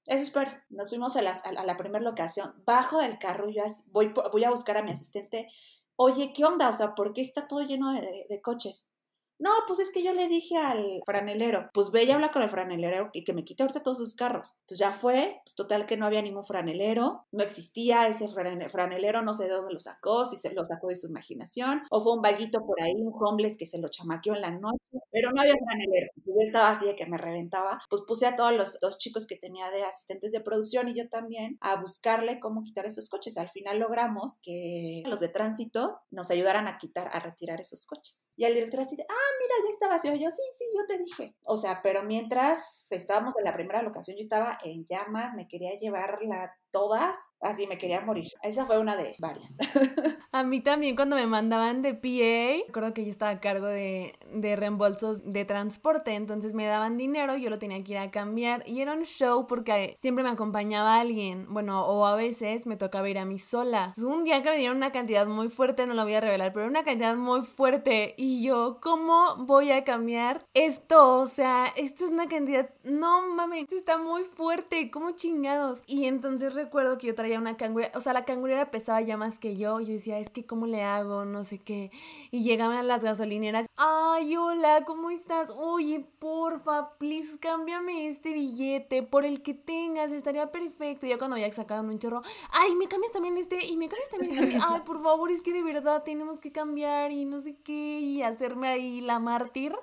eso 0.06 0.22
espero. 0.22 0.50
Nos 0.70 0.88
fuimos 0.90 1.16
a, 1.16 1.22
las- 1.22 1.44
a 1.44 1.52
la, 1.52 1.76
primera 1.76 2.04
locación. 2.04 2.54
Bajo 2.64 3.00
del 3.00 3.18
carro, 3.18 3.48
yo 3.50 3.62
voy, 3.88 4.12
voy 4.32 4.44
a 4.44 4.50
buscar 4.50 4.76
a 4.76 4.82
mi 4.82 4.90
asistente. 4.92 5.48
Oye, 5.96 6.32
¿qué 6.34 6.44
onda? 6.44 6.68
O 6.68 6.72
sea, 6.72 6.94
¿por 6.94 7.12
qué 7.12 7.22
está 7.22 7.46
todo 7.48 7.62
lleno 7.62 7.92
de, 7.92 8.26
de- 8.28 8.40
coches? 8.42 8.88
No, 9.38 9.50
pues 9.66 9.80
es 9.80 9.90
que 9.92 10.02
yo 10.02 10.14
le 10.14 10.28
dije 10.28 10.56
al 10.56 11.02
franelero, 11.04 11.68
pues 11.74 11.90
ve 11.90 12.04
y 12.04 12.10
habla 12.10 12.32
con 12.32 12.40
el 12.42 12.48
franelero 12.48 13.10
y 13.12 13.22
que 13.22 13.34
me 13.34 13.44
quite 13.44 13.62
ahorita 13.62 13.82
todos 13.82 13.98
sus 13.98 14.14
carros. 14.14 14.54
Entonces 14.60 14.78
ya 14.78 14.92
fue, 14.92 15.42
pues 15.44 15.54
total 15.54 15.84
que 15.84 15.98
no 15.98 16.06
había 16.06 16.22
ningún 16.22 16.42
franelero, 16.44 17.26
no 17.32 17.44
existía 17.44 18.08
ese 18.08 18.28
frane- 18.28 18.70
franelero, 18.70 19.20
no 19.22 19.34
sé 19.34 19.44
de 19.44 19.50
dónde 19.50 19.74
lo 19.74 19.80
sacó, 19.80 20.24
si 20.24 20.36
se 20.38 20.54
lo 20.54 20.64
sacó 20.64 20.88
de 20.88 20.96
su 20.96 21.08
imaginación, 21.08 21.82
o 21.90 22.00
fue 22.00 22.14
un 22.14 22.22
vaguito 22.22 22.60
por 22.64 22.80
ahí, 22.82 22.94
un 22.96 23.12
homeless 23.14 23.58
que 23.58 23.66
se 23.66 23.78
lo 23.78 23.88
chamaqueó 23.90 24.34
en 24.34 24.40
la 24.40 24.50
noche, 24.52 24.78
pero 25.16 25.32
no 25.32 25.40
había 25.40 25.56
franelero. 25.56 26.12
Yo 26.16 26.34
estaba 26.44 26.68
así 26.68 26.84
de 26.84 26.94
que 26.94 27.06
me 27.06 27.16
reventaba, 27.16 27.80
pues 27.88 28.02
puse 28.06 28.26
a 28.26 28.36
todos 28.36 28.52
los, 28.52 28.76
los 28.82 28.98
chicos 28.98 29.26
que 29.26 29.36
tenía 29.36 29.70
de 29.70 29.82
asistentes 29.82 30.30
de 30.30 30.42
producción 30.42 30.90
y 30.90 30.94
yo 30.94 31.08
también 31.08 31.56
a 31.62 31.80
buscarle 31.80 32.38
cómo 32.38 32.64
quitar 32.64 32.84
esos 32.84 33.08
coches. 33.08 33.38
Al 33.38 33.48
final 33.48 33.78
logramos 33.78 34.38
que 34.42 35.02
los 35.06 35.20
de 35.20 35.30
tránsito 35.30 35.98
nos 36.10 36.30
ayudaran 36.30 36.68
a 36.68 36.76
quitar, 36.76 37.08
a 37.14 37.20
retirar 37.20 37.62
esos 37.62 37.86
coches. 37.86 38.28
Y 38.36 38.44
el 38.44 38.52
director 38.52 38.80
así 38.80 38.94
de, 38.94 39.06
ah, 39.08 39.32
mira, 39.40 39.54
ya 39.64 39.70
está 39.70 39.88
vacío. 39.88 40.14
Yo, 40.16 40.30
sí, 40.30 40.42
sí, 40.52 40.64
yo 40.76 40.84
te 40.86 40.98
dije. 41.02 41.34
O 41.44 41.56
sea, 41.56 41.80
pero 41.82 42.02
mientras 42.02 42.92
estábamos 42.92 43.34
en 43.38 43.44
la 43.44 43.54
primera 43.54 43.80
locación, 43.80 44.18
yo 44.18 44.22
estaba 44.22 44.58
en 44.64 44.84
llamas, 44.84 45.32
me 45.32 45.48
quería 45.48 45.78
llevarla 45.80 46.54
todas, 46.70 47.16
así 47.40 47.66
me 47.66 47.78
quería 47.78 48.00
morir. 48.00 48.28
Esa 48.42 48.66
fue 48.66 48.78
una 48.78 48.96
de 48.96 49.14
varias. 49.18 49.56
A 50.32 50.42
mí 50.42 50.60
también 50.60 50.96
cuando 50.96 51.16
me 51.16 51.26
mandaban 51.26 51.82
de 51.82 51.94
PA, 51.94 52.66
recuerdo 52.66 52.92
que 52.92 53.04
yo 53.04 53.10
estaba 53.10 53.30
a 53.30 53.40
cargo 53.40 53.66
de, 53.66 54.14
de 54.32 54.56
reembolsos 54.56 55.22
de 55.24 55.44
transporte, 55.44 56.12
entonces 56.14 56.52
me 56.52 56.66
daban 56.66 56.98
dinero, 56.98 57.36
yo 57.36 57.48
lo 57.48 57.58
tenía 57.58 57.82
que 57.82 57.92
ir 57.92 57.98
a 57.98 58.10
cambiar 58.10 58.62
y 58.68 58.80
era 58.80 58.92
un 58.92 59.04
show 59.04 59.46
porque 59.46 59.94
siempre 60.00 60.24
me 60.24 60.30
acompañaba 60.30 61.00
alguien, 61.00 61.46
bueno, 61.48 61.86
o 61.86 62.04
a 62.06 62.16
veces 62.16 62.66
me 62.66 62.76
tocaba 62.76 63.08
ir 63.08 63.18
a 63.18 63.24
mí 63.24 63.38
sola. 63.38 63.92
Entonces, 63.96 64.04
un 64.04 64.24
día 64.24 64.42
que 64.42 64.50
me 64.50 64.58
dieron 64.58 64.76
una 64.76 64.92
cantidad 64.92 65.26
muy 65.26 65.48
fuerte, 65.48 65.86
no 65.86 65.94
lo 65.94 66.04
voy 66.04 66.14
a 66.14 66.20
revelar, 66.20 66.52
pero 66.52 66.66
una 66.66 66.84
cantidad 66.84 67.16
muy 67.16 67.42
fuerte 67.42 68.14
y 68.18 68.42
yo, 68.42 68.78
¿cómo 68.82 69.36
voy 69.38 69.70
a 69.70 69.84
cambiar 69.84 70.44
esto? 70.52 71.20
O 71.20 71.28
sea, 71.28 71.72
esto 71.76 72.04
es 72.04 72.10
una 72.10 72.28
cantidad, 72.28 72.68
no 72.84 73.28
mames, 73.34 73.62
esto 73.62 73.76
está 73.76 73.98
muy 73.98 74.24
fuerte, 74.24 74.90
¿cómo 74.90 75.12
chingados? 75.12 75.82
Y 75.86 76.04
entonces 76.04 76.54
recuerdo 76.56 76.98
que 76.98 77.06
yo 77.06 77.14
traía 77.14 77.38
una 77.38 77.56
cangurera, 77.56 77.92
o 77.94 78.00
sea, 78.00 78.12
la 78.12 78.24
cangurera 78.24 78.70
pesaba 78.70 79.00
ya 79.00 79.16
más 79.16 79.38
que 79.38 79.56
yo, 79.56 79.80
y 79.80 79.86
yo 79.86 79.92
decía, 79.92 80.18
es 80.18 80.30
que 80.30 80.44
cómo 80.44 80.66
le 80.66 80.82
hago, 80.82 81.24
no 81.24 81.44
sé 81.44 81.58
qué. 81.58 81.90
Y 82.30 82.42
llegaban 82.42 82.76
a 82.76 82.82
las 82.82 83.04
gasolineras, 83.04 83.66
ay, 83.76 84.36
hola, 84.36 84.84
¿cómo 84.84 85.10
estás? 85.10 85.50
Oye, 85.50 86.04
porfa, 86.18 86.96
please, 86.98 87.38
cámbiame 87.38 88.08
este 88.08 88.32
billete 88.32 89.02
por 89.02 89.24
el 89.24 89.42
que 89.42 89.54
tengas, 89.54 90.10
estaría 90.10 90.50
perfecto. 90.50 91.06
Ya 91.06 91.18
cuando 91.18 91.36
ya 91.36 91.52
sacaban 91.52 91.88
un 91.88 91.98
chorro, 91.98 92.22
ay, 92.50 92.74
me 92.74 92.88
cambias 92.88 93.12
también 93.12 93.36
este, 93.38 93.64
y 93.64 93.76
me 93.76 93.88
cambias 93.88 94.10
también 94.10 94.32
este, 94.36 94.58
ay, 94.60 94.80
por 94.84 95.02
favor, 95.02 95.30
es 95.30 95.42
que 95.42 95.52
de 95.52 95.62
verdad 95.62 96.02
tenemos 96.02 96.40
que 96.40 96.50
cambiar 96.50 97.12
y 97.12 97.24
no 97.24 97.40
sé 97.40 97.56
qué, 97.62 98.00
y 98.00 98.22
hacerme 98.22 98.68
ahí 98.68 99.00
la 99.00 99.18
mártir 99.18 99.74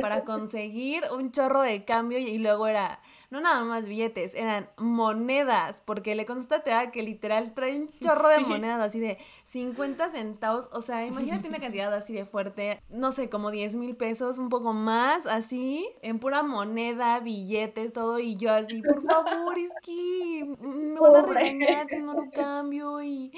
para 0.00 0.24
conseguir 0.24 1.04
un 1.16 1.32
chorro 1.32 1.62
de 1.62 1.84
cambio 1.84 2.18
y 2.18 2.38
luego 2.38 2.66
era 2.66 3.00
no 3.30 3.40
nada 3.40 3.62
más 3.64 3.86
billetes, 3.86 4.34
eran 4.34 4.70
monedas, 4.78 5.82
porque 5.84 6.14
le 6.14 6.24
constaté 6.24 6.72
a 6.72 6.90
que 6.90 7.02
literal 7.02 7.52
trae 7.54 7.78
un 7.78 7.90
chorro 8.00 8.28
de 8.28 8.40
monedas 8.40 8.80
así 8.80 9.00
de 9.00 9.18
50 9.44 10.08
centavos, 10.10 10.68
o 10.72 10.80
sea, 10.80 11.04
imagínate 11.06 11.48
una 11.48 11.60
cantidad 11.60 11.92
así 11.92 12.14
de 12.14 12.24
fuerte, 12.24 12.80
no 12.88 13.12
sé, 13.12 13.28
como 13.28 13.50
10 13.50 13.74
mil 13.74 13.96
pesos, 13.96 14.38
un 14.38 14.48
poco 14.48 14.72
más, 14.72 15.26
así, 15.26 15.88
en 16.02 16.18
pura 16.18 16.42
moneda, 16.42 17.20
billetes, 17.20 17.92
todo, 17.92 18.18
y 18.18 18.36
yo 18.36 18.52
así, 18.52 18.80
por 18.82 19.02
favor, 19.02 19.58
es 19.58 19.70
que 19.82 20.44
me 20.60 20.98
van 21.00 21.16
a 21.16 21.22
regañar 21.22 21.86
si 21.88 21.98
no 21.98 22.14
lo 22.14 22.30
cambio 22.30 23.02
y... 23.02 23.32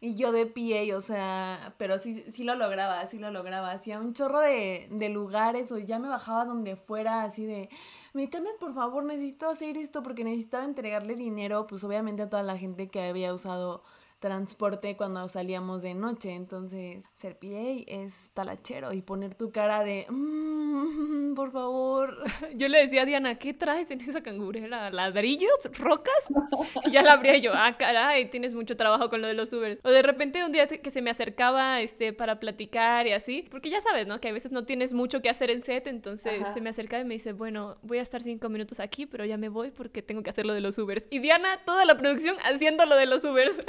Y 0.00 0.14
yo 0.14 0.30
de 0.30 0.46
pie, 0.46 0.94
o 0.94 1.00
sea, 1.00 1.74
pero 1.76 1.98
sí, 1.98 2.24
sí 2.32 2.44
lo 2.44 2.54
lograba, 2.54 3.04
sí 3.06 3.18
lo 3.18 3.30
lograba. 3.32 3.72
Hacía 3.72 3.98
un 3.98 4.14
chorro 4.14 4.40
de, 4.40 4.86
de 4.90 5.08
lugares 5.08 5.72
o 5.72 5.78
ya 5.78 5.98
me 5.98 6.08
bajaba 6.08 6.44
donde 6.44 6.76
fuera, 6.76 7.22
así 7.22 7.46
de, 7.46 7.68
me 8.12 8.30
cambias 8.30 8.56
por 8.60 8.74
favor, 8.74 9.04
necesito 9.04 9.48
hacer 9.48 9.76
esto 9.76 10.02
porque 10.02 10.24
necesitaba 10.24 10.64
entregarle 10.64 11.16
dinero, 11.16 11.66
pues 11.66 11.82
obviamente 11.84 12.22
a 12.22 12.28
toda 12.28 12.42
la 12.42 12.56
gente 12.56 12.88
que 12.88 13.08
había 13.08 13.34
usado 13.34 13.82
transporte 14.18 14.96
cuando 14.96 15.26
salíamos 15.28 15.82
de 15.82 15.94
noche. 15.94 16.32
Entonces, 16.32 17.04
ser 17.14 17.38
PA 17.38 17.82
es 17.86 18.30
talachero 18.34 18.92
y 18.92 19.02
poner 19.02 19.34
tu 19.34 19.50
cara 19.50 19.84
de, 19.84 20.06
mmm, 20.08 21.34
por 21.34 21.52
favor. 21.52 22.16
Yo 22.54 22.68
le 22.68 22.80
decía 22.80 23.02
a 23.02 23.04
Diana, 23.04 23.34
¿qué 23.36 23.54
traes 23.54 23.90
en 23.90 24.00
esa 24.00 24.22
cangurera? 24.22 24.90
¿Ladrillos? 24.90 25.58
¿Rocas? 25.78 26.12
Y 26.84 26.90
ya 26.90 27.02
la 27.02 27.12
abría 27.12 27.36
yo, 27.38 27.52
ah, 27.54 27.76
caray, 27.76 28.30
tienes 28.30 28.54
mucho 28.54 28.76
trabajo 28.76 29.10
con 29.10 29.20
lo 29.20 29.26
de 29.26 29.34
los 29.34 29.52
Uber. 29.52 29.80
O 29.84 29.90
de 29.90 30.02
repente 30.02 30.44
un 30.44 30.52
día 30.52 30.66
que 30.66 30.90
se 30.90 31.02
me 31.02 31.10
acercaba 31.10 31.80
este, 31.80 32.12
para 32.12 32.40
platicar 32.40 33.06
y 33.06 33.12
así, 33.12 33.46
porque 33.50 33.70
ya 33.70 33.80
sabes, 33.80 34.06
¿no? 34.06 34.20
Que 34.20 34.28
a 34.28 34.32
veces 34.32 34.52
no 34.52 34.64
tienes 34.64 34.92
mucho 34.92 35.20
que 35.20 35.28
hacer 35.28 35.50
en 35.50 35.62
set, 35.62 35.86
entonces 35.86 36.42
se 36.52 36.60
me 36.60 36.70
acercaba 36.70 37.02
y 37.02 37.04
me 37.06 37.14
dice, 37.14 37.32
bueno, 37.32 37.78
voy 37.82 37.98
a 37.98 38.02
estar 38.02 38.22
cinco 38.22 38.48
minutos 38.48 38.80
aquí, 38.80 39.06
pero 39.06 39.24
ya 39.24 39.36
me 39.36 39.48
voy 39.48 39.70
porque 39.70 40.02
tengo 40.02 40.22
que 40.22 40.30
hacer 40.30 40.46
lo 40.46 40.54
de 40.54 40.60
los 40.60 40.78
Ubers. 40.78 41.06
Y 41.10 41.18
Diana, 41.20 41.60
toda 41.64 41.84
la 41.84 41.96
producción 41.96 42.36
haciendo 42.44 42.86
lo 42.86 42.96
de 42.96 43.06
los 43.06 43.24
Ubers 43.24 43.60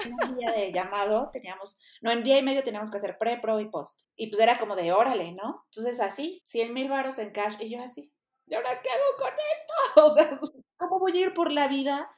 de 0.48 0.72
llamado 0.72 1.30
teníamos, 1.32 1.78
no, 2.02 2.12
en 2.12 2.24
día 2.24 2.38
y 2.38 2.44
medio 2.44 2.64
teníamos 2.64 2.92
que 2.92 2.98
hacer 2.98 3.18
pre, 3.18 3.38
pro 3.40 3.60
y 3.60 3.70
post. 3.70 4.04
Y 4.16 4.28
pues 4.28 4.42
era 4.42 4.58
como 4.58 4.76
de 4.76 4.92
órale, 4.94 5.32
¿no? 5.34 5.66
Entonces 5.66 6.00
así, 6.00 6.42
100 6.46 6.74
mil 6.74 6.90
varos 6.90 7.20
en 7.20 7.32
cash 7.32 7.56
y 7.60 7.70
yo 7.70 7.84
así, 7.84 8.14
¿y 8.48 8.56
ahora 8.56 8.82
qué 8.82 8.90
hago 8.90 9.18
con 9.18 9.34
esto? 9.34 9.74
O 10.06 10.14
sea, 10.14 10.40
¿cómo 10.78 11.00
voy 11.00 11.18
a 11.18 11.22
ir 11.22 11.34
por 11.34 11.52
la 11.52 11.68
vida 11.68 12.10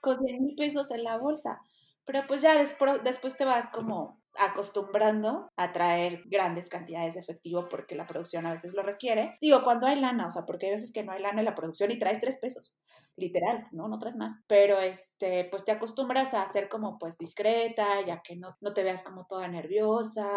con 0.00 0.18
100 0.18 0.42
mil 0.42 0.54
pesos 0.54 0.90
en 0.90 1.04
la 1.04 1.16
bolsa? 1.18 1.62
Pero 2.06 2.22
pues 2.26 2.42
ya 2.42 2.56
después, 2.58 3.36
te 3.36 3.44
vas 3.44 3.70
como 3.70 4.20
acostumbrando 4.38 5.48
a 5.56 5.72
traer 5.72 6.22
grandes 6.26 6.68
cantidades 6.68 7.14
de 7.14 7.20
efectivo 7.20 7.68
porque 7.68 7.96
la 7.96 8.06
producción 8.06 8.46
a 8.46 8.52
veces 8.52 8.74
lo 8.74 8.82
requiere. 8.82 9.36
Digo, 9.40 9.62
cuando 9.64 9.86
hay 9.86 10.00
lana, 10.00 10.26
o 10.26 10.30
sea, 10.30 10.46
porque 10.46 10.66
hay 10.66 10.72
veces 10.72 10.92
que 10.92 11.02
no 11.04 11.12
hay 11.12 11.20
lana 11.20 11.40
en 11.40 11.44
la 11.44 11.54
producción 11.54 11.90
y 11.90 11.98
traes 11.98 12.20
tres 12.20 12.38
pesos, 12.40 12.76
literal, 13.16 13.66
¿no? 13.72 13.88
No 13.88 13.98
traes 13.98 14.16
más. 14.16 14.42
Pero, 14.46 14.78
este, 14.78 15.46
pues 15.50 15.64
te 15.64 15.72
acostumbras 15.72 16.34
a 16.34 16.46
ser 16.46 16.68
como, 16.68 16.98
pues, 16.98 17.18
discreta, 17.18 18.00
ya 18.06 18.22
que 18.22 18.36
no, 18.36 18.56
no 18.60 18.72
te 18.72 18.82
veas 18.84 19.02
como 19.02 19.26
toda 19.26 19.48
nerviosa 19.48 20.30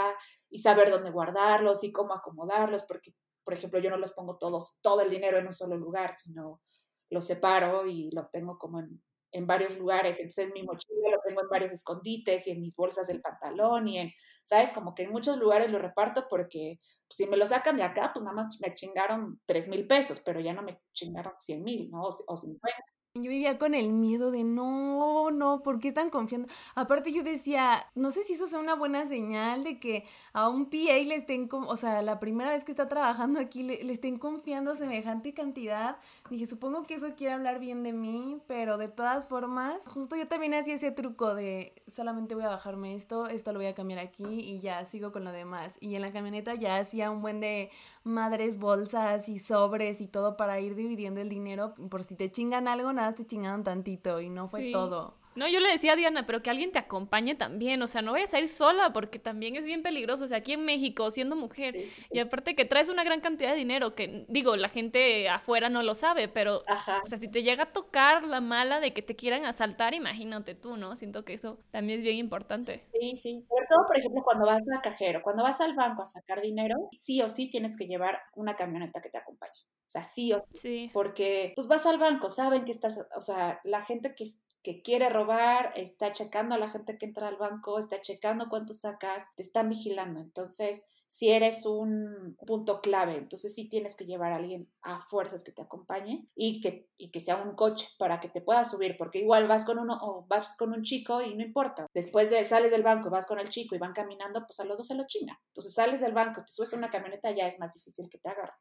y 0.49 0.59
saber 0.59 0.89
dónde 0.89 1.11
guardarlos 1.11 1.83
y 1.83 1.91
cómo 1.91 2.13
acomodarlos, 2.13 2.83
porque, 2.83 3.13
por 3.43 3.53
ejemplo, 3.53 3.79
yo 3.79 3.89
no 3.91 3.97
los 3.97 4.11
pongo 4.13 4.37
todos, 4.37 4.77
todo 4.81 5.01
el 5.01 5.09
dinero 5.11 5.37
en 5.37 5.47
un 5.47 5.53
solo 5.53 5.77
lugar, 5.77 6.13
sino 6.13 6.61
los 7.09 7.25
separo 7.25 7.85
y 7.87 8.09
lo 8.11 8.27
tengo 8.31 8.57
como 8.57 8.79
en 8.79 9.01
en 9.33 9.47
varios 9.47 9.77
lugares, 9.79 10.19
entonces 10.19 10.45
en 10.47 10.53
mi 10.53 10.61
mochila 10.61 10.92
lo 10.92 10.92
tengo 11.33 11.41
en 11.41 11.49
varios 11.49 11.71
escondites 11.71 12.47
y 12.47 12.51
en 12.51 12.61
mis 12.61 12.75
bolsas 12.75 13.07
del 13.07 13.21
pantalón 13.21 13.87
y 13.87 13.97
en, 13.97 14.11
¿sabes? 14.43 14.71
Como 14.71 14.93
que 14.93 15.03
en 15.03 15.11
muchos 15.11 15.37
lugares 15.37 15.71
lo 15.71 15.79
reparto 15.79 16.27
porque 16.29 16.79
pues, 17.07 17.17
si 17.17 17.25
me 17.27 17.37
lo 17.37 17.45
sacan 17.47 17.77
de 17.77 17.83
acá, 17.83 18.11
pues 18.13 18.23
nada 18.23 18.35
más 18.35 18.59
me 18.61 18.73
chingaron 18.73 19.41
3 19.45 19.67
mil 19.69 19.87
pesos, 19.87 20.21
pero 20.23 20.39
ya 20.39 20.53
no 20.53 20.61
me 20.61 20.79
chingaron 20.93 21.33
100 21.41 21.63
mil, 21.63 21.89
¿no? 21.91 22.01
O, 22.03 22.09
o 22.27 22.37
50. 22.37 22.93
Yo 23.15 23.29
vivía 23.29 23.59
con 23.59 23.75
el 23.75 23.93
miedo 23.93 24.31
de 24.31 24.43
no, 24.43 25.29
no, 25.29 25.61
¿por 25.61 25.79
qué 25.79 25.89
están 25.89 26.09
confiando? 26.09 26.47
Aparte 26.73 27.11
yo 27.11 27.21
decía, 27.21 27.85
no 27.93 28.09
sé 28.09 28.23
si 28.23 28.33
eso 28.33 28.47
sea 28.47 28.57
una 28.57 28.73
buena 28.73 29.05
señal 29.05 29.63
de 29.63 29.77
que 29.77 30.05
a 30.33 30.49
un 30.49 30.65
PA 30.65 30.97
le 31.05 31.17
estén, 31.17 31.47
o 31.51 31.77
sea, 31.77 32.01
la 32.01 32.19
primera 32.19 32.49
vez 32.49 32.63
que 32.63 32.71
está 32.71 32.89
trabajando 32.89 33.39
aquí 33.39 33.61
le, 33.61 33.83
le, 33.83 33.93
estén 33.93 34.17
confiando 34.17 34.73
semejante 34.73 35.35
cantidad. 35.35 35.97
Dije, 36.31 36.47
supongo 36.47 36.87
que 36.87 36.95
eso 36.95 37.13
quiere 37.15 37.33
hablar 37.33 37.59
bien 37.59 37.83
de 37.83 37.93
mí, 37.93 38.41
pero 38.47 38.79
de 38.79 38.87
todas 38.87 39.27
formas, 39.27 39.85
justo 39.85 40.15
yo 40.15 40.27
también 40.27 40.55
hacía 40.55 40.73
ese 40.73 40.89
truco 40.89 41.35
de 41.35 41.83
solamente 41.87 42.33
voy 42.33 42.45
a 42.45 42.49
bajarme 42.49 42.95
esto, 42.95 43.27
esto 43.27 43.53
lo 43.53 43.59
voy 43.59 43.67
a 43.67 43.75
cambiar 43.75 43.99
aquí 43.99 44.25
y 44.25 44.59
ya 44.59 44.83
sigo 44.85 45.11
con 45.11 45.23
lo 45.23 45.31
demás. 45.31 45.77
Y 45.81 45.93
en 45.93 46.01
la 46.01 46.11
camioneta 46.11 46.55
ya 46.55 46.77
hacía 46.77 47.11
un 47.11 47.21
buen 47.21 47.41
de 47.41 47.69
madres, 48.03 48.57
bolsas 48.57 49.29
y 49.29 49.37
sobres 49.37 50.01
y 50.01 50.07
todo 50.07 50.35
para 50.35 50.59
ir 50.59 50.73
dividiendo 50.73 51.21
el 51.21 51.29
dinero 51.29 51.75
por 51.91 52.01
si 52.01 52.15
te 52.15 52.31
chingan 52.31 52.67
algo, 52.67 52.91
te 53.11 53.25
chingaron 53.25 53.63
tantito 53.63 54.21
y 54.21 54.29
no 54.29 54.47
fue 54.47 54.71
todo. 54.71 55.15
No, 55.35 55.47
yo 55.47 55.59
le 55.59 55.69
decía 55.69 55.93
a 55.93 55.95
Diana, 55.95 56.25
pero 56.25 56.41
que 56.41 56.49
alguien 56.49 56.71
te 56.71 56.79
acompañe 56.79 57.35
también, 57.35 57.81
o 57.81 57.87
sea, 57.87 58.01
no 58.01 58.11
vayas 58.11 58.33
a 58.33 58.39
ir 58.39 58.49
sola 58.49 58.93
porque 58.93 59.19
también 59.19 59.55
es 59.55 59.65
bien 59.65 59.81
peligroso, 59.81 60.25
o 60.25 60.27
sea, 60.27 60.37
aquí 60.39 60.53
en 60.53 60.65
México, 60.65 61.09
siendo 61.11 61.35
mujer, 61.35 61.75
y 62.11 62.19
aparte 62.19 62.55
que 62.55 62.65
traes 62.65 62.89
una 62.89 63.03
gran 63.03 63.21
cantidad 63.21 63.51
de 63.51 63.57
dinero, 63.57 63.95
que 63.95 64.25
digo, 64.27 64.55
la 64.55 64.69
gente 64.69 65.29
afuera 65.29 65.69
no 65.69 65.83
lo 65.83 65.95
sabe, 65.95 66.27
pero, 66.27 66.59
o 66.59 67.05
sea, 67.05 67.17
si 67.17 67.27
te 67.27 67.43
llega 67.43 67.63
a 67.63 67.71
tocar 67.71 68.23
la 68.23 68.41
mala 68.41 68.79
de 68.79 68.93
que 68.93 69.01
te 69.01 69.15
quieran 69.15 69.45
asaltar, 69.45 69.93
imagínate 69.93 70.55
tú, 70.55 70.77
¿no? 70.77 70.95
Siento 70.95 71.25
que 71.25 71.33
eso 71.33 71.59
también 71.71 71.99
es 71.99 72.03
bien 72.03 72.17
importante. 72.17 72.85
Sí, 72.93 73.15
sí, 73.17 73.45
sobre 73.49 73.65
todo, 73.69 73.87
por 73.87 73.97
ejemplo, 73.97 74.21
cuando 74.23 74.45
vas 74.45 74.61
a 74.77 74.81
cajero, 74.81 75.21
cuando 75.23 75.43
vas 75.43 75.59
al 75.61 75.75
banco 75.75 76.03
a 76.03 76.05
sacar 76.05 76.41
dinero, 76.41 76.75
sí 76.97 77.21
o 77.21 77.29
sí 77.29 77.49
tienes 77.49 77.77
que 77.77 77.87
llevar 77.87 78.19
una 78.35 78.55
camioneta 78.55 79.01
que 79.01 79.09
te 79.09 79.17
acompañe. 79.17 79.51
O 79.85 79.89
sea, 79.93 80.03
sí 80.03 80.33
o 80.33 80.43
sí. 80.53 80.89
Porque 80.93 81.53
pues 81.55 81.67
vas 81.67 81.85
al 81.85 81.99
banco, 81.99 82.29
saben 82.29 82.65
que 82.65 82.71
estás, 82.71 82.99
o 83.15 83.21
sea, 83.21 83.59
la 83.63 83.83
gente 83.85 84.15
que, 84.15 84.25
que 84.63 84.81
quiere 84.81 85.09
robar, 85.09 85.73
está 85.75 86.11
checando 86.11 86.55
a 86.55 86.57
la 86.57 86.71
gente 86.71 86.97
que 86.97 87.05
entra 87.05 87.27
al 87.27 87.37
banco, 87.37 87.79
está 87.79 88.01
checando 88.01 88.49
cuánto 88.49 88.73
sacas, 88.73 89.25
te 89.35 89.43
están 89.43 89.69
vigilando. 89.69 90.21
Entonces, 90.21 90.85
si 91.13 91.29
eres 91.29 91.67
un 91.67 92.35
punto 92.47 92.81
clave. 92.81 93.17
Entonces 93.17 93.53
sí 93.53 93.69
tienes 93.69 93.95
que 93.95 94.07
llevar 94.07 94.31
a 94.31 94.37
alguien 94.37 94.67
a 94.81 94.99
fuerzas 94.99 95.43
que 95.43 95.51
te 95.51 95.61
acompañe 95.61 96.27
y 96.33 96.59
que, 96.59 96.89
y 96.97 97.11
que 97.11 97.19
sea 97.19 97.35
un 97.35 97.55
coche 97.55 97.87
para 97.99 98.19
que 98.19 98.29
te 98.29 98.41
puedas 98.41 98.71
subir, 98.71 98.95
porque 98.97 99.19
igual 99.19 99.47
vas 99.47 99.63
con 99.63 99.77
uno 99.77 99.95
o 100.01 100.25
vas 100.27 100.55
con 100.57 100.73
un 100.73 100.81
chico 100.81 101.21
y 101.21 101.35
no 101.35 101.43
importa. 101.43 101.85
Después 101.93 102.31
de 102.31 102.43
sales 102.43 102.71
del 102.71 102.81
banco, 102.81 103.11
vas 103.11 103.27
con 103.27 103.37
el 103.37 103.49
chico 103.49 103.75
y 103.75 103.77
van 103.77 103.93
caminando, 103.93 104.43
pues 104.47 104.59
a 104.59 104.65
los 104.65 104.79
dos 104.79 104.87
se 104.87 104.95
lo 104.95 105.05
chingan. 105.05 105.37
Entonces 105.49 105.75
sales 105.75 106.01
del 106.01 106.13
banco, 106.13 106.41
te 106.41 106.51
subes 106.51 106.73
a 106.73 106.77
una 106.77 106.89
camioneta, 106.89 107.29
ya 107.29 107.45
es 107.45 107.59
más 107.59 107.75
difícil 107.75 108.09
que 108.09 108.17
te 108.17 108.29
agarren. 108.29 108.55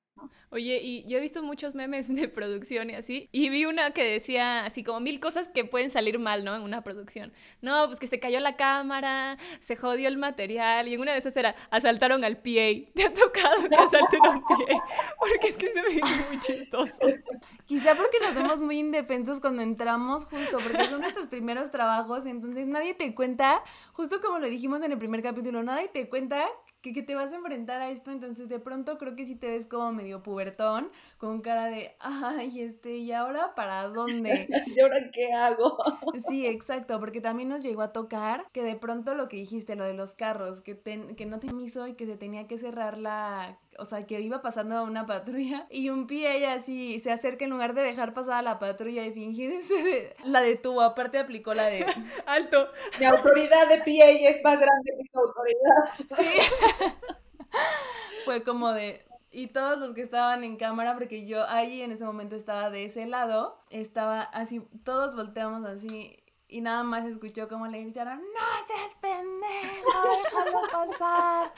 Oye, 0.50 0.80
y 0.82 1.04
yo 1.08 1.18
he 1.18 1.20
visto 1.20 1.42
muchos 1.42 1.74
memes 1.74 2.08
de 2.14 2.28
producción 2.28 2.90
y 2.90 2.94
así, 2.94 3.28
y 3.32 3.48
vi 3.48 3.64
una 3.64 3.92
que 3.92 4.04
decía 4.04 4.64
así 4.64 4.82
como 4.82 5.00
mil 5.00 5.20
cosas 5.20 5.48
que 5.48 5.64
pueden 5.64 5.90
salir 5.90 6.18
mal, 6.18 6.44
¿no? 6.44 6.54
En 6.54 6.62
una 6.62 6.82
producción. 6.82 7.32
No, 7.60 7.86
pues 7.86 7.98
que 7.98 8.06
se 8.06 8.20
cayó 8.20 8.40
la 8.40 8.56
cámara, 8.56 9.38
se 9.60 9.76
jodió 9.76 10.08
el 10.08 10.18
material, 10.18 10.88
y 10.88 10.94
en 10.94 11.00
una 11.00 11.12
de 11.12 11.18
esas 11.18 11.36
era 11.36 11.54
asaltaron 11.70 12.24
al 12.24 12.36
PA. 12.36 12.42
¿Te 12.94 13.04
ha 13.04 13.12
tocado 13.12 13.68
que 13.68 13.76
asalten 13.76 14.24
al 14.24 14.40
PA? 14.40 14.84
Porque 15.18 15.48
es 15.48 15.56
que 15.56 15.72
se 15.72 15.82
ve 15.82 16.00
muy 16.28 16.40
chistoso. 16.40 16.98
Quizá 17.66 17.94
porque 17.94 18.18
nos 18.20 18.34
vemos 18.34 18.58
muy 18.58 18.78
indefensos 18.78 19.40
cuando 19.40 19.62
entramos 19.62 20.26
justo, 20.26 20.58
porque 20.58 20.84
son 20.84 21.00
nuestros 21.00 21.26
primeros 21.26 21.70
trabajos, 21.70 22.26
entonces 22.26 22.66
nadie 22.66 22.94
te 22.94 23.14
cuenta, 23.14 23.62
justo 23.92 24.20
como 24.20 24.38
lo 24.38 24.48
dijimos 24.48 24.82
en 24.82 24.92
el 24.92 24.98
primer 24.98 25.22
capítulo, 25.22 25.62
nadie 25.62 25.88
te 25.88 26.08
cuenta 26.08 26.46
que, 26.82 26.92
que, 26.92 27.02
te 27.02 27.14
vas 27.14 27.32
a 27.32 27.36
enfrentar 27.36 27.80
a 27.80 27.90
esto, 27.90 28.10
entonces 28.10 28.48
de 28.48 28.58
pronto 28.58 28.98
creo 28.98 29.16
que 29.16 29.24
sí 29.24 29.36
te 29.36 29.48
ves 29.48 29.66
como 29.66 29.92
medio 29.92 30.22
pubertón, 30.22 30.90
con 31.18 31.40
cara 31.40 31.66
de, 31.66 31.92
ay, 32.00 32.60
este, 32.60 32.96
¿y 32.98 33.12
ahora 33.12 33.54
para 33.54 33.88
dónde? 33.88 34.48
¿Y 34.76 34.80
ahora 34.80 35.10
qué 35.12 35.32
hago? 35.32 35.78
sí, 36.28 36.46
exacto, 36.46 37.00
porque 37.00 37.20
también 37.20 37.48
nos 37.48 37.62
llegó 37.62 37.82
a 37.82 37.92
tocar 37.92 38.46
que 38.52 38.62
de 38.62 38.76
pronto 38.76 39.14
lo 39.14 39.28
que 39.28 39.36
dijiste, 39.36 39.76
lo 39.76 39.84
de 39.84 39.94
los 39.94 40.12
carros, 40.14 40.60
que, 40.60 40.78
que 41.16 41.26
no 41.26 41.38
te 41.38 41.48
hizo 41.60 41.86
y 41.86 41.94
que 41.94 42.06
se 42.06 42.16
tenía 42.16 42.46
que 42.46 42.58
cerrar 42.58 42.98
la 42.98 43.58
o 43.78 43.84
sea, 43.84 44.06
que 44.06 44.20
iba 44.20 44.42
pasando 44.42 44.76
a 44.76 44.82
una 44.82 45.06
patrulla 45.06 45.66
y 45.70 45.88
un 45.88 46.06
pie 46.06 46.46
así 46.46 47.00
se 47.00 47.10
acerca 47.10 47.44
en 47.44 47.50
lugar 47.50 47.74
de 47.74 47.82
dejar 47.82 48.12
pasar 48.12 48.34
a 48.34 48.42
la 48.42 48.58
patrulla 48.58 49.04
y 49.04 49.12
fingirse, 49.12 50.14
la 50.24 50.40
detuvo, 50.40 50.82
aparte 50.82 51.18
aplicó 51.18 51.54
la 51.54 51.66
de 51.66 51.86
alto. 52.26 52.68
Mi 52.98 53.06
autoridad 53.06 53.68
de 53.68 53.78
PA 53.78 54.08
es 54.08 54.42
más 54.44 54.60
grande 54.60 54.92
que 54.98 55.10
su 55.10 55.18
autoridad. 55.18 56.16
Sí. 56.16 56.38
Fue 58.24 58.42
como 58.42 58.72
de, 58.72 59.04
y 59.30 59.48
todos 59.48 59.78
los 59.78 59.94
que 59.94 60.02
estaban 60.02 60.44
en 60.44 60.56
cámara, 60.56 60.94
porque 60.94 61.26
yo 61.26 61.46
ahí 61.48 61.82
en 61.82 61.92
ese 61.92 62.04
momento 62.04 62.36
estaba 62.36 62.70
de 62.70 62.84
ese 62.84 63.06
lado, 63.06 63.64
estaba 63.70 64.20
así, 64.20 64.62
todos 64.84 65.16
volteamos 65.16 65.64
así 65.64 66.22
y 66.52 66.60
nada 66.60 66.82
más 66.82 67.06
escuchó 67.06 67.48
como 67.48 67.66
le 67.66 67.80
gritaron, 67.80 68.18
no 68.18 68.66
seas 68.66 68.94
pendejo, 69.00 70.22
déjalo 70.22 70.60
pasar. 70.70 71.52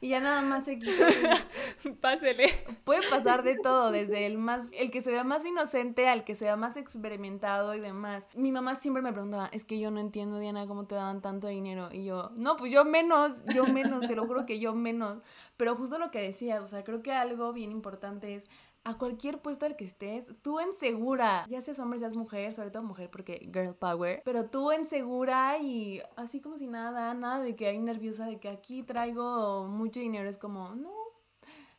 Y 0.00 0.08
ya 0.08 0.20
nada 0.20 0.42
más 0.42 0.64
se 0.64 0.78
quitó. 0.78 1.04
Pásele. 2.00 2.48
Puede 2.84 3.08
pasar 3.08 3.44
de 3.44 3.56
todo, 3.56 3.92
desde 3.92 4.26
el 4.26 4.36
más, 4.36 4.70
el 4.72 4.90
que 4.90 5.00
se 5.00 5.12
vea 5.12 5.22
más 5.22 5.46
inocente 5.46 6.08
al 6.08 6.24
que 6.24 6.34
se 6.34 6.46
vea 6.46 6.56
más 6.56 6.76
experimentado 6.76 7.74
y 7.74 7.80
demás. 7.80 8.26
Mi 8.34 8.50
mamá 8.50 8.74
siempre 8.74 9.02
me 9.02 9.12
preguntaba, 9.12 9.48
es 9.52 9.64
que 9.64 9.78
yo 9.78 9.90
no 9.90 10.00
entiendo, 10.00 10.38
Diana, 10.38 10.66
cómo 10.66 10.86
te 10.86 10.96
daban 10.96 11.22
tanto 11.22 11.46
dinero. 11.46 11.88
Y 11.92 12.04
yo, 12.04 12.32
no, 12.34 12.56
pues 12.56 12.72
yo 12.72 12.84
menos, 12.84 13.42
yo 13.54 13.64
menos, 13.66 14.06
te 14.06 14.16
lo 14.16 14.26
juro 14.26 14.44
que 14.46 14.58
yo 14.58 14.74
menos. 14.74 15.22
Pero 15.56 15.76
justo 15.76 15.98
lo 15.98 16.10
que 16.10 16.20
decías, 16.20 16.60
o 16.60 16.66
sea, 16.66 16.82
creo 16.82 17.02
que 17.02 17.12
algo 17.12 17.52
bien 17.52 17.70
importante 17.70 18.34
es 18.34 18.48
a 18.84 18.98
cualquier 18.98 19.40
puesto 19.40 19.64
al 19.64 19.76
que 19.76 19.84
estés, 19.84 20.26
tú 20.42 20.60
en 20.60 20.74
segura, 20.74 21.46
ya 21.48 21.62
seas 21.62 21.78
hombre, 21.78 21.98
seas 21.98 22.14
mujer, 22.14 22.52
sobre 22.52 22.70
todo 22.70 22.82
mujer 22.82 23.10
porque 23.10 23.48
girl 23.52 23.74
power, 23.74 24.22
pero 24.24 24.50
tú 24.50 24.70
en 24.72 24.86
segura 24.86 25.58
y 25.58 26.02
así 26.16 26.40
como 26.40 26.58
si 26.58 26.66
nada, 26.66 27.14
nada 27.14 27.42
de 27.42 27.56
que 27.56 27.66
hay 27.66 27.78
nerviosa 27.78 28.26
de 28.26 28.38
que 28.38 28.48
aquí 28.48 28.82
traigo 28.82 29.66
mucho 29.66 30.00
dinero, 30.00 30.28
es 30.28 30.36
como, 30.36 30.74
no, 30.74 30.92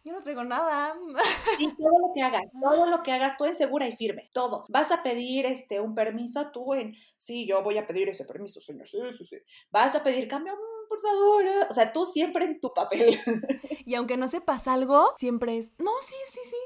yo 0.03 0.14
no 0.14 0.22
traigo 0.22 0.43
nada. 0.43 0.95
Y 1.60 1.76
todo 1.76 1.99
lo 1.99 2.14
que 2.14 2.22
hagas, 2.22 2.43
todo 2.62 2.86
lo 2.86 3.01
que 3.01 3.12
hagas, 3.12 3.38
tú 3.38 3.45
en 3.45 3.56
segura 3.56 3.88
y 3.88 3.95
firme, 3.95 4.30
todo. 4.34 4.66
Vas 4.70 4.91
a 4.91 5.01
pedir 5.01 5.45
este 5.45 5.80
un 5.80 5.95
permiso, 5.95 6.51
tú 6.51 6.74
en, 6.74 6.95
sí, 7.18 7.47
yo 7.47 7.64
voy 7.64 7.78
a 7.78 7.88
pedir 7.88 8.10
ese 8.10 8.26
permiso, 8.26 8.60
señor, 8.60 8.88
sí, 8.88 8.99
sí, 9.18 9.26
sí. 9.26 9.38
Vas 9.72 9.95
a 9.95 10.03
pedir 10.03 10.28
cambio, 10.28 10.53
mm, 10.53 10.89
por 10.89 11.01
favor. 11.01 11.45
O 11.70 11.74
sea, 11.74 11.91
tú 11.91 12.06
siempre 12.06 12.45
en 12.45 12.60
tu 12.60 12.74
papel. 12.74 13.18
Y 13.88 13.93
aunque 13.93 14.18
no 14.18 14.28
sepas 14.28 14.68
algo, 14.68 15.12
siempre 15.18 15.58
es, 15.58 15.72
no, 15.78 15.91
sí, 16.01 16.16
sí, 16.32 16.39
sí, 16.43 16.58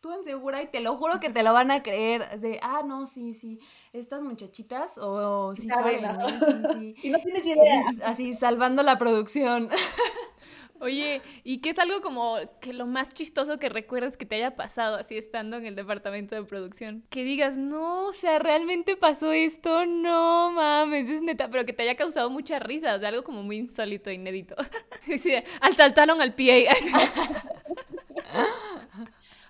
tú 0.00 0.12
en 0.12 0.24
segura 0.24 0.62
y 0.62 0.66
te 0.66 0.80
lo 0.80 0.96
juro 0.96 1.20
que 1.20 1.30
te 1.30 1.42
lo 1.42 1.52
van 1.52 1.70
a 1.70 1.82
creer 1.82 2.40
de, 2.40 2.58
ah, 2.62 2.82
no, 2.86 3.06
sí, 3.06 3.34
sí, 3.34 3.58
estas 3.92 4.22
muchachitas 4.22 4.92
o 4.98 5.54
sí 5.54 5.68
saben, 5.68 6.02
¿no? 6.02 6.28
Sí, 6.28 6.94
sí. 6.94 6.94
Y 7.08 7.10
no 7.10 7.18
tienes 7.18 7.46
idea. 7.46 7.84
Así, 8.04 8.34
salvando 8.34 8.82
la 8.82 8.98
producción. 8.98 9.68
Oye, 10.80 11.22
¿y 11.42 11.58
qué 11.60 11.70
es 11.70 11.78
algo 11.78 12.02
como 12.02 12.36
que 12.60 12.74
lo 12.74 12.86
más 12.86 13.14
chistoso 13.14 13.56
que 13.56 13.70
recuerdas 13.70 14.16
que 14.18 14.26
te 14.26 14.36
haya 14.36 14.56
pasado 14.56 14.96
así 14.96 15.16
estando 15.16 15.56
en 15.56 15.64
el 15.64 15.74
departamento 15.74 16.34
de 16.34 16.44
producción? 16.44 17.02
Que 17.08 17.24
digas, 17.24 17.56
no, 17.56 18.04
o 18.06 18.12
sea, 18.12 18.38
realmente 18.38 18.94
pasó 18.96 19.32
esto, 19.32 19.86
no 19.86 20.50
mames, 20.52 21.08
es 21.08 21.22
neta, 21.22 21.48
pero 21.50 21.64
que 21.64 21.72
te 21.72 21.82
haya 21.82 21.96
causado 21.96 22.28
mucha 22.28 22.58
risa, 22.58 22.94
o 22.94 22.98
sea, 22.98 23.08
algo 23.08 23.24
como 23.24 23.42
muy 23.42 23.56
insólito, 23.56 24.10
inédito. 24.10 24.54
Sí, 25.22 25.32
saltaron 25.76 26.20
al 26.20 26.34
pie. 26.34 26.68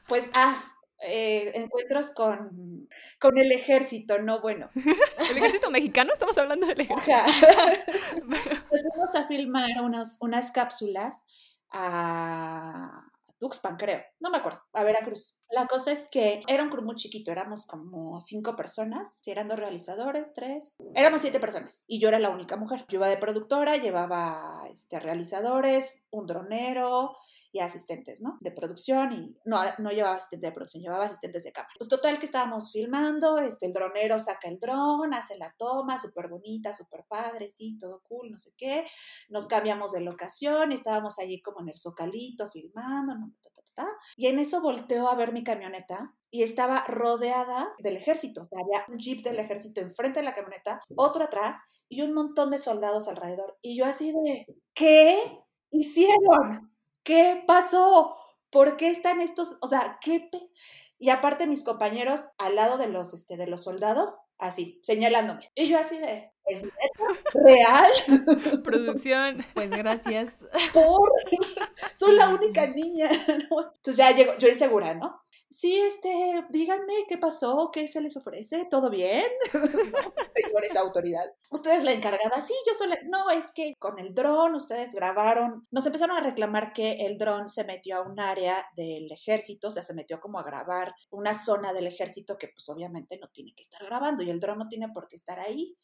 Pues, 0.08 0.30
ah, 0.34 0.76
eh, 1.02 1.52
encuentros 1.54 2.12
con, 2.14 2.88
con 3.20 3.38
el 3.38 3.52
ejército, 3.52 4.18
no 4.18 4.40
bueno. 4.40 4.70
¿El 5.30 5.36
ejército 5.36 5.70
mexicano? 5.70 6.12
Estamos 6.12 6.38
hablando 6.38 6.66
del 6.66 6.80
ejército. 6.80 7.12
pues 8.68 8.82
vamos 8.96 9.14
a 9.14 9.26
filmar 9.26 9.82
unas, 9.82 10.16
unas 10.20 10.52
cápsulas 10.52 11.24
a 11.70 13.04
Tuxpan, 13.38 13.76
creo. 13.76 14.00
No 14.20 14.30
me 14.30 14.38
acuerdo, 14.38 14.62
a 14.72 14.84
Veracruz. 14.84 15.38
La 15.50 15.66
cosa 15.66 15.92
es 15.92 16.08
que 16.08 16.42
era 16.48 16.62
un 16.62 16.70
crew 16.70 16.82
muy 16.82 16.96
chiquito, 16.96 17.30
éramos 17.30 17.66
como 17.66 18.18
cinco 18.20 18.56
personas, 18.56 19.22
eran 19.26 19.48
dos 19.48 19.58
realizadores, 19.58 20.32
tres. 20.32 20.76
Éramos 20.94 21.20
siete 21.20 21.38
personas 21.38 21.84
y 21.86 22.00
yo 22.00 22.08
era 22.08 22.18
la 22.18 22.30
única 22.30 22.56
mujer. 22.56 22.86
Yo 22.88 22.96
iba 22.96 23.08
de 23.08 23.18
productora, 23.18 23.76
llevaba 23.76 24.66
este, 24.72 24.98
realizadores, 24.98 26.02
un 26.10 26.26
dronero, 26.26 27.16
y 27.56 27.60
asistentes, 27.60 28.20
¿no? 28.20 28.38
De 28.40 28.50
producción 28.50 29.12
y 29.12 29.36
no, 29.44 29.60
no 29.78 29.90
llevaba 29.90 30.16
asistentes 30.16 30.50
de 30.50 30.54
producción, 30.54 30.82
llevaba 30.82 31.06
asistentes 31.06 31.44
de 31.44 31.52
cámara. 31.52 31.74
Pues 31.78 31.88
total 31.88 32.18
que 32.18 32.26
estábamos 32.26 32.72
filmando, 32.72 33.38
este, 33.38 33.66
el 33.66 33.72
dronero 33.72 34.18
saca 34.18 34.48
el 34.48 34.58
dron, 34.58 35.14
hace 35.14 35.36
la 35.38 35.54
toma, 35.58 35.98
súper 35.98 36.28
bonita, 36.28 36.74
súper 36.74 37.04
padre, 37.08 37.48
sí, 37.48 37.78
todo 37.78 38.02
cool, 38.04 38.30
no 38.30 38.38
sé 38.38 38.52
qué. 38.56 38.84
Nos 39.28 39.48
cambiamos 39.48 39.92
de 39.92 40.00
locación, 40.00 40.72
estábamos 40.72 41.18
allí 41.18 41.40
como 41.40 41.60
en 41.60 41.70
el 41.70 41.78
zocalito 41.78 42.50
filmando, 42.50 43.14
¿no? 43.16 43.32
Y 44.16 44.26
en 44.26 44.38
eso 44.38 44.60
volteo 44.60 45.08
a 45.08 45.14
ver 45.16 45.32
mi 45.32 45.44
camioneta 45.44 46.14
y 46.30 46.42
estaba 46.42 46.84
rodeada 46.86 47.74
del 47.78 47.96
ejército. 47.96 48.42
O 48.42 48.44
sea, 48.44 48.60
había 48.62 48.84
un 48.88 48.98
jeep 48.98 49.22
del 49.22 49.38
ejército 49.38 49.80
enfrente 49.80 50.20
de 50.20 50.24
la 50.24 50.34
camioneta, 50.34 50.80
otro 50.96 51.24
atrás 51.24 51.56
y 51.88 52.02
un 52.02 52.14
montón 52.14 52.50
de 52.50 52.58
soldados 52.58 53.08
alrededor. 53.08 53.58
Y 53.62 53.76
yo 53.76 53.84
así 53.84 54.12
de, 54.12 54.46
¿qué 54.74 55.40
hicieron? 55.70 56.75
¿Qué 57.06 57.42
pasó? 57.46 58.16
¿Por 58.50 58.76
qué 58.76 58.90
están 58.90 59.20
estos? 59.22 59.56
O 59.62 59.68
sea, 59.68 59.98
¿qué? 60.02 60.28
Y 60.98 61.10
aparte 61.10 61.46
mis 61.46 61.64
compañeros 61.64 62.28
al 62.36 62.56
lado 62.56 62.76
de 62.78 62.88
los, 62.88 63.14
este, 63.14 63.36
de 63.36 63.46
los 63.46 63.64
soldados, 63.64 64.18
así, 64.38 64.80
señalándome. 64.82 65.50
Y 65.54 65.68
yo 65.68 65.78
así 65.78 65.98
de, 65.98 66.32
¿es 66.46 66.64
real? 67.32 67.92
Producción. 68.64 69.46
Pues 69.54 69.70
gracias. 69.70 70.34
Por, 70.72 71.12
soy 71.94 72.16
la 72.16 72.28
única 72.34 72.66
niña. 72.66 73.08
Entonces 73.28 73.96
ya 73.96 74.10
llego, 74.10 74.36
yo 74.38 74.48
insegura, 74.48 74.94
¿no? 74.94 75.22
Sí, 75.50 75.78
este, 75.78 76.44
díganme 76.50 76.92
qué 77.08 77.18
pasó, 77.18 77.70
qué 77.72 77.88
se 77.88 78.00
les 78.00 78.16
ofrece, 78.16 78.66
¿todo 78.70 78.90
bien? 78.90 79.24
Señores 80.34 80.76
autoridad. 80.76 81.24
Ustedes 81.50 81.84
la 81.84 81.92
encargada, 81.92 82.40
sí, 82.40 82.54
yo 82.66 82.74
soy 82.74 82.88
la... 82.88 82.98
No, 83.04 83.30
es 83.30 83.52
que 83.54 83.74
con 83.78 83.98
el 83.98 84.14
dron 84.14 84.54
ustedes 84.54 84.94
grabaron, 84.94 85.66
nos 85.70 85.86
empezaron 85.86 86.16
a 86.16 86.20
reclamar 86.20 86.72
que 86.72 87.06
el 87.06 87.18
dron 87.18 87.48
se 87.48 87.64
metió 87.64 87.98
a 87.98 88.02
un 88.02 88.20
área 88.20 88.66
del 88.76 89.10
ejército, 89.10 89.68
o 89.68 89.70
sea, 89.70 89.82
se 89.82 89.94
metió 89.94 90.20
como 90.20 90.38
a 90.38 90.44
grabar 90.44 90.94
una 91.10 91.34
zona 91.34 91.72
del 91.72 91.86
ejército 91.86 92.38
que 92.38 92.48
pues 92.48 92.68
obviamente 92.68 93.18
no 93.20 93.28
tiene 93.28 93.52
que 93.54 93.62
estar 93.62 93.84
grabando 93.84 94.22
y 94.22 94.30
el 94.30 94.40
dron 94.40 94.58
no 94.58 94.68
tiene 94.68 94.88
por 94.88 95.08
qué 95.08 95.16
estar 95.16 95.38
ahí. 95.38 95.76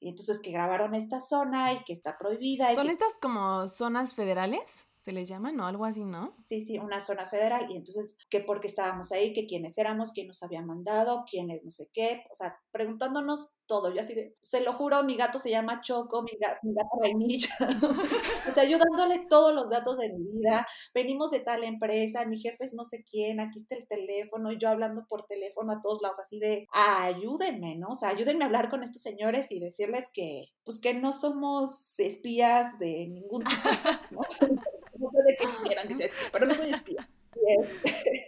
Y 0.00 0.08
entonces 0.08 0.40
que 0.40 0.50
grabaron 0.50 0.96
esta 0.96 1.20
zona 1.20 1.72
y 1.72 1.84
que 1.84 1.92
está 1.92 2.18
prohibida. 2.18 2.74
¿Son 2.74 2.90
estas 2.90 3.12
como 3.20 3.68
zonas 3.68 4.16
federales? 4.16 4.88
Se 5.02 5.12
les 5.12 5.28
llama, 5.28 5.52
¿no? 5.52 5.66
Algo 5.66 5.84
así, 5.84 6.04
¿no? 6.04 6.36
Sí, 6.40 6.60
sí, 6.60 6.78
una 6.78 7.00
zona 7.00 7.26
federal. 7.26 7.66
Y 7.68 7.76
entonces, 7.76 8.16
¿qué 8.30 8.40
por 8.40 8.60
qué 8.60 8.68
estábamos 8.68 9.10
ahí? 9.12 9.32
¿Qué 9.32 9.46
quiénes 9.46 9.76
éramos? 9.78 10.12
¿Quién 10.12 10.28
nos 10.28 10.42
había 10.42 10.62
mandado? 10.62 11.24
¿Quiénes 11.28 11.64
no 11.64 11.70
sé 11.70 11.88
qué? 11.92 12.24
O 12.30 12.34
sea, 12.34 12.56
preguntándonos 12.70 13.56
todo. 13.72 13.90
Yo 13.90 14.02
así 14.02 14.12
de, 14.12 14.36
se 14.42 14.60
lo 14.60 14.74
juro, 14.74 15.02
mi 15.02 15.16
gato 15.16 15.38
se 15.38 15.48
llama 15.48 15.80
Choco, 15.80 16.22
mi, 16.22 16.32
gato, 16.38 16.58
mi 16.62 16.74
gata 16.74 16.90
vainilla. 17.00 17.48
o 18.50 18.52
sea, 18.52 18.64
yo 18.64 18.76
dándole 18.76 19.24
todos 19.30 19.54
los 19.54 19.70
datos 19.70 19.96
de 19.96 20.12
mi 20.12 20.26
vida. 20.30 20.66
Venimos 20.92 21.30
de 21.30 21.40
tal 21.40 21.64
empresa, 21.64 22.26
mi 22.26 22.36
jefe 22.36 22.66
es 22.66 22.74
no 22.74 22.84
sé 22.84 23.02
quién, 23.10 23.40
aquí 23.40 23.60
está 23.60 23.76
el 23.76 23.88
teléfono, 23.88 24.52
y 24.52 24.58
yo 24.58 24.68
hablando 24.68 25.06
por 25.08 25.24
teléfono 25.24 25.72
a 25.72 25.80
todos 25.80 26.02
lados, 26.02 26.18
así 26.18 26.38
de, 26.38 26.66
ayúdenme, 26.70 27.76
¿no? 27.76 27.88
O 27.92 27.94
sea, 27.94 28.10
ayúdenme 28.10 28.44
a 28.44 28.48
hablar 28.48 28.68
con 28.68 28.82
estos 28.82 29.00
señores 29.00 29.50
y 29.50 29.58
decirles 29.58 30.10
que, 30.12 30.52
pues 30.64 30.78
que 30.78 30.92
no 30.92 31.14
somos 31.14 31.98
espías 31.98 32.78
de 32.78 33.08
ningún 33.08 33.42
tipo, 33.44 33.68
¿no? 34.10 34.20
no 34.98 35.10
puede 35.10 35.34
que 35.38 35.46
quieran 35.64 35.88
que 35.88 35.96
sea 35.96 36.06
espía, 36.06 36.28
pero 36.30 36.44
no 36.44 36.54
soy 36.54 36.70
espía. 36.72 37.08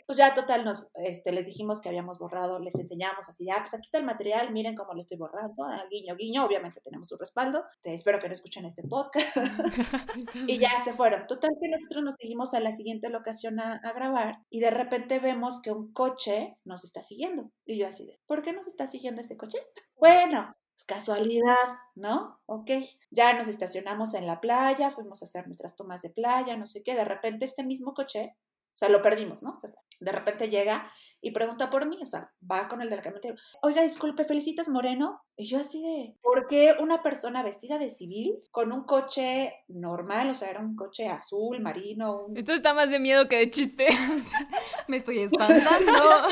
Pues 0.07 0.19
ya 0.19 0.35
total 0.35 0.65
nos 0.65 0.91
este, 0.95 1.33
les 1.33 1.47
dijimos 1.47 1.81
que 1.81 1.89
habíamos 1.89 2.19
borrado, 2.19 2.59
les 2.59 2.75
enseñamos 2.75 3.29
así, 3.29 3.47
ya, 3.47 3.57
pues 3.59 3.75
aquí 3.75 3.87
está 3.87 3.99
el 3.99 4.05
material, 4.05 4.53
miren 4.53 4.77
cómo 4.77 4.93
lo 4.93 5.01
estoy 5.01 5.17
borrando, 5.17 5.65
ah, 5.65 5.85
guiño, 5.91 6.15
guiño, 6.17 6.45
obviamente 6.45 6.81
tenemos 6.81 7.09
su 7.09 7.17
respaldo, 7.17 7.65
Te, 7.81 7.95
espero 7.95 8.21
que 8.21 8.29
no 8.29 8.35
escuchen 8.35 8.65
este 8.65 8.83
podcast. 8.83 9.37
y 10.47 10.59
ya 10.59 10.71
se 10.85 10.93
fueron. 10.93 11.27
Total 11.27 11.51
que 11.61 11.69
nosotros 11.69 12.05
nos 12.05 12.17
seguimos 12.17 12.55
a 12.55 12.61
la 12.61 12.73
siguiente 12.73 13.09
locación 13.09 13.61
a, 13.61 13.81
a, 13.83 13.93
grabar 13.93 14.39
y 14.51 14.61
de 14.61 14.71
repente 14.71 15.19
vemos 15.19 15.61
que 15.63 15.73
un 15.73 15.93
coche 15.93 16.57
nos 16.65 16.85
está 16.85 17.03
siguiendo. 17.03 17.51
Y 17.65 17.79
yo 17.79 17.87
así 17.87 18.07
de, 18.07 18.21
¿por 18.27 18.43
qué 18.43 18.53
nos 18.53 18.67
está 18.67 18.87
siguiendo 18.87 19.21
ese 19.21 19.37
coche? 19.37 19.59
Bueno, 19.97 20.55
casualidad, 20.87 21.79
¿no? 21.95 22.41
Ok, 22.47 22.71
ya 23.11 23.33
nos 23.35 23.49
estacionamos 23.49 24.15
en 24.15 24.27
la 24.27 24.41
playa, 24.41 24.91
fuimos 24.91 25.23
a 25.23 25.25
hacer 25.25 25.47
nuestras 25.47 25.77
tomas 25.77 26.03
de 26.03 26.11
playa, 26.11 26.57
no 26.57 26.67
sé 26.67 26.83
qué, 26.83 26.95
de 26.95 27.05
repente 27.05 27.45
este 27.45 27.65
mismo 27.65 27.95
coche, 27.95 28.37
o 28.75 28.77
sea, 28.77 28.89
lo 28.89 29.03
perdimos, 29.03 29.43
¿no? 29.45 29.55
Se 29.55 29.69
fue. 29.69 29.81
De 30.01 30.11
repente 30.11 30.51
llega 30.51 30.91
y 31.21 31.31
pregunta 31.31 31.71
por 31.71 31.87
mí, 31.87 31.97
o 32.03 32.07
sea, 32.07 32.31
va 32.51 32.69
con 32.69 32.83
el 32.83 32.91
del 32.91 33.01
camionero, 33.01 33.37
oiga, 33.63 33.83
disculpe, 33.83 34.25
¿felicitas 34.25 34.69
Moreno? 34.69 35.23
Y 35.37 35.47
yo 35.47 35.59
así 35.59 35.81
de, 35.81 36.19
¿por 36.21 36.49
qué 36.49 36.75
una 36.81 37.03
persona 37.03 37.43
vestida 37.43 37.79
de 37.79 37.89
civil 37.89 38.43
con 38.51 38.73
un 38.73 38.83
coche 38.85 39.55
normal, 39.69 40.29
o 40.29 40.35
sea, 40.35 40.51
era 40.51 40.61
un 40.61 40.75
coche 40.75 41.09
azul, 41.09 41.61
marino? 41.61 42.27
Esto 42.35 42.53
está 42.53 42.75
más 42.75 42.91
de 42.91 42.99
miedo 42.99 43.29
que 43.29 43.39
de 43.39 43.51
chiste. 43.51 43.87
Me 44.89 44.99
estoy 44.99 45.21
espantando. 45.21 46.27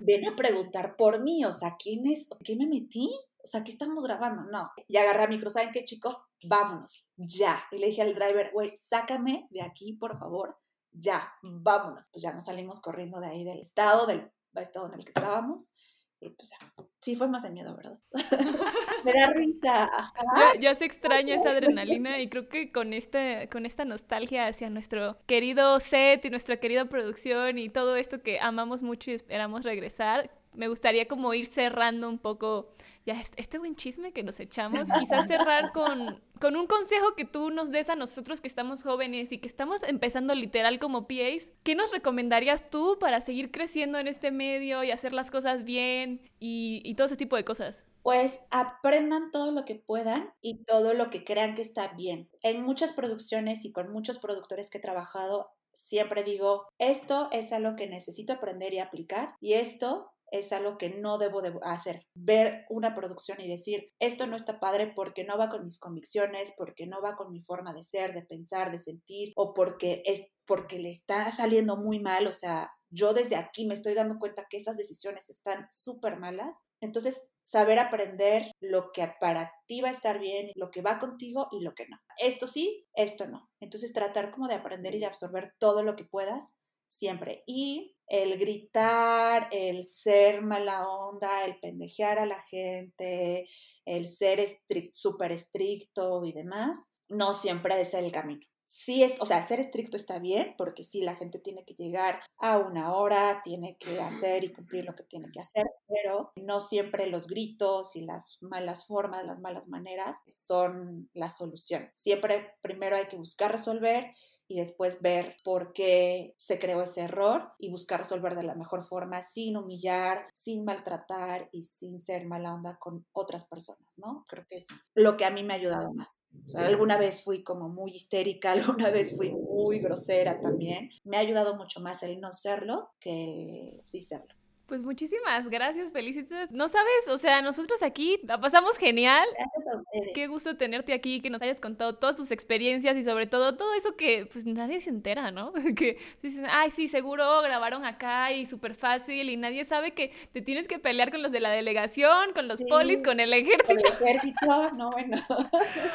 Ven 0.00 0.26
a 0.26 0.34
preguntar 0.34 0.96
por 0.96 1.22
mí, 1.22 1.44
o 1.44 1.52
sea, 1.52 1.76
¿quién 1.78 2.06
es? 2.06 2.28
¿Qué 2.42 2.56
me 2.56 2.66
metí? 2.66 3.10
O 3.44 3.46
sea, 3.46 3.62
¿qué 3.62 3.70
estamos 3.70 4.02
grabando? 4.02 4.42
No. 4.50 4.72
Y 4.88 4.96
agarré 4.96 5.24
a 5.24 5.28
micro, 5.28 5.50
¿saben 5.50 5.70
qué, 5.72 5.84
chicos? 5.84 6.16
Vámonos, 6.42 7.06
ya. 7.16 7.62
Y 7.70 7.78
le 7.78 7.88
dije 7.88 8.02
al 8.02 8.14
driver, 8.14 8.50
güey, 8.52 8.72
sácame 8.74 9.46
de 9.50 9.62
aquí, 9.62 9.92
por 9.92 10.18
favor 10.18 10.61
ya, 10.92 11.32
vámonos. 11.42 12.08
Pues 12.12 12.22
ya 12.22 12.32
nos 12.32 12.44
salimos 12.44 12.80
corriendo 12.80 13.20
de 13.20 13.26
ahí 13.26 13.44
del 13.44 13.60
estado, 13.60 14.06
del 14.06 14.30
estado 14.54 14.86
en 14.86 14.94
el 14.94 15.04
que 15.04 15.10
estábamos. 15.10 15.72
Y 16.20 16.30
pues 16.30 16.50
ya, 16.50 16.84
sí 17.00 17.16
fue 17.16 17.26
más 17.26 17.42
de 17.42 17.50
miedo, 17.50 17.76
¿verdad? 17.76 17.98
Me 19.04 19.12
da 19.12 19.26
risa. 19.32 19.90
Ya, 20.36 20.60
ya, 20.60 20.74
se 20.76 20.84
extraña 20.84 21.34
esa 21.34 21.50
adrenalina 21.50 22.20
y 22.20 22.28
creo 22.28 22.48
que 22.48 22.70
con, 22.70 22.92
este, 22.92 23.48
con 23.50 23.66
esta 23.66 23.84
nostalgia 23.84 24.46
hacia 24.46 24.70
nuestro 24.70 25.18
querido 25.26 25.80
set 25.80 26.24
y 26.24 26.30
nuestra 26.30 26.58
querida 26.58 26.84
producción 26.84 27.58
y 27.58 27.68
todo 27.68 27.96
esto 27.96 28.22
que 28.22 28.38
amamos 28.38 28.82
mucho 28.82 29.10
y 29.10 29.14
esperamos 29.14 29.64
regresar, 29.64 30.30
me 30.54 30.68
gustaría 30.68 31.08
como 31.08 31.32
ir 31.34 31.46
cerrando 31.46 32.08
un 32.08 32.18
poco 32.18 32.68
ya 33.04 33.20
este 33.36 33.58
buen 33.58 33.74
chisme 33.74 34.12
que 34.12 34.22
nos 34.22 34.38
echamos, 34.38 34.86
quizás 34.98 35.26
cerrar 35.26 35.72
con, 35.72 36.22
con 36.40 36.56
un 36.56 36.66
consejo 36.66 37.14
que 37.16 37.24
tú 37.24 37.50
nos 37.50 37.70
des 37.70 37.88
a 37.88 37.96
nosotros 37.96 38.40
que 38.40 38.46
estamos 38.46 38.82
jóvenes 38.82 39.32
y 39.32 39.38
que 39.38 39.48
estamos 39.48 39.82
empezando 39.82 40.34
literal 40.34 40.78
como 40.78 41.08
PAs. 41.08 41.50
¿Qué 41.64 41.74
nos 41.74 41.90
recomendarías 41.90 42.70
tú 42.70 42.98
para 43.00 43.20
seguir 43.20 43.50
creciendo 43.50 43.98
en 43.98 44.06
este 44.06 44.30
medio 44.30 44.84
y 44.84 44.92
hacer 44.92 45.12
las 45.12 45.30
cosas 45.30 45.64
bien 45.64 46.20
y, 46.38 46.80
y 46.84 46.94
todo 46.94 47.08
ese 47.08 47.16
tipo 47.16 47.34
de 47.36 47.44
cosas? 47.44 47.84
Pues 48.02 48.40
aprendan 48.50 49.32
todo 49.32 49.50
lo 49.50 49.64
que 49.64 49.74
puedan 49.74 50.32
y 50.40 50.64
todo 50.64 50.94
lo 50.94 51.10
que 51.10 51.24
crean 51.24 51.56
que 51.56 51.62
está 51.62 51.88
bien. 51.94 52.30
En 52.42 52.62
muchas 52.62 52.92
producciones 52.92 53.64
y 53.64 53.72
con 53.72 53.90
muchos 53.90 54.18
productores 54.18 54.70
que 54.70 54.78
he 54.78 54.82
trabajado, 54.82 55.50
siempre 55.72 56.22
digo, 56.22 56.68
esto 56.78 57.28
es 57.32 57.52
algo 57.52 57.74
que 57.76 57.88
necesito 57.88 58.32
aprender 58.32 58.72
y 58.74 58.78
aplicar 58.78 59.34
y 59.40 59.54
esto 59.54 60.12
es 60.32 60.52
algo 60.52 60.78
que 60.78 60.90
no 60.90 61.18
debo 61.18 61.42
de 61.42 61.54
hacer. 61.62 62.06
Ver 62.14 62.64
una 62.68 62.94
producción 62.94 63.40
y 63.40 63.48
decir, 63.48 63.86
esto 64.00 64.26
no 64.26 64.34
está 64.34 64.58
padre 64.58 64.92
porque 64.96 65.24
no 65.24 65.38
va 65.38 65.48
con 65.48 65.62
mis 65.62 65.78
convicciones, 65.78 66.52
porque 66.56 66.86
no 66.86 67.00
va 67.00 67.14
con 67.16 67.30
mi 67.30 67.40
forma 67.40 67.72
de 67.72 67.84
ser, 67.84 68.14
de 68.14 68.22
pensar, 68.22 68.72
de 68.72 68.80
sentir, 68.80 69.32
o 69.36 69.54
porque 69.54 70.02
es 70.06 70.32
porque 70.44 70.78
le 70.78 70.90
está 70.90 71.30
saliendo 71.30 71.76
muy 71.76 72.00
mal, 72.00 72.26
o 72.26 72.32
sea, 72.32 72.70
yo 72.90 73.14
desde 73.14 73.36
aquí 73.36 73.66
me 73.66 73.74
estoy 73.74 73.94
dando 73.94 74.18
cuenta 74.18 74.46
que 74.50 74.58
esas 74.58 74.76
decisiones 74.76 75.30
están 75.30 75.66
súper 75.70 76.18
malas. 76.18 76.64
Entonces, 76.80 77.22
saber 77.42 77.78
aprender 77.78 78.52
lo 78.60 78.92
que 78.92 79.10
para 79.18 79.50
ti 79.66 79.80
va 79.80 79.88
a 79.88 79.92
estar 79.92 80.18
bien, 80.18 80.50
lo 80.56 80.70
que 80.70 80.82
va 80.82 80.98
contigo 80.98 81.48
y 81.52 81.62
lo 81.62 81.74
que 81.74 81.88
no. 81.88 81.96
Esto 82.18 82.46
sí, 82.46 82.86
esto 82.94 83.26
no. 83.26 83.48
Entonces, 83.60 83.92
tratar 83.92 84.30
como 84.30 84.46
de 84.46 84.54
aprender 84.54 84.94
y 84.94 84.98
de 84.98 85.06
absorber 85.06 85.54
todo 85.58 85.82
lo 85.82 85.96
que 85.96 86.04
puedas 86.04 86.54
siempre. 86.92 87.42
Y 87.46 87.96
el 88.06 88.38
gritar, 88.38 89.48
el 89.50 89.84
ser 89.84 90.42
mala 90.42 90.86
onda, 90.88 91.44
el 91.44 91.58
pendejear 91.60 92.18
a 92.18 92.26
la 92.26 92.40
gente, 92.42 93.48
el 93.86 94.06
ser 94.06 94.46
súper 94.92 95.32
estricto 95.32 96.24
y 96.24 96.32
demás, 96.32 96.90
no 97.08 97.32
siempre 97.32 97.80
es 97.80 97.94
el 97.94 98.12
camino. 98.12 98.46
Sí 98.66 99.02
es, 99.02 99.20
o 99.20 99.26
sea, 99.26 99.42
ser 99.42 99.60
estricto 99.60 99.98
está 99.98 100.18
bien, 100.18 100.54
porque 100.56 100.82
sí, 100.82 101.02
la 101.02 101.14
gente 101.14 101.38
tiene 101.38 101.62
que 101.66 101.74
llegar 101.74 102.22
a 102.38 102.56
una 102.56 102.94
hora, 102.94 103.42
tiene 103.44 103.76
que 103.78 104.00
hacer 104.00 104.44
y 104.44 104.52
cumplir 104.52 104.86
lo 104.86 104.94
que 104.94 105.02
tiene 105.02 105.30
que 105.30 105.40
hacer, 105.40 105.66
pero 105.86 106.32
no 106.36 106.62
siempre 106.62 107.06
los 107.06 107.26
gritos 107.26 107.96
y 107.96 108.02
las 108.06 108.38
malas 108.40 108.86
formas, 108.86 109.26
las 109.26 109.40
malas 109.40 109.68
maneras 109.68 110.16
son 110.26 111.10
la 111.12 111.28
solución. 111.28 111.90
Siempre 111.92 112.56
primero 112.62 112.96
hay 112.96 113.08
que 113.08 113.18
buscar 113.18 113.52
resolver 113.52 114.14
y 114.52 114.56
después 114.56 115.00
ver 115.00 115.36
por 115.44 115.72
qué 115.72 116.34
se 116.36 116.58
creó 116.58 116.82
ese 116.82 117.00
error 117.00 117.52
y 117.58 117.70
buscar 117.70 118.00
resolver 118.00 118.34
de 118.34 118.42
la 118.42 118.54
mejor 118.54 118.84
forma 118.84 119.22
sin 119.22 119.56
humillar, 119.56 120.26
sin 120.34 120.64
maltratar 120.64 121.48
y 121.52 121.62
sin 121.62 121.98
ser 121.98 122.26
mala 122.26 122.52
onda 122.52 122.78
con 122.78 123.06
otras 123.12 123.44
personas, 123.44 123.98
¿no? 123.98 124.26
Creo 124.28 124.44
que 124.46 124.56
es 124.56 124.66
lo 124.94 125.16
que 125.16 125.24
a 125.24 125.30
mí 125.30 125.42
me 125.42 125.54
ha 125.54 125.56
ayudado 125.56 125.94
más. 125.94 126.22
alguna 126.54 126.98
vez 126.98 127.22
fui 127.22 127.42
como 127.42 127.70
muy 127.70 127.92
histérica, 127.92 128.52
alguna 128.76 128.90
vez 128.90 129.16
fui 129.16 129.32
muy 129.32 129.78
grosera 129.78 130.38
también. 130.40 130.90
Me 131.04 131.16
ha 131.16 131.20
ayudado 131.20 131.56
mucho 131.56 131.80
más 131.80 132.02
el 132.02 132.20
no 132.20 132.34
serlo 132.34 132.90
que 133.00 133.70
el 133.70 133.82
sí 133.82 134.02
serlo. 134.02 134.34
Pues 134.66 134.82
muchísimas 134.82 135.48
gracias, 135.48 135.92
felicidades. 135.92 136.50
No 136.52 136.68
sabes, 136.68 137.08
o 137.08 137.18
sea, 137.18 137.42
nosotros 137.42 137.82
aquí 137.82 138.20
la 138.22 138.40
pasamos 138.40 138.78
genial. 138.78 139.26
Gracias 139.36 139.74
a 139.74 139.78
ustedes. 139.78 140.12
Qué 140.14 140.26
gusto 140.28 140.56
tenerte 140.56 140.94
aquí, 140.94 141.20
que 141.20 141.30
nos 141.30 141.42
hayas 141.42 141.60
contado 141.60 141.96
todas 141.96 142.16
tus 142.16 142.30
experiencias 142.30 142.96
y 142.96 143.04
sobre 143.04 143.26
todo 143.26 143.56
todo 143.56 143.74
eso 143.74 143.96
que 143.96 144.26
pues 144.26 144.46
nadie 144.46 144.80
se 144.80 144.90
entera, 144.90 145.30
¿no? 145.30 145.52
Que 145.76 145.98
dicen, 146.22 146.46
ay, 146.48 146.70
sí, 146.70 146.88
seguro 146.88 147.42
grabaron 147.42 147.84
acá 147.84 148.32
y 148.32 148.46
súper 148.46 148.74
fácil 148.74 149.28
y 149.28 149.36
nadie 149.36 149.64
sabe 149.64 149.92
que 149.92 150.12
te 150.32 150.40
tienes 150.40 150.68
que 150.68 150.78
pelear 150.78 151.10
con 151.10 151.22
los 151.22 151.32
de 151.32 151.40
la 151.40 151.50
delegación, 151.50 152.32
con 152.32 152.48
los 152.48 152.62
polis, 152.62 153.02
con 153.02 153.20
el 153.20 153.32
ejército. 153.32 153.66
Con 153.98 154.08
el 154.08 154.16
ejército, 154.16 154.72
no, 154.74 154.90
bueno. 154.92 155.20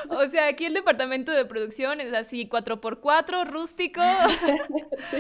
o 0.09 0.26
sea, 0.30 0.47
aquí 0.47 0.65
el 0.65 0.74
departamento 0.74 1.32
de 1.32 1.45
producción 1.45 2.01
es 2.01 2.13
así, 2.13 2.47
4x4, 2.47 3.45
rústico. 3.47 4.01
sí 4.99 5.18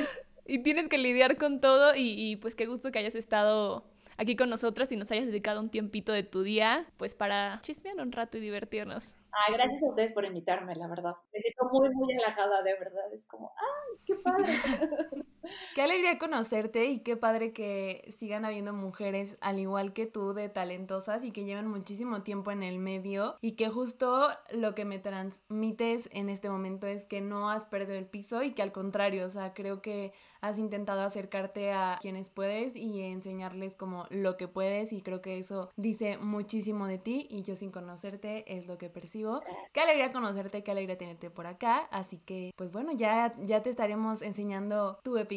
y 0.47 0.59
tienes 0.59 0.87
que 0.87 0.97
lidiar 0.97 1.37
con 1.37 1.61
todo 1.61 1.95
y, 1.95 2.13
y, 2.17 2.35
pues 2.37 2.55
qué 2.55 2.65
gusto 2.65 2.91
que 2.91 2.99
hayas 2.99 3.15
estado 3.15 3.85
aquí 4.17 4.35
con 4.35 4.49
nosotras 4.49 4.91
y 4.91 4.97
nos 4.97 5.11
hayas 5.11 5.27
dedicado 5.27 5.59
un 5.59 5.69
tiempito 5.69 6.11
de 6.11 6.23
tu 6.23 6.41
día 6.43 6.87
pues 6.97 7.15
para 7.15 7.59
chismear 7.61 7.97
un 7.97 8.11
rato 8.11 8.37
y 8.37 8.41
divertirnos. 8.41 9.15
Ay, 9.31 9.53
gracias 9.53 9.83
a 9.83 9.87
ustedes 9.87 10.13
por 10.13 10.25
invitarme, 10.25 10.75
la 10.75 10.87
verdad. 10.87 11.15
Me 11.31 11.39
siento 11.41 11.69
muy, 11.71 11.89
muy 11.93 12.13
halagada, 12.13 12.63
de 12.63 12.73
verdad. 12.73 13.13
Es 13.13 13.27
como, 13.27 13.53
¡ay, 13.55 13.99
qué 14.05 14.15
padre! 14.15 14.47
qué 15.75 15.81
alegría 15.81 16.17
conocerte 16.17 16.85
y 16.85 16.99
qué 16.99 17.15
padre 17.17 17.53
que 17.53 18.13
sigan 18.15 18.45
habiendo 18.45 18.73
mujeres 18.73 19.37
al 19.41 19.59
igual 19.59 19.93
que 19.93 20.05
tú 20.05 20.33
de 20.33 20.49
talentosas 20.49 21.23
y 21.23 21.31
que 21.31 21.45
llevan 21.45 21.67
muchísimo 21.67 22.23
tiempo 22.23 22.51
en 22.51 22.63
el 22.63 22.79
medio 22.79 23.35
y 23.41 23.53
que 23.53 23.69
justo 23.69 24.29
lo 24.51 24.75
que 24.75 24.85
me 24.85 24.99
transmites 24.99 26.09
en 26.11 26.29
este 26.29 26.49
momento 26.49 26.87
es 26.87 27.05
que 27.05 27.21
no 27.21 27.49
has 27.49 27.65
perdido 27.65 27.97
el 27.97 28.05
piso 28.05 28.43
y 28.43 28.51
que 28.51 28.61
al 28.61 28.71
contrario, 28.71 29.25
o 29.25 29.29
sea, 29.29 29.53
creo 29.53 29.81
que 29.81 30.13
has 30.41 30.59
intentado 30.59 31.01
acercarte 31.01 31.71
a 31.71 31.97
quienes 31.99 32.29
puedes 32.29 32.75
y 32.75 33.01
enseñarles 33.01 33.75
como 33.75 34.05
lo 34.09 34.37
que 34.37 34.47
puedes 34.47 34.93
y 34.93 35.01
creo 35.01 35.21
que 35.21 35.39
eso 35.39 35.71
dice 35.75 36.17
muchísimo 36.17 36.87
de 36.87 36.99
ti 36.99 37.27
y 37.29 37.41
yo 37.41 37.55
sin 37.55 37.71
conocerte 37.71 38.45
es 38.53 38.67
lo 38.67 38.77
que 38.77 38.89
percibo. 38.89 39.41
Qué 39.73 39.81
alegría 39.81 40.11
conocerte, 40.11 40.63
qué 40.63 40.71
alegría 40.71 40.97
tenerte 40.97 41.29
por 41.29 41.47
acá, 41.47 41.87
así 41.91 42.17
que 42.17 42.53
pues 42.55 42.71
bueno, 42.71 42.91
ya, 42.91 43.35
ya 43.39 43.61
te 43.61 43.69
estaremos 43.69 44.21
enseñando 44.21 44.99
tu 45.03 45.17
episodio 45.17 45.36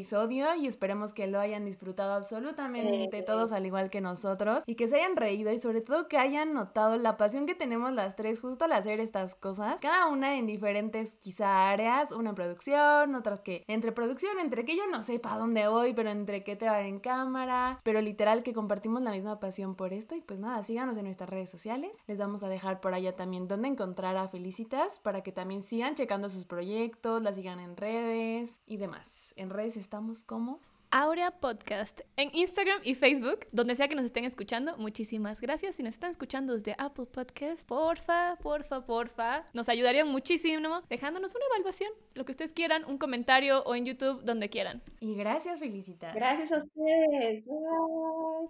y 0.56 0.66
esperemos 0.66 1.12
que 1.12 1.26
lo 1.26 1.38
hayan 1.40 1.64
disfrutado 1.64 2.12
absolutamente 2.12 3.22
todos 3.22 3.52
al 3.52 3.66
igual 3.66 3.90
que 3.90 4.00
nosotros 4.00 4.62
y 4.66 4.74
que 4.74 4.88
se 4.88 4.96
hayan 4.96 5.16
reído 5.16 5.52
y 5.52 5.58
sobre 5.58 5.80
todo 5.80 6.08
que 6.08 6.18
hayan 6.18 6.52
notado 6.52 6.96
la 6.96 7.16
pasión 7.16 7.46
que 7.46 7.54
tenemos 7.54 7.92
las 7.92 8.16
tres 8.16 8.40
justo 8.40 8.64
al 8.64 8.72
hacer 8.72 9.00
estas 9.00 9.34
cosas, 9.34 9.80
cada 9.80 10.06
una 10.06 10.36
en 10.36 10.46
diferentes 10.46 11.12
quizá 11.20 11.70
áreas, 11.70 12.12
una 12.12 12.34
producción, 12.34 13.14
otras 13.14 13.40
que 13.40 13.64
entre 13.68 13.92
producción, 13.92 14.38
entre 14.38 14.64
que 14.64 14.76
yo 14.76 14.86
no 14.90 15.02
sé 15.02 15.18
para 15.18 15.38
dónde 15.38 15.68
voy, 15.68 15.92
pero 15.94 16.10
entre 16.10 16.42
qué 16.44 16.56
te 16.56 16.66
va 16.66 16.80
en 16.82 16.98
cámara, 16.98 17.80
pero 17.82 18.00
literal 18.00 18.42
que 18.42 18.52
compartimos 18.52 19.02
la 19.02 19.10
misma 19.10 19.40
pasión 19.40 19.74
por 19.74 19.92
esto 19.92 20.14
y 20.14 20.20
pues 20.20 20.38
nada, 20.38 20.62
síganos 20.62 20.96
en 20.96 21.04
nuestras 21.04 21.30
redes 21.30 21.50
sociales. 21.50 21.92
Les 22.06 22.18
vamos 22.18 22.42
a 22.42 22.48
dejar 22.48 22.80
por 22.80 22.94
allá 22.94 23.16
también 23.16 23.48
donde 23.48 23.68
encontrar 23.68 24.16
a 24.16 24.28
Felicitas 24.28 24.98
para 24.98 25.22
que 25.22 25.32
también 25.32 25.62
sigan 25.62 25.94
checando 25.94 26.28
sus 26.28 26.44
proyectos, 26.44 27.22
la 27.22 27.32
sigan 27.32 27.60
en 27.60 27.76
redes 27.76 28.60
y 28.66 28.76
demás. 28.76 29.29
En 29.40 29.48
redes 29.48 29.78
estamos 29.78 30.22
como 30.26 30.60
Aurea 30.90 31.30
Podcast 31.30 32.02
en 32.18 32.28
Instagram 32.34 32.80
y 32.84 32.94
Facebook, 32.94 33.46
donde 33.52 33.74
sea 33.74 33.88
que 33.88 33.94
nos 33.94 34.04
estén 34.04 34.26
escuchando. 34.26 34.76
Muchísimas 34.76 35.40
gracias. 35.40 35.76
Si 35.76 35.82
nos 35.82 35.94
están 35.94 36.10
escuchando 36.10 36.52
desde 36.54 36.74
Apple 36.76 37.06
Podcast, 37.06 37.66
porfa, 37.66 38.36
porfa, 38.42 38.84
porfa, 38.84 39.46
nos 39.54 39.70
ayudaría 39.70 40.04
muchísimo 40.04 40.82
dejándonos 40.90 41.34
una 41.34 41.46
evaluación, 41.54 41.90
lo 42.12 42.26
que 42.26 42.32
ustedes 42.32 42.52
quieran, 42.52 42.84
un 42.84 42.98
comentario 42.98 43.62
o 43.62 43.74
en 43.74 43.86
YouTube, 43.86 44.22
donde 44.24 44.50
quieran. 44.50 44.82
Y 45.00 45.14
gracias, 45.14 45.58
Felicita. 45.58 46.12
Gracias 46.12 46.52
a 46.52 46.58
ustedes. 46.58 47.42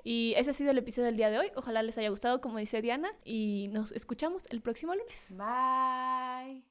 Y 0.03 0.35
ese 0.37 0.51
ha 0.51 0.55
sido 0.55 0.73
el 0.73 0.79
episodio 0.79 1.07
del 1.07 1.17
día 1.17 1.31
de 1.31 1.39
hoy. 1.39 1.53
Ojalá 1.55 1.85
les 1.85 1.97
haya 1.99 2.09
gustado, 2.09 2.41
como 2.41 2.59
dice 2.59 2.83
Diana, 2.83 3.13
y 3.25 3.69
nos 3.71 3.93
escuchamos 3.93 4.43
el 4.51 4.61
próximo 4.61 4.93
lunes. 4.97 5.29
Bye. 5.31 6.70